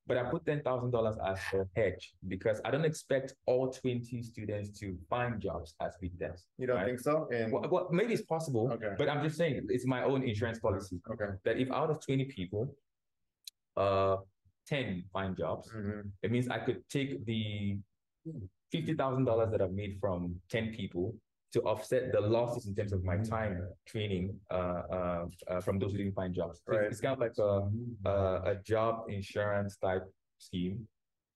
But 0.07 0.19
I 0.19 0.25
put 0.25 0.45
ten 0.45 0.61
thousand 0.61 0.91
dollars 0.91 1.17
as 1.27 1.39
a 1.55 1.65
hedge 1.75 2.13
because 2.29 2.61
I 2.67 2.71
don't 2.71 2.85
expect 2.85 3.33
all 3.47 3.71
twenty 3.71 4.23
students 4.23 4.79
to 4.81 4.99
find 5.09 5.41
jobs 5.41 5.73
as 5.81 5.97
bit 5.99 6.19
devs. 6.19 6.43
You 6.59 6.67
don't 6.67 6.77
right? 6.77 6.85
think 6.85 7.01
so? 7.01 7.27
In... 7.33 7.51
Well, 7.51 7.67
well, 7.71 7.89
maybe 7.91 8.13
it's 8.13 8.27
possible. 8.27 8.71
Okay. 8.71 8.93
But 8.99 9.09
I'm 9.09 9.25
just 9.25 9.39
saying 9.39 9.67
it's 9.71 9.87
my 9.87 10.03
own 10.03 10.23
insurance 10.23 10.59
policy. 10.59 11.01
Okay. 11.11 11.31
That 11.47 11.57
if 11.57 11.73
out 11.73 11.89
of 11.89 12.05
twenty 12.05 12.27
people, 12.27 12.77
uh, 13.79 14.17
ten 14.67 15.05
find 15.11 15.39
jobs, 15.39 15.71
mm-hmm. 15.75 16.01
it 16.23 16.31
means 16.31 16.49
I 16.49 16.59
could 16.59 16.87
take 16.91 17.25
the 17.25 17.79
fifty 18.71 18.93
thousand 18.93 19.25
dollars 19.25 19.51
that 19.53 19.63
I've 19.63 19.73
made 19.73 19.97
from 20.03 20.35
ten 20.51 20.75
people 20.75 21.15
to 21.53 21.61
offset 21.63 22.13
the 22.13 22.21
losses 22.21 22.67
in 22.67 22.75
terms 22.75 22.93
of 22.93 23.05
my 23.05 23.17
time 23.17 23.67
training 23.87 24.39
uh, 24.51 24.55
uh, 24.55 25.25
uh, 25.49 25.61
from 25.61 25.79
those 25.79 25.93
who 25.93 25.99
didn't 25.99 26.15
find 26.15 26.35
jobs. 26.35 26.61
So 26.65 26.77
right. 26.77 26.85
It's 26.85 27.01
kind 27.01 27.15
of 27.15 27.21
like 27.21 27.37
a, 27.39 28.09
a, 28.09 28.53
a 28.53 28.55
job 28.65 29.05
insurance 29.09 29.77
type 29.77 30.05
scheme 30.39 30.87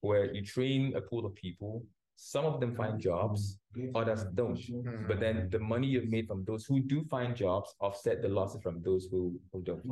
where 0.01 0.33
you 0.33 0.43
train 0.43 0.95
a 0.97 1.01
pool 1.01 1.27
of 1.27 1.35
people. 1.35 1.83
Some 2.17 2.45
of 2.45 2.61
them 2.61 2.77
find 2.77 3.01
jobs, 3.01 3.59
others 3.95 4.25
don't. 4.35 4.57
Mm-hmm. 4.57 5.09
But 5.09 5.19
then 5.19 5.49
the 5.51 5.59
money 5.59 5.89
you've 5.89 6.09
made 6.09 6.29
from 6.29 6.45
those 6.45 6.65
who 6.65 6.79
do 6.79 7.03
find 7.11 7.35
jobs 7.35 7.75
offset 7.81 8.23
the 8.23 8.29
losses 8.29 8.63
from 8.63 8.83
those 8.83 9.09
who, 9.11 9.39
who 9.53 9.63
don't. 9.63 9.83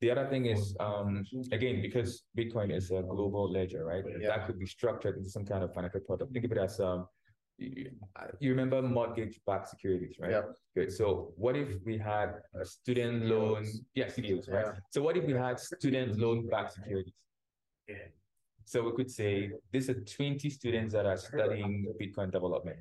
The 0.00 0.10
other 0.10 0.26
thing 0.28 0.46
is, 0.46 0.74
um, 0.80 1.26
again, 1.52 1.82
because 1.82 2.22
Bitcoin 2.38 2.74
is 2.74 2.90
a 2.90 3.02
global 3.02 3.50
ledger, 3.50 3.84
right? 3.84 4.04
Yeah. 4.06 4.28
That 4.28 4.46
could 4.46 4.58
be 4.58 4.64
structured 4.64 5.16
into 5.18 5.28
some 5.28 5.44
kind 5.44 5.62
of 5.62 5.74
financial 5.74 6.00
product. 6.00 6.32
Think 6.32 6.46
of 6.46 6.52
it 6.52 6.58
as 6.58 6.80
um, 6.80 7.06
you 7.60 8.50
remember 8.50 8.80
mortgage-backed 8.82 9.68
securities, 9.68 10.16
right? 10.18 10.30
Yeah. 10.30 10.42
Good. 10.74 10.92
So 10.92 11.32
what 11.36 11.56
if 11.56 11.68
we 11.84 11.98
had 11.98 12.34
a 12.60 12.64
student 12.64 13.26
loan? 13.26 13.66
Yeah, 13.94 14.06
CDOs, 14.06 14.50
right? 14.50 14.66
Yeah. 14.66 14.80
So 14.90 15.02
what 15.02 15.16
if 15.16 15.24
we 15.24 15.32
had 15.32 15.60
student 15.60 16.18
loan-backed 16.18 16.74
securities? 16.74 17.14
Yeah. 17.88 17.96
So 18.64 18.82
we 18.82 18.92
could 18.92 19.10
say 19.10 19.50
these 19.72 19.90
are 19.90 20.00
20 20.00 20.48
students 20.50 20.92
that 20.94 21.06
are 21.06 21.16
studying 21.16 21.92
Bitcoin 22.00 22.30
development. 22.30 22.78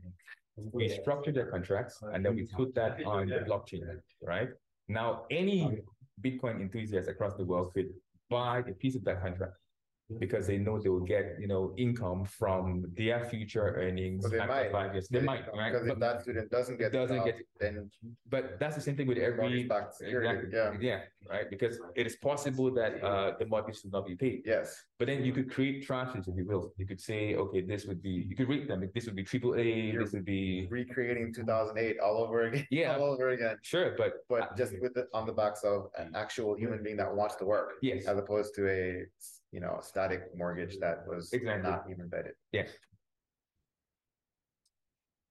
We 0.71 0.89
structure 0.89 1.31
their 1.31 1.47
contracts 1.47 2.01
and 2.13 2.23
then 2.23 2.35
we 2.35 2.45
put 2.45 2.75
that 2.75 3.03
on 3.05 3.27
the 3.27 3.39
blockchain, 3.39 3.81
right? 4.21 4.49
Now, 4.87 5.23
any 5.31 5.79
Bitcoin 6.21 6.61
enthusiast 6.61 7.09
across 7.09 7.35
the 7.35 7.45
world 7.45 7.73
could 7.73 7.89
buy 8.29 8.59
a 8.59 8.73
piece 8.73 8.95
of 8.95 9.03
that 9.05 9.21
contract 9.21 9.53
because 10.17 10.47
they 10.47 10.57
know 10.57 10.79
they 10.79 10.89
will 10.89 10.99
get 11.05 11.35
you 11.39 11.47
know 11.47 11.73
income 11.77 12.25
from 12.25 12.85
their 12.97 13.25
future 13.25 13.75
earnings 13.77 14.27
they 14.29 14.37
might. 14.37 14.71
five 14.71 14.93
years. 14.93 15.07
They, 15.07 15.19
they 15.19 15.25
might, 15.25 15.45
right? 15.55 15.71
Because 15.71 15.87
if 15.87 15.99
that 15.99 16.21
student 16.21 16.49
doesn't 16.49 16.79
get 16.79 16.91
doesn't 16.91 17.17
job, 17.17 17.25
get 17.25 17.39
then 17.59 17.89
but 18.27 18.59
that's 18.59 18.75
the 18.75 18.81
same 18.81 18.95
thing 18.95 19.07
with 19.07 19.19
every 19.19 19.61
exactly, 19.61 20.07
yeah. 20.51 20.71
yeah 20.79 20.99
right? 21.29 21.49
Because 21.49 21.79
it 21.95 22.07
is 22.07 22.15
possible 22.15 22.73
that 22.73 23.03
uh 23.03 23.33
the 23.37 23.45
mortgage 23.45 23.81
should 23.81 23.91
not 23.91 24.07
be 24.07 24.15
paid. 24.15 24.41
Yes. 24.45 24.83
But 24.97 25.07
then 25.07 25.23
you 25.23 25.31
could 25.31 25.51
create 25.51 25.87
tranches 25.87 26.27
if 26.27 26.35
you 26.35 26.45
will. 26.45 26.73
You 26.77 26.87
could 26.87 26.99
say 26.99 27.35
okay 27.35 27.61
this 27.61 27.85
would 27.85 28.01
be 28.01 28.25
you 28.27 28.35
could 28.35 28.49
rate 28.49 28.67
them. 28.67 28.89
This 28.95 29.05
would 29.05 29.15
be 29.15 29.23
triple 29.23 29.55
A 29.55 29.95
this 29.95 30.11
would 30.13 30.25
be 30.25 30.67
recreating 30.71 31.33
2008 31.33 31.99
all 31.99 32.17
over 32.17 32.43
again 32.47 32.67
yeah. 32.71 32.95
all 32.95 33.03
over 33.03 33.29
again. 33.29 33.57
Sure 33.61 33.93
but 33.97 34.25
but 34.27 34.57
just 34.57 34.73
with 34.81 34.97
it 34.97 35.07
on 35.13 35.27
the 35.27 35.33
backs 35.33 35.63
of 35.63 35.89
an 35.97 36.11
actual 36.15 36.55
human 36.55 36.81
being 36.81 36.97
that 36.97 37.13
wants 37.13 37.35
to 37.35 37.45
work 37.45 37.73
yes. 37.81 38.05
as 38.05 38.17
opposed 38.17 38.55
to 38.55 38.67
a 38.67 39.05
you 39.51 39.59
know, 39.59 39.77
a 39.79 39.83
static 39.83 40.35
mortgage 40.35 40.77
that 40.79 41.05
was 41.07 41.31
exactly. 41.33 41.69
not 41.69 41.85
even 41.89 42.09
vetted. 42.09 42.33
Yeah. 42.51 42.63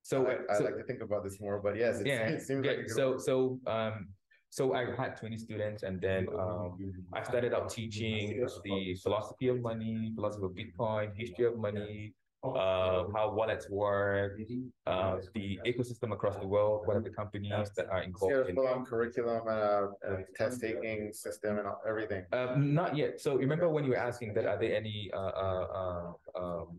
So 0.02 0.26
I, 0.26 0.52
I 0.52 0.58
so, 0.58 0.64
like 0.64 0.76
to 0.78 0.84
think 0.84 1.02
about 1.02 1.22
this 1.22 1.38
more, 1.40 1.60
but 1.60 1.76
yes, 1.76 2.00
yeah, 2.04 2.28
it 2.28 2.42
seems 2.42 2.64
yeah. 2.64 2.72
like 2.72 2.88
so 2.88 3.18
so 3.18 3.60
um 3.66 4.08
so 4.50 4.74
I 4.74 4.86
had 4.96 5.16
20 5.18 5.36
students 5.36 5.82
and 5.82 6.00
then 6.00 6.26
um, 6.38 6.78
I 7.12 7.22
started 7.22 7.52
out 7.52 7.68
teaching 7.68 8.46
the 8.64 8.94
philosophy 9.02 9.48
of 9.48 9.60
money, 9.60 10.12
philosophy 10.14 10.46
of 10.46 10.52
Bitcoin, 10.52 11.14
history 11.14 11.44
of 11.44 11.58
money, 11.58 12.14
uh, 12.44 13.04
how 13.14 13.32
wallets 13.34 13.68
work, 13.68 14.38
uh, 14.86 15.16
the 15.34 15.58
ecosystem 15.66 16.12
across 16.12 16.36
the 16.36 16.46
world, 16.46 16.82
what 16.86 16.96
are 16.96 17.00
the 17.00 17.10
companies 17.10 17.70
that 17.76 17.88
are 17.90 18.02
involved 18.02 18.88
curriculum 18.88 19.48
a, 19.48 19.88
a 20.06 20.24
test 20.36 20.60
taking 20.60 21.12
system 21.12 21.58
and 21.58 21.66
everything? 21.86 22.24
Um, 22.32 22.74
not 22.74 22.96
yet. 22.96 23.20
So 23.20 23.36
remember 23.36 23.68
when 23.68 23.84
you 23.84 23.90
were 23.90 23.96
asking 23.96 24.34
that 24.34 24.46
are 24.46 24.58
there 24.58 24.74
any 24.74 25.10
uh, 25.12 25.18
uh, 25.18 26.12
uh 26.38 26.40
um, 26.40 26.78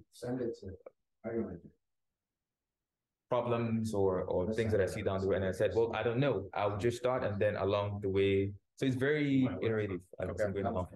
problems 3.29 3.93
or 3.93 4.23
or 4.23 4.53
things 4.53 4.71
that 4.71 4.81
I 4.81 4.85
see 4.85 5.01
down 5.01 5.19
the 5.21 5.27
road? 5.27 5.37
And 5.37 5.45
I 5.45 5.51
said, 5.51 5.71
well, 5.75 5.91
I 5.93 6.03
don't 6.03 6.19
know. 6.19 6.45
I'll 6.53 6.77
just 6.77 6.97
start 6.97 7.23
and 7.23 7.39
then 7.39 7.57
along 7.57 7.99
the 8.01 8.09
way. 8.09 8.53
So 8.77 8.85
it's 8.85 8.95
very 8.95 9.49
iterative 9.61 9.99
okay. 10.23 10.43
I'm 10.45 10.53
going 10.53 10.65
along. 10.65 10.87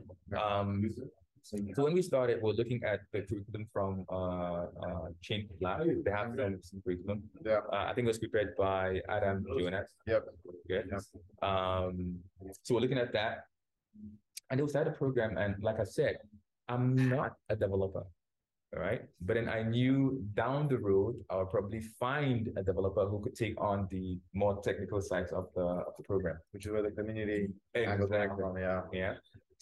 Um, 0.42 0.90
So 1.44 1.58
when 1.84 1.94
we 1.94 2.02
started, 2.02 2.42
we're 2.42 2.54
looking 2.54 2.82
at 2.86 3.02
the 3.12 3.22
curriculum 3.22 3.68
from 3.74 4.06
uh, 4.10 4.64
uh, 4.86 5.08
Chain 5.22 5.50
Lab. 5.60 5.82
They 6.06 6.10
have 6.10 6.32
some, 6.38 6.60
some 6.62 6.82
curriculum. 6.86 7.24
Yeah. 7.46 7.60
Uh, 7.72 7.88
I 7.90 7.94
think 7.94 8.06
it 8.06 8.08
was 8.08 8.18
prepared 8.18 8.56
by 8.58 9.02
Adam 9.10 9.46
Jonas. 9.60 9.90
Yep. 10.08 10.24
Okay. 10.72 10.84
Um, 11.42 12.16
so 12.64 12.76
we're 12.76 12.82
looking 12.82 12.98
at 12.98 13.12
that. 13.12 13.46
And 14.50 14.60
they 14.60 14.68
started 14.68 14.94
a 14.94 14.98
program, 14.98 15.38
and 15.38 15.62
like 15.62 15.80
I 15.80 15.84
said, 15.84 16.18
I'm 16.70 16.96
not 17.10 17.34
a 17.50 17.56
developer. 17.58 18.06
All 18.76 18.82
right. 18.82 19.02
But 19.22 19.36
then 19.36 19.50
I 19.50 19.64
knew 19.64 20.24
down 20.34 20.68
the 20.68 20.78
road, 20.78 21.16
I'll 21.30 21.46
probably 21.46 21.82
find 21.82 22.50
a 22.56 22.64
developer 22.64 23.06
who 23.06 23.22
could 23.22 23.36
take 23.36 23.60
on 23.62 23.88
the 23.92 24.18
more 24.34 24.62
technical 24.64 25.02
sides 25.02 25.32
of 25.32 25.48
the, 25.56 25.62
of 25.62 25.94
the 25.98 26.04
program. 26.04 26.38
Which 26.52 26.66
is 26.66 26.72
where 26.72 26.82
the 26.82 26.92
community 26.92 27.50
Exactly. 27.76 28.28
from, 28.38 28.58
yeah. 28.58 28.82
Yeah. 28.92 29.14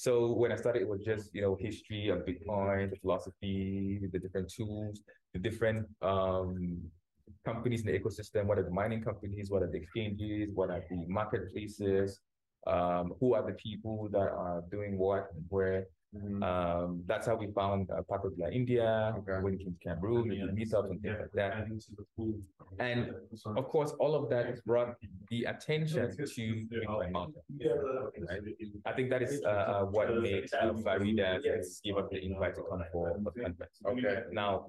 So 0.02 0.32
when 0.32 0.52
I 0.52 0.56
started, 0.56 0.82
it 0.82 0.88
was 0.88 1.02
just, 1.02 1.30
you 1.32 1.44
know, 1.44 1.56
history 1.62 2.10
of 2.10 2.26
Bitcoin, 2.26 2.90
the 2.90 2.96
philosophy, 2.96 4.00
the 4.12 4.18
different 4.18 4.52
tools, 4.52 5.04
the 5.32 5.38
different 5.40 5.88
um, 6.02 6.82
companies 7.46 7.82
in 7.82 7.92
the 7.92 8.00
ecosystem. 8.00 8.46
What 8.46 8.58
are 8.58 8.64
the 8.64 8.72
mining 8.72 9.04
companies? 9.04 9.52
What 9.52 9.62
are 9.62 9.70
the 9.70 9.78
exchanges? 9.78 10.50
What 10.56 10.72
are 10.72 10.84
the 10.90 11.06
marketplaces? 11.08 12.20
Um, 12.66 13.14
who 13.20 13.36
are 13.36 13.46
the 13.46 13.54
people 13.54 14.10
that 14.12 14.30
are 14.46 14.64
doing 14.72 14.98
what 14.98 15.28
and 15.36 15.46
where? 15.50 15.86
Mhm. 16.14 16.44
Um, 16.44 17.04
that's 17.08 17.26
how 17.28 17.36
we 17.36 17.48
found 17.52 17.90
uh, 17.90 18.02
Paco 18.10 18.30
de 18.30 18.42
la 18.42 18.48
India, 18.50 19.16
Okay. 19.20 19.40
when 19.42 19.54
it 19.54 19.60
came 19.64 19.74
to 19.74 19.80
Cameroon, 19.80 20.28
we 20.28 20.36
did 20.40 20.50
meetups 20.54 20.90
and 20.92 21.02
things 21.02 21.18
like 21.22 21.32
that. 21.32 21.68
And 22.80 23.16
of 23.56 23.66
course, 23.70 23.92
all 23.98 24.14
of 24.16 24.30
that 24.30 24.64
brought 24.66 24.98
the 25.30 25.46
attention 25.46 26.12
to 26.18 26.24
Bitcoin 26.68 27.12
Mountain. 27.12 27.42
Right? 28.28 28.42
I 28.86 28.92
think 28.94 29.10
that 29.10 29.22
is 29.22 29.42
uh, 29.46 29.48
uh, 29.48 29.86
what 29.86 30.14
made 30.22 30.50
uh, 30.54 30.74
Farida 30.84 31.40
give 31.84 31.96
up 31.98 32.10
the 32.12 32.20
invite 32.26 32.56
to 32.56 32.64
come 32.70 32.84
for 32.92 33.16
for 33.24 33.32
the 33.32 33.42
conference. 33.44 33.80
Okay. 33.86 34.24
Now, 34.34 34.68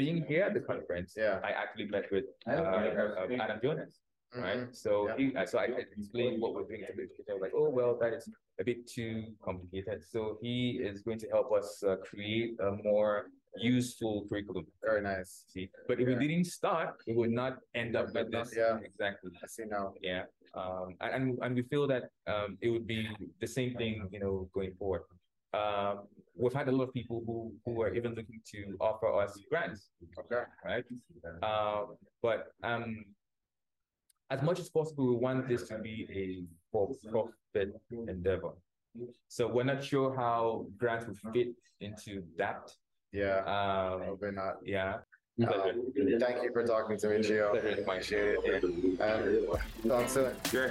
being 0.00 0.24
here 0.24 0.44
at 0.44 0.54
the 0.54 0.60
conference, 0.60 1.12
Yeah. 1.14 1.40
I 1.44 1.50
actually 1.50 1.88
met 1.88 2.10
with 2.10 2.24
uh, 2.48 2.52
uh, 2.52 3.26
Adam 3.44 3.60
Jonas, 3.62 4.00
right? 4.34 4.58
Mhm. 4.68 4.74
So 4.76 5.08
Yeah. 5.08 5.16
he, 5.16 5.36
uh, 5.36 5.46
so 5.46 5.58
I 5.58 5.64
I 5.64 5.80
explained 5.96 6.40
what 6.40 6.54
we're 6.54 6.64
doing 6.70 6.84
to 6.86 6.92
the 6.94 7.02
education. 7.02 7.40
Like, 7.40 7.52
oh 7.54 7.68
well, 7.68 7.96
that 7.98 8.12
is 8.14 8.28
a 8.58 8.64
bit 8.64 8.86
too 8.86 9.34
complicated. 9.42 10.02
So 10.04 10.38
he 10.42 10.78
is 10.82 11.02
going 11.02 11.18
to 11.18 11.28
help 11.28 11.52
us 11.52 11.82
uh, 11.82 11.96
create 11.96 12.58
a 12.60 12.70
more 12.72 13.30
useful 13.56 14.26
curriculum. 14.28 14.66
Very 14.82 15.02
nice. 15.02 15.44
See, 15.48 15.70
but 15.88 16.00
if 16.00 16.06
Yeah. 16.08 16.18
we 16.18 16.28
didn't 16.28 16.46
start, 16.46 17.02
it 17.06 17.16
would 17.16 17.32
not 17.32 17.58
end 17.74 17.96
up 17.96 18.14
like 18.14 18.30
this. 18.30 18.54
Yeah. 18.56 18.78
exactly. 18.90 19.32
I 19.42 19.46
see 19.46 19.64
now. 19.64 19.94
Yeah, 20.00 20.24
um, 20.54 20.96
and, 21.00 21.38
and 21.42 21.54
we 21.56 21.62
feel 21.62 21.86
that 21.88 22.04
um, 22.28 22.58
it 22.60 22.68
would 22.70 22.86
be 22.86 23.08
the 23.40 23.46
same 23.46 23.74
thing, 23.74 24.08
you 24.12 24.20
know, 24.20 24.48
going 24.54 24.74
forward. 24.78 25.02
Um, 25.52 26.06
we've 26.36 26.52
had 26.60 26.68
a 26.68 26.72
lot 26.78 26.84
of 26.88 26.94
people 26.94 27.24
who 27.26 27.36
who 27.64 27.82
are 27.82 27.92
even 27.98 28.14
looking 28.14 28.40
to 28.52 28.58
offer 28.78 29.08
us 29.22 29.32
grants, 29.50 29.90
Okay. 30.20 30.44
right? 30.64 30.84
Um, 31.42 31.96
but 32.22 32.52
um, 32.62 33.04
as 34.30 34.42
much 34.42 34.60
as 34.60 34.68
possible, 34.68 35.08
we 35.08 35.16
want 35.16 35.48
this 35.48 35.68
to 35.68 35.78
be 35.78 36.06
a 36.10 36.44
for-profit 36.70 37.74
endeavor. 38.08 38.52
So 39.28 39.48
we're 39.48 39.64
not 39.64 39.82
sure 39.84 40.16
how 40.16 40.66
grants 40.78 41.06
would 41.06 41.18
fit 41.34 41.48
into 41.80 42.22
that. 42.38 42.72
Yeah. 43.12 43.38
Um, 43.38 44.02
Probably 44.02 44.30
not. 44.32 44.54
yeah. 44.64 44.98
Um, 45.40 45.92
thank 46.20 46.42
you 46.42 46.50
for 46.52 46.64
talking 46.64 46.98
to 46.98 47.08
me, 47.08 47.16
Gio. 47.16 47.50
Pleasure 47.50 47.68
is 47.68 47.86
mine. 47.86 47.96
Appreciate 47.96 48.36
it. 48.44 48.64
And 49.00 49.88
talk 49.88 50.08
soon. 50.08 50.32
Sure. 50.50 50.70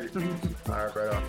All 0.67 0.73
right, 0.73 0.95
right 0.95 1.13
on. 1.15 1.23